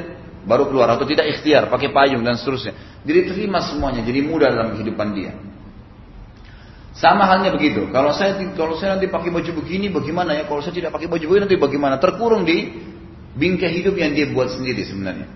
baru 0.47 0.71
keluar 0.71 0.95
atau 0.95 1.03
tidak 1.03 1.27
ikhtiar, 1.27 1.67
pakai 1.67 1.91
payung 1.91 2.23
dan 2.23 2.39
seterusnya. 2.39 3.03
Jadi 3.03 3.35
terima 3.35 3.59
semuanya, 3.67 4.07
jadi 4.07 4.23
mudah 4.23 4.49
dalam 4.55 4.79
kehidupan 4.79 5.09
dia. 5.11 5.35
Sama 6.93 7.25
halnya 7.25 7.49
begitu. 7.57 7.89
Kalau 7.89 8.13
saya 8.13 8.37
kalau 8.53 8.77
saya 8.77 9.01
nanti 9.01 9.09
pakai 9.09 9.33
baju 9.33 9.51
begini 9.65 9.89
bagaimana 9.89 10.37
ya? 10.37 10.45
Kalau 10.45 10.61
saya 10.61 10.77
tidak 10.77 10.93
pakai 10.93 11.09
baju 11.09 11.25
begini 11.25 11.43
nanti 11.49 11.57
bagaimana? 11.57 11.97
Terkurung 11.97 12.45
di 12.45 12.69
bingkai 13.33 13.73
hidup 13.81 13.97
yang 13.97 14.13
dia 14.13 14.29
buat 14.29 14.53
sendiri 14.53 14.85
sebenarnya. 14.85 15.29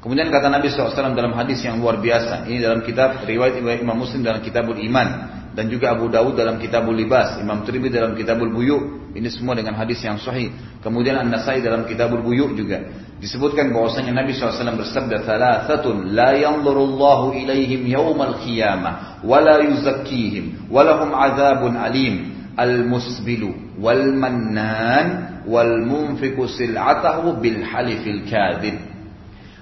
Kemudian 0.00 0.28
kata 0.28 0.52
Nabi 0.52 0.68
SAW 0.68 1.16
dalam 1.16 1.32
hadis 1.32 1.64
yang 1.64 1.80
luar 1.80 2.00
biasa. 2.00 2.48
Ini 2.48 2.60
dalam 2.60 2.80
kitab 2.84 3.24
riwayat 3.24 3.60
Imam 3.60 3.96
Muslim 3.96 4.24
dalam 4.24 4.40
kitabul 4.44 4.76
Iman. 4.76 5.32
Dan 5.56 5.70
juga 5.70 5.96
Abu 5.96 6.12
Dawud 6.12 6.36
dalam 6.36 6.60
kitabul 6.60 6.92
Libas. 6.92 7.40
Imam 7.40 7.64
Tirmidzi 7.64 8.00
dalam 8.00 8.12
kitabul 8.12 8.52
Buyu. 8.52 9.03
Ini 9.14 9.30
semua 9.30 9.54
dengan 9.54 9.78
hadis 9.78 10.02
yang 10.02 10.18
sahih. 10.18 10.50
Kemudian 10.82 11.14
An-Nasai 11.14 11.62
dalam 11.62 11.86
kitabul 11.86 12.26
Buyu 12.26 12.50
juga. 12.58 12.82
Disebutkan 13.22 13.70
bahwasanya 13.70 14.10
Nabi 14.10 14.34
SAW 14.34 14.74
bersabda. 14.74 15.22
Thalathatun 15.22 16.10
la 16.18 16.34
yanzurullahu 16.34 17.38
ilaihim 17.38 17.86
yawmal 17.86 18.42
qiyamah. 18.42 19.22
Wa 19.22 19.38
la 19.38 19.62
yuzakkihim. 19.62 20.66
Wa 20.66 20.82
lahum 20.82 21.14
azabun 21.14 21.78
alim. 21.78 22.14
Al-musbilu 22.58 23.78
wal 23.78 24.14
mannan 24.14 25.42
wal 25.46 25.82
munfiku 25.82 26.46
sil'atahu 26.46 27.38
bil 27.42 27.62
halifil 27.66 28.22
kadhib. 28.26 28.78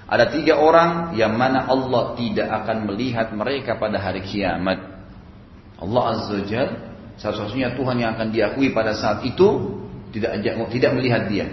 Ada 0.05 0.29
tiga 0.29 0.61
orang 0.61 1.17
yang 1.17 1.33
mana 1.33 1.65
Allah 1.65 2.13
tidak 2.13 2.45
akan 2.45 2.85
melihat 2.85 3.33
mereka 3.33 3.81
pada 3.81 3.97
hari 3.97 4.21
kiamat. 4.21 4.77
Allah 5.81 6.03
Azza 6.13 6.37
wa 6.37 6.45
Jal, 6.45 6.69
satu-satunya 7.17 7.77
Tuhan 7.77 7.95
yang 8.01 8.17
akan 8.17 8.33
diakui 8.33 8.73
pada 8.73 8.97
saat 8.97 9.21
itu 9.25 9.79
tidak 10.13 10.41
tidak 10.69 10.91
melihat 10.93 11.25
dia. 11.29 11.47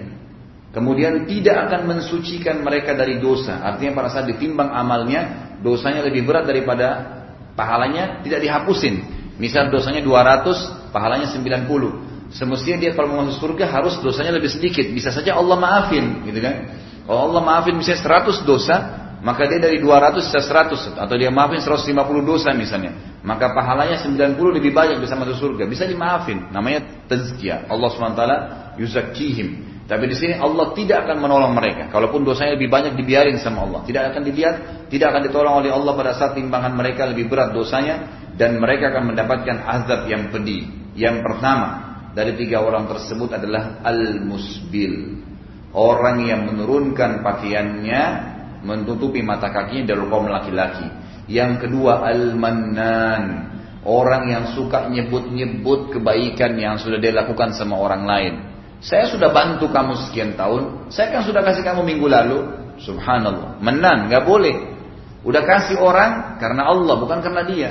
Kemudian 0.71 1.27
tidak 1.27 1.67
akan 1.67 1.81
mensucikan 1.91 2.63
mereka 2.63 2.95
dari 2.95 3.19
dosa. 3.19 3.59
Artinya 3.59 4.03
pada 4.03 4.09
saat 4.15 4.31
ditimbang 4.31 4.71
amalnya, 4.71 5.55
dosanya 5.59 6.07
lebih 6.07 6.23
berat 6.23 6.47
daripada 6.47 7.19
pahalanya 7.59 8.23
tidak 8.23 8.39
dihapusin. 8.47 9.03
Misal 9.35 9.73
dosanya 9.73 9.99
200, 10.05 10.95
pahalanya 10.95 11.27
90. 11.27 12.31
Semestinya 12.31 12.79
dia 12.79 12.95
kalau 12.95 13.19
masuk 13.19 13.43
surga 13.43 13.67
harus 13.67 13.99
dosanya 13.99 14.39
lebih 14.39 14.47
sedikit. 14.47 14.87
Bisa 14.95 15.11
saja 15.11 15.35
Allah 15.35 15.59
maafin, 15.59 16.23
gitu 16.23 16.39
kan? 16.39 16.71
Kalau 17.03 17.35
Allah 17.35 17.43
maafin 17.43 17.75
misalnya 17.75 18.23
100 18.23 18.47
dosa, 18.47 18.77
maka 19.27 19.51
dia 19.51 19.59
dari 19.59 19.83
200 19.83 20.23
bisa 20.23 20.39
100 20.39 20.95
atau 20.95 21.15
dia 21.19 21.35
maafin 21.35 21.59
150 21.59 21.91
dosa 22.23 22.55
misalnya. 22.55 23.10
Maka 23.21 23.53
pahalanya 23.53 24.01
90 24.01 24.41
lebih 24.57 24.73
banyak 24.73 24.97
bisa 25.05 25.13
masuk 25.13 25.37
surga. 25.37 25.69
Bisa 25.69 25.85
dimaafin. 25.85 26.49
Namanya 26.49 27.05
tazkiyah. 27.05 27.69
Allah 27.69 27.89
SWT 27.93 28.23
yuzakkihim. 28.81 29.49
Tapi 29.85 30.07
di 30.07 30.17
sini 30.17 30.39
Allah 30.39 30.73
tidak 30.73 31.05
akan 31.05 31.21
menolong 31.21 31.53
mereka. 31.53 31.93
Kalaupun 31.93 32.25
dosanya 32.25 32.57
lebih 32.57 32.73
banyak 32.73 32.97
dibiarin 32.97 33.37
sama 33.43 33.67
Allah. 33.67 33.85
Tidak 33.85 34.03
akan 34.15 34.23
dilihat, 34.25 34.57
tidak 34.89 35.13
akan 35.13 35.23
ditolong 35.29 35.55
oleh 35.61 35.71
Allah 35.75 35.93
pada 35.99 36.13
saat 36.17 36.33
timbangan 36.39 36.73
mereka 36.73 37.11
lebih 37.11 37.29
berat 37.29 37.53
dosanya. 37.53 38.25
Dan 38.41 38.57
mereka 38.57 38.89
akan 38.95 39.13
mendapatkan 39.13 39.57
azab 39.69 40.09
yang 40.09 40.33
pedih. 40.33 40.95
Yang 40.97 41.21
pertama 41.21 41.69
dari 42.17 42.35
tiga 42.41 42.65
orang 42.65 42.89
tersebut 42.89 43.37
adalah 43.37 43.85
al-musbil. 43.85 45.21
Orang 45.77 46.25
yang 46.25 46.49
menurunkan 46.49 47.21
pakaiannya 47.21 48.03
menutupi 48.67 49.21
mata 49.23 49.53
kakinya 49.53 49.95
dari 49.95 50.03
kaum 50.09 50.27
laki-laki. 50.27 50.87
Yang 51.31 51.53
kedua 51.63 52.03
al-mannan, 52.11 53.23
orang 53.87 54.23
yang 54.27 54.45
suka 54.51 54.91
nyebut-nyebut 54.91 55.95
kebaikan 55.95 56.59
yang 56.59 56.75
sudah 56.83 56.99
dia 56.99 57.15
lakukan 57.15 57.55
sama 57.55 57.79
orang 57.79 58.03
lain. 58.03 58.35
Saya 58.83 59.07
sudah 59.07 59.31
bantu 59.31 59.71
kamu 59.71 59.95
sekian 60.09 60.35
tahun, 60.35 60.91
saya 60.91 61.15
kan 61.15 61.23
sudah 61.23 61.47
kasih 61.47 61.63
kamu 61.63 61.87
minggu 61.87 62.11
lalu. 62.11 62.39
Subhanallah, 62.81 63.61
menan, 63.61 64.09
nggak 64.09 64.25
boleh. 64.25 64.57
Udah 65.21 65.45
kasih 65.45 65.77
orang 65.79 66.41
karena 66.41 66.65
Allah, 66.67 66.97
bukan 66.97 67.21
karena 67.21 67.45
dia. 67.45 67.71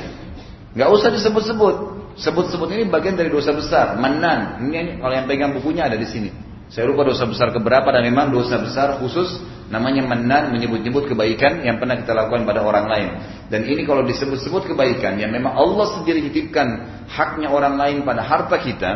Nggak 0.77 0.89
usah 0.95 1.09
disebut-sebut. 1.11 1.75
Sebut-sebut 2.15 2.69
ini 2.71 2.85
bagian 2.87 3.17
dari 3.17 3.33
dosa 3.33 3.51
besar. 3.51 3.97
Menan, 3.97 4.61
ini, 4.69 4.75
ini 4.77 4.91
kalau 5.01 5.13
yang 5.17 5.25
pegang 5.25 5.51
bukunya 5.57 5.89
ada 5.89 5.97
di 5.97 6.05
sini. 6.05 6.29
Saya 6.69 6.85
lupa 6.85 7.01
dosa 7.01 7.25
besar 7.25 7.49
keberapa 7.49 7.89
dan 7.89 8.05
memang 8.05 8.29
dosa 8.29 8.61
besar 8.61 9.01
khusus 9.01 9.41
namanya 9.73 10.05
menan 10.05 10.53
menyebut-nyebut 10.53 11.09
kebaikan 11.09 11.65
yang 11.65 11.81
pernah 11.81 11.97
kita 11.97 12.13
lakukan 12.13 12.45
pada 12.45 12.61
orang 12.61 12.85
lain. 12.85 13.09
Dan 13.49 13.65
ini 13.65 13.85
kalau 13.89 14.05
disebut-sebut 14.05 14.69
kebaikan 14.73 15.17
yang 15.17 15.33
memang 15.33 15.57
Allah 15.57 15.97
sendiri 15.97 16.29
titipkan 16.29 17.01
haknya 17.09 17.49
orang 17.49 17.73
lain 17.73 17.97
pada 18.05 18.21
harta 18.21 18.61
kita, 18.61 18.91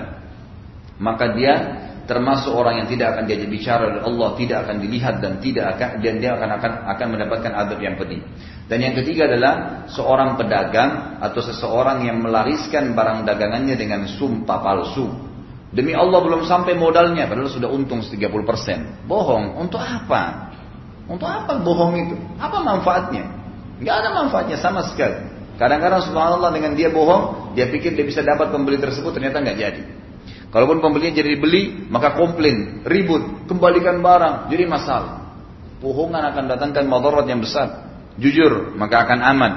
maka 1.01 1.33
dia 1.33 1.53
termasuk 2.05 2.51
orang 2.53 2.83
yang 2.83 2.87
tidak 2.93 3.15
akan 3.15 3.23
diajak 3.25 3.49
bicara 3.49 3.83
oleh 3.89 4.01
Allah, 4.05 4.29
tidak 4.37 4.57
akan 4.69 4.75
dilihat 4.77 5.15
dan 5.17 5.33
tidak 5.41 5.65
akan 5.73 5.89
dan 5.97 6.15
dia 6.21 6.31
akan 6.37 6.49
akan 6.61 6.71
akan 6.93 7.07
mendapatkan 7.09 7.51
adab 7.57 7.79
yang 7.81 7.95
pedih. 7.97 8.21
Dan 8.69 8.85
yang 8.85 8.93
ketiga 9.01 9.25
adalah 9.25 9.85
seorang 9.89 10.37
pedagang 10.37 11.17
atau 11.25 11.41
seseorang 11.41 12.05
yang 12.05 12.21
melariskan 12.21 12.93
barang 12.93 13.25
dagangannya 13.25 13.73
dengan 13.73 14.05
sumpah 14.05 14.59
palsu. 14.61 15.32
Demi 15.73 15.97
Allah 15.97 16.21
belum 16.21 16.45
sampai 16.45 16.77
modalnya, 16.77 17.25
padahal 17.25 17.49
sudah 17.49 17.69
untung 17.73 18.05
30%. 18.05 19.09
Bohong, 19.09 19.57
untuk 19.57 19.81
apa? 19.81 20.53
Untuk 21.09 21.25
apa 21.25 21.57
bohong 21.57 21.93
itu? 21.97 22.15
Apa 22.37 22.61
manfaatnya? 22.61 23.25
Gak 23.81 23.95
ada 24.05 24.09
manfaatnya 24.13 24.61
sama 24.61 24.85
sekali. 24.85 25.33
Kadang-kadang 25.57 26.05
subhanallah 26.05 26.53
dengan 26.53 26.77
dia 26.77 26.93
bohong, 26.93 27.53
dia 27.57 27.69
pikir 27.69 27.97
dia 27.97 28.05
bisa 28.05 28.21
dapat 28.21 28.53
pembeli 28.53 28.77
tersebut, 28.77 29.13
ternyata 29.13 29.41
nggak 29.41 29.57
jadi. 29.57 29.83
Kalaupun 30.53 30.81
pembelinya 30.81 31.17
jadi 31.17 31.37
beli, 31.41 31.89
maka 31.89 32.13
komplain, 32.13 32.85
ribut, 32.85 33.49
kembalikan 33.49 34.01
barang, 34.05 34.53
jadi 34.53 34.69
masalah. 34.69 35.33
Bohongan 35.81 36.21
akan 36.33 36.43
datangkan 36.53 36.85
madarat 36.85 37.25
yang 37.25 37.41
besar. 37.41 37.89
Jujur, 38.21 38.77
maka 38.77 39.09
akan 39.09 39.19
aman. 39.25 39.53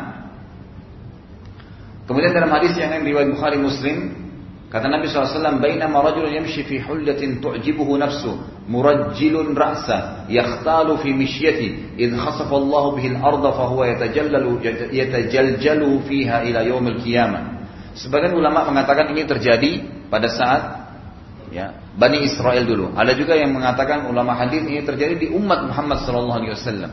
Kemudian 2.09 2.33
dalam 2.33 2.49
hadis 2.57 2.73
yang 2.81 2.89
lain 2.89 3.05
riwayat 3.05 3.29
Bukhari 3.29 3.59
Muslim, 3.61 4.26
Kata 4.67 4.91
Nabi 4.91 5.07
SAW, 5.07 5.63
Bainama 5.63 6.03
rajulun 6.03 6.43
yamshi 6.43 6.67
fi 6.67 6.83
hullatin 6.83 7.39
tu'jibuhu 7.39 7.95
nafsu, 8.03 8.35
murajjilun 8.67 9.55
ra'sa, 9.55 10.27
yakhtalu 10.27 10.99
fi 11.07 11.15
mishyati, 11.15 11.95
idh 11.95 12.19
khasafa 12.19 12.51
Allah 12.51 12.85
bihi 12.99 13.15
al-arda 13.15 13.55
fahuwa 13.55 13.95
yatajallalu, 13.95 14.59
yatajaljalu 14.91 16.03
fiha 16.11 16.43
ila 16.51 16.61
yawmil 16.67 16.99
qiyamah. 16.99 17.63
Sebagian 17.95 18.35
ulama 18.35 18.67
mengatakan 18.67 19.15
ini 19.15 19.23
terjadi 19.23 19.71
pada 20.11 20.27
saat 20.35 20.63
ya, 21.55 21.71
Bani 21.95 22.27
Israel 22.27 22.67
dulu. 22.67 22.91
Ada 22.99 23.15
juga 23.15 23.39
yang 23.39 23.55
mengatakan 23.55 24.11
ulama 24.11 24.35
hadis 24.35 24.67
ini 24.67 24.83
terjadi 24.83 25.15
di 25.15 25.27
umat 25.31 25.63
Muhammad 25.63 26.03
SAW. 26.03 26.91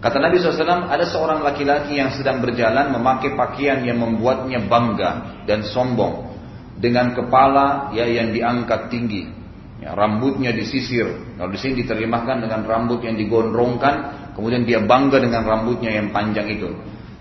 Kata 0.00 0.16
Nabi 0.16 0.40
SAW, 0.40 0.88
ada 0.88 1.04
seorang 1.04 1.44
laki-laki 1.44 2.00
yang 2.00 2.08
sedang 2.16 2.40
berjalan 2.40 2.88
memakai 2.88 3.36
pakaian 3.36 3.84
yang 3.84 4.00
membuatnya 4.00 4.64
bangga 4.64 5.44
dan 5.44 5.60
sombong 5.60 6.35
dengan 6.76 7.16
kepala 7.16 7.92
ya 7.96 8.04
yang 8.04 8.32
diangkat 8.32 8.92
tinggi. 8.92 9.24
Ya, 9.76 9.92
rambutnya 9.92 10.56
disisir. 10.56 11.36
Kalau 11.36 11.52
di 11.52 11.60
sini 11.60 11.84
diterjemahkan 11.84 12.48
dengan 12.48 12.64
rambut 12.64 13.04
yang 13.04 13.16
digondrongkan, 13.20 13.94
kemudian 14.32 14.64
dia 14.64 14.80
bangga 14.80 15.20
dengan 15.20 15.44
rambutnya 15.44 15.92
yang 16.00 16.16
panjang 16.16 16.48
itu. 16.48 16.72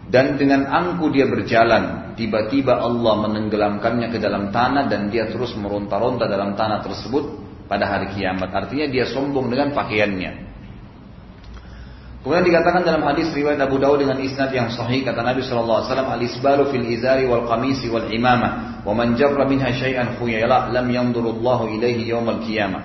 Dan 0.07 0.39
dengan 0.39 0.69
angku 0.69 1.11
dia 1.11 1.27
berjalan, 1.27 2.15
tiba-tiba 2.15 2.79
Allah 2.79 3.27
menenggelamkannya 3.27 4.07
ke 4.07 4.21
dalam 4.21 4.53
tanah 4.55 4.87
dan 4.87 5.11
dia 5.11 5.27
terus 5.27 5.51
meronta-ronta 5.59 6.29
dalam 6.31 6.55
tanah 6.55 6.79
tersebut 6.85 7.23
pada 7.67 7.89
hari 7.89 8.15
kiamat. 8.15 8.53
Artinya 8.53 8.87
dia 8.87 9.03
sombong 9.09 9.51
dengan 9.51 9.75
pakaiannya. 9.75 10.54
Kemudian 12.25 12.41
dikatakan 12.41 12.81
dalam 12.81 13.05
hadis 13.05 13.29
riwayat 13.37 13.61
Abu 13.61 13.77
Dawud 13.77 14.01
dengan 14.01 14.17
isnad 14.17 14.49
yang 14.49 14.73
sahih 14.73 15.05
kata 15.05 15.21
Nabi 15.21 15.45
sallallahu 15.45 15.77
alaihi 15.77 15.89
wasallam 15.93 16.09
al-isbalu 16.09 16.63
fil 16.73 16.87
izari 16.89 17.29
wal 17.29 17.45
qamisi 17.45 17.85
wal 17.85 18.09
imamah 18.09 18.81
wa 18.81 18.97
man 18.97 19.13
jarra 19.13 19.45
minha 19.45 19.69
syai'an 19.69 20.17
khuyala 20.17 20.73
lam 20.73 20.89
yanzurullahu 20.89 21.69
ilaihi 21.77 22.09
yaumal 22.09 22.41
qiyamah. 22.41 22.81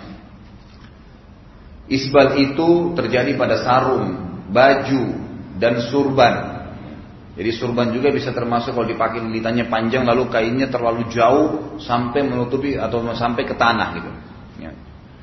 Isbal 1.88 2.36
itu 2.36 2.92
terjadi 2.92 3.32
pada 3.40 3.64
sarung, 3.64 4.12
baju 4.52 5.04
dan 5.56 5.88
surban. 5.88 6.34
Jadi 7.32 7.50
surban 7.56 7.96
juga 7.96 8.12
bisa 8.12 8.36
termasuk 8.36 8.76
kalau 8.76 8.84
dipakai 8.84 9.24
lilitannya 9.24 9.72
panjang 9.72 10.04
lalu 10.04 10.28
kainnya 10.28 10.68
terlalu 10.68 11.08
jauh 11.08 11.80
sampai 11.80 12.28
menutupi 12.28 12.76
atau 12.76 13.00
sampai 13.16 13.48
ke 13.48 13.56
tanah 13.56 13.88
gitu. 13.96 14.10
Ya. 14.60 14.76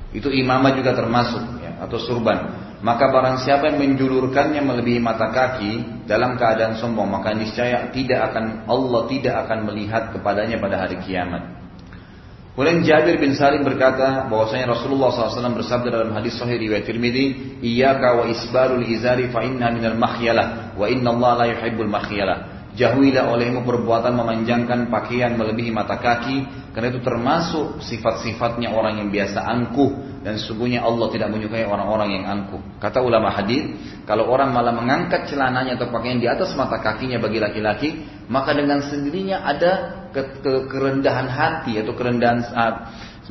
Itu 0.09 0.33
imamah 0.33 0.73
juga 0.73 0.97
termasuk 0.97 1.61
ya, 1.61 1.85
atau 1.85 2.01
surban. 2.01 2.66
Maka 2.77 3.09
barang 3.09 3.41
siapa 3.41 3.73
yang 3.73 3.81
menjulurkannya 3.81 4.61
melebihi 4.61 5.01
mata 5.01 5.33
kaki 5.33 6.05
dalam 6.05 6.37
keadaan 6.37 6.77
sombong, 6.77 7.09
maka 7.09 7.33
niscaya 7.33 7.89
tidak 7.89 8.33
akan 8.33 8.69
Allah 8.69 9.01
tidak 9.09 9.35
akan 9.45 9.59
melihat 9.65 10.13
kepadanya 10.13 10.61
pada 10.61 10.85
hari 10.85 11.01
kiamat. 11.01 11.57
Kemudian 12.57 12.81
Jabir 12.81 13.21
bin 13.21 13.37
Salim 13.37 13.61
berkata 13.61 14.25
bahwasanya 14.25 14.73
Rasulullah 14.73 15.13
SAW 15.13 15.61
bersabda 15.61 15.93
dalam 15.93 16.09
hadis 16.17 16.41
Sahih 16.41 16.57
riwayat 16.57 16.89
Tirmidzi, 16.89 17.61
"Iyyaka 17.61 18.17
wa 18.17 18.25
isbalul 18.25 18.81
izari 18.81 19.29
fa 19.29 19.45
inna 19.45 19.69
minal 19.69 19.93
makhyalah 19.93 20.73
wa 20.73 20.89
inna 20.89 21.13
Allah 21.13 21.31
la 21.37 21.45
yuhibbul 21.53 21.85
makhyalah." 21.85 22.56
Jauhilah 22.77 23.33
olehmu 23.33 23.65
perbuatan 23.65 24.13
memanjangkan 24.13 24.93
pakaian 24.93 25.33
melebihi 25.33 25.73
mata 25.73 25.97
kaki 25.97 26.69
karena 26.77 26.93
itu 26.93 27.01
termasuk 27.01 27.81
sifat-sifatnya 27.81 28.69
orang 28.69 29.01
yang 29.01 29.09
biasa 29.09 29.41
angkuh 29.41 30.21
dan 30.21 30.37
sesungguhnya 30.37 30.85
Allah 30.85 31.09
tidak 31.09 31.33
menyukai 31.33 31.65
orang-orang 31.65 32.21
yang 32.21 32.25
angkuh. 32.29 32.61
Kata 32.77 33.01
ulama 33.01 33.33
hadis, 33.33 33.65
kalau 34.05 34.29
orang 34.29 34.53
malah 34.53 34.77
mengangkat 34.77 35.25
celananya 35.25 35.73
atau 35.73 35.89
pakaian 35.89 36.21
di 36.21 36.29
atas 36.29 36.53
mata 36.53 36.77
kakinya 36.77 37.17
bagi 37.17 37.41
laki-laki, 37.41 37.89
maka 38.29 38.53
dengan 38.53 38.85
sendirinya 38.85 39.41
ada 39.41 39.71
ke 40.13 40.45
ke 40.45 40.53
kerendahan 40.69 41.25
hati 41.33 41.81
atau 41.81 41.97
kerendahan 41.97 42.45
uh, 42.53 42.73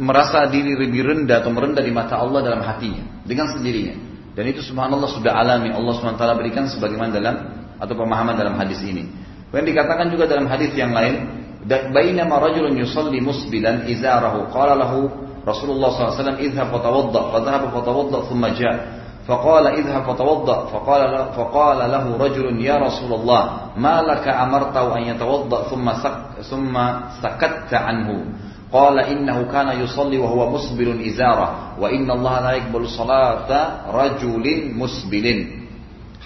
merasa 0.03 0.42
diri 0.51 0.74
lebih 0.74 1.07
rendah 1.07 1.38
atau 1.38 1.55
merendah 1.55 1.86
di 1.86 1.94
mata 1.94 2.18
Allah 2.18 2.42
dalam 2.42 2.66
hatinya 2.66 3.22
dengan 3.22 3.47
sendirinya. 3.55 3.94
Dan 4.34 4.51
itu 4.51 4.61
subhanallah 4.61 5.09
sudah 5.09 5.32
alami 5.38 5.72
Allah 5.72 5.97
SWT 5.97 6.24
berikan 6.34 6.66
sebagaimana 6.66 7.14
dalam 7.14 7.36
atau 7.78 7.94
pemahaman 7.94 8.36
dalam 8.36 8.59
hadis 8.59 8.82
ini. 8.84 9.09
Dan 9.55 9.62
dikatakan 9.62 10.11
juga 10.11 10.26
dalam 10.26 10.51
hadis 10.51 10.74
yang 10.74 10.90
lain, 10.90 11.26
bainama 11.66 12.42
rajulun 12.42 12.78
yusalli 12.78 13.22
musbilan 13.22 13.86
izarahu 13.90 14.51
qala 14.51 14.74
lahu 14.78 15.11
Rasulullah 15.47 15.94
SAW 15.94 16.42
idhab 16.42 16.74
fatawadda 16.74 17.20
fadhahab 17.30 17.70
fatawadda 17.70 18.18
thumma 18.26 18.51
ja' 18.55 18.97
فقال 19.26 19.66
اذهب 19.66 20.03
فتوضأ 20.07 20.66
فقال 20.66 21.26
فقال 21.36 21.78
له 21.90 22.16
رجل 22.16 22.47
يا 22.62 22.76
رسول 22.78 23.12
الله 23.12 23.42
ما 23.76 24.03
لك 24.03 24.28
أمرته 24.28 24.99
أن 24.99 25.03
يتوضأ 25.03 25.62
ثم 25.62 25.92
سك 25.92 26.47
ثم 26.51 26.74
سكت 27.22 27.74
عنه 27.74 28.24
قال 28.72 28.99
إنه 28.99 29.42
كان 29.42 29.80
يصلي 29.82 30.18
وهو 30.18 30.51
مسبل 30.51 31.07
إزارة 31.07 31.49
وإن 31.80 32.11
الله 32.11 32.40
لا 32.40 32.53
يقبل 32.53 32.88
صلاة 32.88 33.51
رجل 33.90 34.47
مسبل 34.78 35.26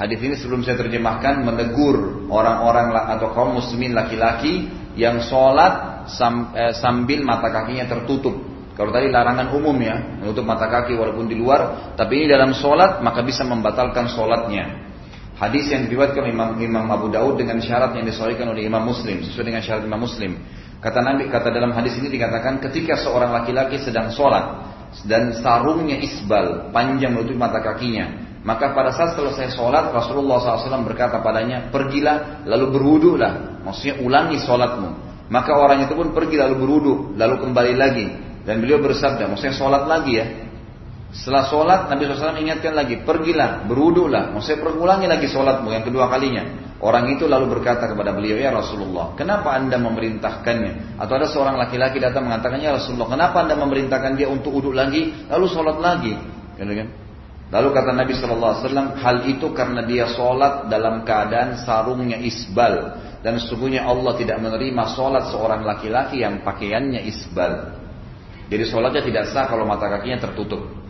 Hadis 0.00 0.16
ini 0.24 0.32
sebelum 0.32 0.64
saya 0.64 0.80
terjemahkan 0.80 1.44
menegur 1.44 2.24
orang-orang 2.32 2.96
atau 3.20 3.36
kaum 3.36 3.60
muslimin 3.60 3.92
laki-laki 3.92 4.64
yang 4.96 5.20
sholat 5.20 6.08
eh, 6.56 6.72
sambil 6.72 7.20
mata 7.20 7.52
kakinya 7.52 7.84
tertutup. 7.84 8.32
Kalau 8.80 8.96
tadi 8.96 9.12
larangan 9.12 9.52
umum 9.52 9.76
ya, 9.76 10.00
menutup 10.24 10.48
mata 10.48 10.72
kaki 10.72 10.96
walaupun 10.96 11.28
di 11.28 11.36
luar, 11.36 11.92
tapi 12.00 12.24
ini 12.24 12.32
dalam 12.32 12.56
sholat 12.56 13.04
maka 13.04 13.20
bisa 13.20 13.44
membatalkan 13.44 14.08
sholatnya. 14.08 14.88
Hadis 15.36 15.68
yang 15.68 15.84
diriwayatkan 15.84 16.24
Imam, 16.32 16.56
Imam 16.56 16.88
Abu 16.88 17.12
Daud 17.12 17.36
dengan 17.36 17.60
syarat 17.60 17.92
yang 17.92 18.08
disahihkan 18.08 18.48
oleh 18.48 18.64
Imam 18.64 18.80
Muslim 18.80 19.20
sesuai 19.20 19.52
dengan 19.52 19.60
syarat 19.60 19.84
Imam 19.84 20.00
Muslim. 20.00 20.32
Kata 20.80 21.04
Nabi 21.04 21.28
kata 21.28 21.52
dalam 21.52 21.76
hadis 21.76 22.00
ini 22.00 22.08
dikatakan 22.08 22.56
ketika 22.64 22.96
seorang 22.96 23.36
laki-laki 23.36 23.76
sedang 23.76 24.08
sholat 24.16 24.64
dan 25.04 25.36
sarungnya 25.44 26.00
isbal 26.00 26.72
panjang 26.72 27.12
menutup 27.12 27.36
mata 27.36 27.60
kakinya 27.60 28.29
maka 28.40 28.72
pada 28.72 28.96
saat 28.96 29.20
selesai 29.20 29.52
sholat 29.52 29.92
Rasulullah 29.92 30.40
SAW 30.40 30.80
berkata 30.88 31.20
padanya 31.20 31.68
Pergilah 31.68 32.48
lalu 32.48 32.72
berwudulah. 32.72 33.60
Maksudnya 33.60 34.00
ulangi 34.00 34.40
sholatmu. 34.40 34.90
Maka 35.28 35.52
orang 35.60 35.84
itu 35.84 35.92
pun 35.92 36.10
pergi 36.10 36.40
lalu 36.40 36.54
berwudu 36.58 36.94
Lalu 37.20 37.36
kembali 37.44 37.74
lagi. 37.76 38.06
Dan 38.48 38.64
beliau 38.64 38.80
bersabda 38.80 39.28
Maksudnya 39.28 39.52
sholat 39.52 39.84
lagi 39.84 40.12
ya? 40.16 40.26
Setelah 41.12 41.44
sholat 41.52 41.80
Nabi 41.92 42.08
SAW 42.08 42.40
ingatkan 42.40 42.72
lagi 42.72 43.04
Pergilah 43.04 43.68
berwudulah. 43.68 44.32
Maksudnya 44.32 44.64
perulangi 44.64 45.04
lagi 45.04 45.28
sholatmu 45.28 45.68
yang 45.68 45.84
kedua 45.84 46.08
kalinya. 46.08 46.72
Orang 46.80 47.12
itu 47.12 47.28
lalu 47.28 47.60
berkata 47.60 47.92
kepada 47.92 48.16
beliau 48.16 48.40
Ya 48.40 48.48
Rasulullah 48.48 49.12
Kenapa 49.20 49.52
anda 49.52 49.76
memerintahkannya? 49.76 50.96
Atau 50.96 51.20
ada 51.20 51.28
seorang 51.28 51.60
laki-laki 51.60 52.00
datang 52.00 52.24
mengatakan 52.24 52.56
Ya 52.56 52.72
Rasulullah 52.72 53.12
Kenapa 53.12 53.44
anda 53.44 53.52
memerintahkan 53.60 54.16
dia 54.16 54.32
untuk 54.32 54.56
uduk 54.56 54.72
lagi 54.72 55.12
Lalu 55.28 55.44
sholat 55.52 55.76
lagi? 55.76 56.16
Gitu 56.56 56.72
kan 56.72 57.09
Lalu 57.50 57.68
kata 57.74 57.90
Nabi 57.90 58.14
Shallallahu 58.14 58.50
Alaihi 58.54 58.62
Wasallam, 58.62 58.88
hal 59.02 59.16
itu 59.26 59.46
karena 59.50 59.82
dia 59.82 60.06
sholat 60.06 60.70
dalam 60.70 61.02
keadaan 61.02 61.58
sarungnya 61.58 62.22
isbal 62.22 62.94
dan 63.26 63.42
sesungguhnya 63.42 63.82
Allah 63.82 64.14
tidak 64.14 64.38
menerima 64.38 64.82
sholat 64.94 65.34
seorang 65.34 65.66
laki-laki 65.66 66.22
yang 66.22 66.46
pakaiannya 66.46 67.02
isbal. 67.10 67.74
Jadi 68.46 68.64
sholatnya 68.70 69.02
tidak 69.02 69.24
sah 69.34 69.50
kalau 69.50 69.66
mata 69.66 69.90
kakinya 69.90 70.30
tertutup. 70.30 70.80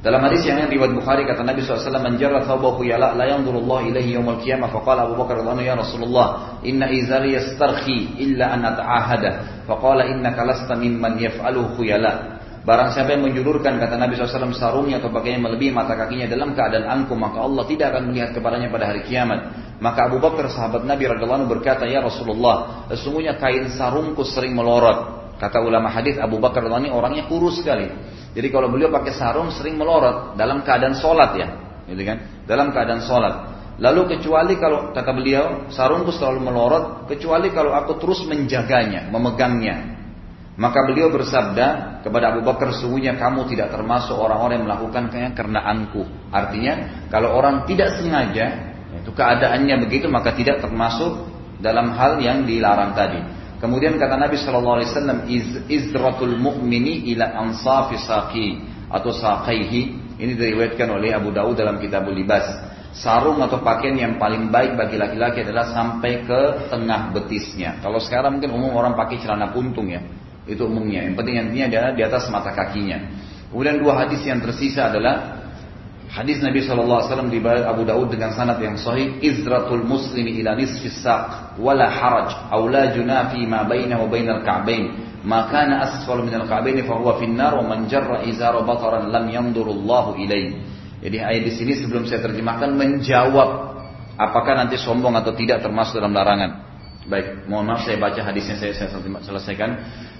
Dalam 0.00 0.24
hadis 0.24 0.48
yang 0.48 0.56
lain 0.56 0.72
riwayat 0.72 0.96
Bukhari 0.96 1.28
kata 1.28 1.44
Nabi 1.44 1.60
SAW 1.60 2.00
menjarra 2.00 2.48
thawbahu 2.48 2.88
yala 2.88 3.12
la 3.12 3.36
yanzurullah 3.36 3.84
ilaihi 3.84 4.16
yawmal 4.16 4.40
qiyamah 4.40 4.72
faqala 4.72 5.04
Abu 5.04 5.20
Bakar 5.20 5.44
radhiyallahu 5.44 5.60
ya 5.60 5.76
Rasulullah 5.76 6.26
inna 6.64 6.88
izari 6.88 7.36
yastarhi 7.36 8.16
illa 8.16 8.56
an 8.56 8.64
ata'ahada 8.64 9.30
faqala 9.68 10.08
innaka 10.08 10.40
lasta 10.48 10.72
mimman 10.72 11.20
yaf'aluhu 11.20 11.76
khuyala 11.76 12.29
Barang 12.60 12.92
siapa 12.92 13.16
yang 13.16 13.24
menjulurkan 13.24 13.80
kata 13.80 13.96
Nabi 13.96 14.20
SAW 14.20 14.52
sarungnya 14.52 15.00
atau 15.00 15.08
pakainya 15.08 15.40
melebihi 15.40 15.72
mata 15.72 15.96
kakinya 15.96 16.28
dalam 16.28 16.52
keadaan 16.52 16.84
angkuh 16.84 17.16
maka 17.16 17.40
Allah 17.40 17.64
tidak 17.64 17.96
akan 17.96 18.12
melihat 18.12 18.36
kepadanya 18.36 18.68
pada 18.68 18.84
hari 18.92 19.00
kiamat. 19.08 19.40
Maka 19.80 20.12
Abu 20.12 20.20
Bakar 20.20 20.44
sahabat 20.52 20.84
Nabi 20.84 21.08
radhiallahu 21.08 21.48
berkata 21.48 21.88
ya 21.88 22.04
Rasulullah 22.04 22.84
sesungguhnya 22.92 23.40
kain 23.40 23.72
sarungku 23.72 24.20
sering 24.28 24.52
melorot. 24.52 25.32
Kata 25.40 25.56
ulama 25.64 25.88
hadis 25.88 26.20
Abu 26.20 26.36
Bakar 26.36 26.68
radhiallahu 26.68 26.92
orangnya 26.92 27.24
kurus 27.32 27.64
sekali. 27.64 27.88
Jadi 28.36 28.48
kalau 28.52 28.68
beliau 28.68 28.92
pakai 28.92 29.16
sarung 29.16 29.48
sering 29.48 29.80
melorot 29.80 30.36
dalam 30.36 30.60
keadaan 30.60 30.94
sholat 31.00 31.30
ya, 31.40 31.48
gitu 31.88 32.02
kan? 32.04 32.44
Dalam 32.44 32.70
keadaan 32.76 33.02
sholat. 33.02 33.34
Lalu 33.80 34.20
kecuali 34.20 34.60
kalau 34.60 34.92
kata 34.92 35.10
beliau 35.16 35.72
sarungku 35.72 36.12
selalu 36.12 36.44
melorot 36.44 37.08
kecuali 37.08 37.48
kalau 37.50 37.72
aku 37.72 37.96
terus 37.96 38.20
menjaganya, 38.28 39.08
memegangnya, 39.08 39.99
maka 40.58 40.82
beliau 40.82 41.14
bersabda 41.14 42.00
kepada 42.02 42.34
Abu 42.34 42.42
Bakar, 42.42 42.74
sungguhnya 42.74 43.14
kamu 43.14 43.46
tidak 43.54 43.70
termasuk 43.70 44.18
orang-orang 44.18 44.60
yang 44.60 44.66
melakukannya 44.66 45.30
karena 45.32 45.60
angkuh. 45.62 46.06
Artinya, 46.34 47.06
kalau 47.06 47.38
orang 47.38 47.64
tidak 47.70 47.96
sengaja, 48.02 48.74
itu 48.90 49.10
keadaannya 49.14 49.78
begitu, 49.86 50.10
maka 50.10 50.34
tidak 50.34 50.58
termasuk 50.58 51.30
dalam 51.62 51.94
hal 51.94 52.18
yang 52.18 52.42
dilarang 52.42 52.92
tadi. 52.98 53.20
Kemudian 53.60 54.00
kata 54.00 54.16
Nabi 54.16 54.40
Shallallahu 54.40 54.76
Alaihi 54.80 54.88
Wasallam, 54.88 55.18
izratul 55.68 56.34
mu'mini 56.40 57.12
ila 57.12 57.28
ansafi 57.44 58.00
saqi 58.00 58.60
atau 58.88 59.12
saqaihi. 59.12 60.00
Ini 60.20 60.36
diriwayatkan 60.36 60.88
oleh 60.88 61.16
Abu 61.16 61.32
Dawud 61.32 61.56
dalam 61.56 61.80
Kitabul 61.80 62.16
Libas. 62.16 62.44
Sarung 62.90 63.38
atau 63.40 63.62
pakaian 63.62 63.94
yang 63.94 64.14
paling 64.18 64.50
baik 64.50 64.74
bagi 64.74 64.98
laki-laki 64.98 65.46
adalah 65.46 65.70
sampai 65.70 66.26
ke 66.26 66.40
tengah 66.68 67.14
betisnya. 67.14 67.78
Kalau 67.80 68.02
sekarang 68.02 68.36
mungkin 68.36 68.50
umum 68.50 68.74
orang 68.74 68.98
pakai 68.98 69.22
celana 69.22 69.54
puntung 69.54 69.88
ya. 69.88 70.02
Itu 70.50 70.66
umumnya. 70.66 71.06
Yang 71.06 71.14
penting 71.22 71.34
intinya 71.38 71.66
adalah 71.70 71.90
di 71.94 72.02
atas 72.02 72.26
mata 72.26 72.50
kakinya. 72.50 72.98
Kemudian 73.54 73.78
dua 73.78 74.02
hadis 74.02 74.22
yang 74.26 74.42
tersisa 74.42 74.90
adalah 74.90 75.38
hadis 76.10 76.42
Nabi 76.42 76.58
SAW 76.62 77.30
di 77.30 77.38
Abu 77.42 77.86
Daud 77.86 78.10
dengan 78.10 78.34
sanad 78.34 78.58
yang 78.58 78.74
sahih 78.74 79.22
izratul 79.22 79.86
muslimi 79.86 80.42
ila 80.42 80.58
nisfi 80.58 80.90
saq 80.90 81.54
wala 81.62 81.86
haraj 81.86 82.34
aw 82.50 82.62
la 82.66 82.90
junafi 82.90 83.46
ma 83.46 83.62
bainahu 83.62 84.06
wa 84.06 84.10
bainal 84.10 84.42
ka'bain 84.42 85.10
kana 85.22 85.86
asfal 85.86 86.22
min 86.22 86.34
al-ka'bain 86.34 86.82
fa 86.82 86.94
huwa 86.98 87.18
fi 87.18 87.30
nar 87.30 87.58
wa 87.58 87.74
man 87.74 87.86
jarra 87.86 88.26
izara 88.26 88.62
bataran 88.66 89.10
lam 89.10 89.30
yandurullahu 89.30 90.18
ilaihi 90.18 90.58
jadi 91.02 91.16
ayat 91.26 91.42
di 91.46 91.52
sini 91.54 91.72
sebelum 91.78 92.06
saya 92.06 92.22
terjemahkan 92.26 92.74
menjawab 92.74 93.50
apakah 94.18 94.52
nanti 94.56 94.78
sombong 94.78 95.14
atau 95.14 95.34
tidak 95.36 95.62
termasuk 95.62 95.98
dalam 96.00 96.16
larangan 96.16 96.69
Baik, 97.10 97.50
mohon 97.50 97.66
maaf 97.66 97.82
saya 97.82 97.98
baca 97.98 98.22
hadisnya 98.22 98.54
saya, 98.54 98.70
saya 98.70 98.86
selesaikan. 99.02 99.70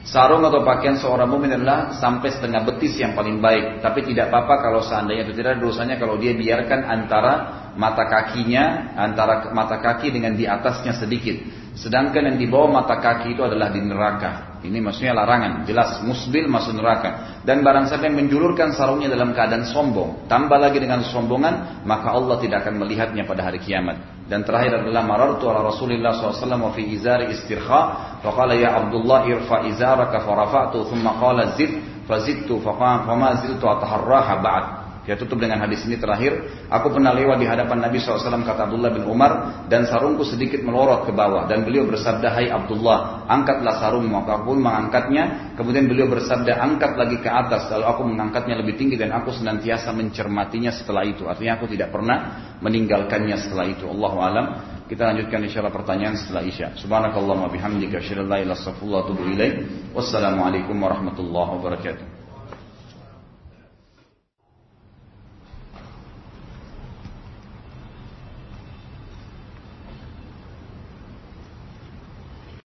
Sarung 0.03 0.43
atau 0.43 0.67
pakaian 0.67 0.99
seorang 0.99 1.31
mukmin 1.31 1.55
adalah 1.55 1.95
sampai 1.95 2.35
setengah 2.35 2.67
betis 2.67 2.99
yang 2.99 3.15
paling 3.15 3.39
baik. 3.39 3.79
Tapi 3.79 4.03
tidak 4.11 4.35
apa-apa 4.35 4.59
kalau 4.59 4.81
seandainya 4.83 5.31
itu 5.31 5.39
tidak 5.39 5.63
dosanya 5.63 6.03
kalau 6.03 6.19
dia 6.19 6.35
biarkan 6.35 6.83
antara 6.83 7.33
mata 7.79 8.11
kakinya, 8.11 8.97
antara 8.99 9.55
mata 9.55 9.79
kaki 9.79 10.11
dengan 10.11 10.35
di 10.35 10.51
atasnya 10.51 10.99
sedikit. 10.99 11.39
Sedangkan 11.79 12.35
yang 12.35 12.39
di 12.43 12.51
bawah 12.51 12.83
mata 12.83 12.99
kaki 12.99 13.39
itu 13.39 13.43
adalah 13.47 13.71
di 13.71 13.87
neraka. 13.87 14.50
Ini 14.61 14.77
maksudnya 14.85 15.17
larangan, 15.17 15.65
jelas 15.65 16.05
musbil 16.05 16.45
masuk 16.45 16.77
neraka. 16.77 17.41
Dan 17.41 17.65
barang 17.65 17.89
siapa 17.89 18.13
yang 18.13 18.21
menjulurkan 18.21 18.77
sarungnya 18.77 19.09
dalam 19.09 19.33
keadaan 19.33 19.65
sombong, 19.65 20.29
tambah 20.29 20.61
lagi 20.61 20.77
dengan 20.77 21.01
sombongan, 21.01 21.85
maka 21.89 22.13
Allah 22.13 22.37
tidak 22.45 22.69
akan 22.69 22.85
melihatnya 22.85 23.25
pada 23.25 23.49
hari 23.49 23.57
kiamat. 23.57 24.29
Dan 24.29 24.45
terakhir 24.45 24.85
adalah 24.85 25.01
marartu 25.09 25.49
ala 25.49 25.65
Rasulillah 25.65 26.13
SAW 26.13 26.45
wa 26.61 26.71
fi 26.77 26.87
izari 26.93 27.33
istirkha, 27.33 27.81
faqala 28.21 28.53
ya 28.53 28.77
Abdullah 28.85 29.25
irfa 29.33 29.65
izaraka 29.65 30.29
farafa'tu, 30.29 30.93
thumma 30.93 31.17
qala 31.17 31.57
zid, 31.57 31.81
fazidtu, 32.05 32.61
fama 32.61 33.41
ziltu 33.41 33.65
ataharraha 33.65 34.35
ba'd. 34.45 34.80
Dia 35.09 35.17
tutup 35.17 35.41
dengan 35.41 35.59
hadis 35.65 35.81
ini 35.89 35.97
terakhir. 35.97 36.67
Aku 36.69 36.93
pernah 36.93 37.17
lewat 37.17 37.41
di 37.41 37.49
hadapan 37.49 37.81
Nabi 37.81 37.99
SAW 37.99 38.21
kata 38.45 38.69
Abdullah 38.69 38.93
bin 38.93 39.09
Umar 39.09 39.65
dan 39.67 39.89
sarungku 39.89 40.23
sedikit 40.29 40.61
melorot 40.61 41.09
ke 41.09 41.13
bawah 41.17 41.49
dan 41.49 41.65
beliau 41.65 41.89
bersabda 41.89 42.29
Hai 42.31 42.53
Abdullah 42.53 43.25
angkatlah 43.27 43.81
sarungmu 43.81 44.21
maka 44.21 44.43
aku 44.43 44.53
pun 44.53 44.61
mengangkatnya 44.61 45.55
kemudian 45.57 45.89
beliau 45.89 46.11
bersabda 46.11 46.53
angkat 46.59 46.99
lagi 46.99 47.17
ke 47.23 47.31
atas 47.31 47.71
lalu 47.73 47.85
aku 47.87 48.03
mengangkatnya 48.07 48.55
lebih 48.61 48.77
tinggi 48.77 49.01
dan 49.01 49.15
aku 49.17 49.33
senantiasa 49.33 49.95
mencermatinya 49.97 50.75
setelah 50.75 51.07
itu 51.07 51.25
artinya 51.25 51.57
aku 51.57 51.71
tidak 51.71 51.95
pernah 51.95 52.17
meninggalkannya 52.61 53.37
setelah 53.41 53.67
itu 53.71 53.89
Allah 53.89 54.13
alam 54.21 54.47
kita 54.91 55.07
lanjutkan 55.07 55.39
insyaallah 55.47 55.71
pertanyaan 55.71 56.19
setelah 56.19 56.43
Isya. 56.43 56.75
Subhanakallahumma 56.75 57.47
bihamdika 57.55 58.03
asyhadu 58.03 58.27
an 58.27 58.29
la 58.35 58.39
ilaha 58.43 58.75
illa. 58.83 59.47
Wassalamualaikum 59.95 60.75
warahmatullahi 60.75 61.51
wabarakatuh. 61.63 62.10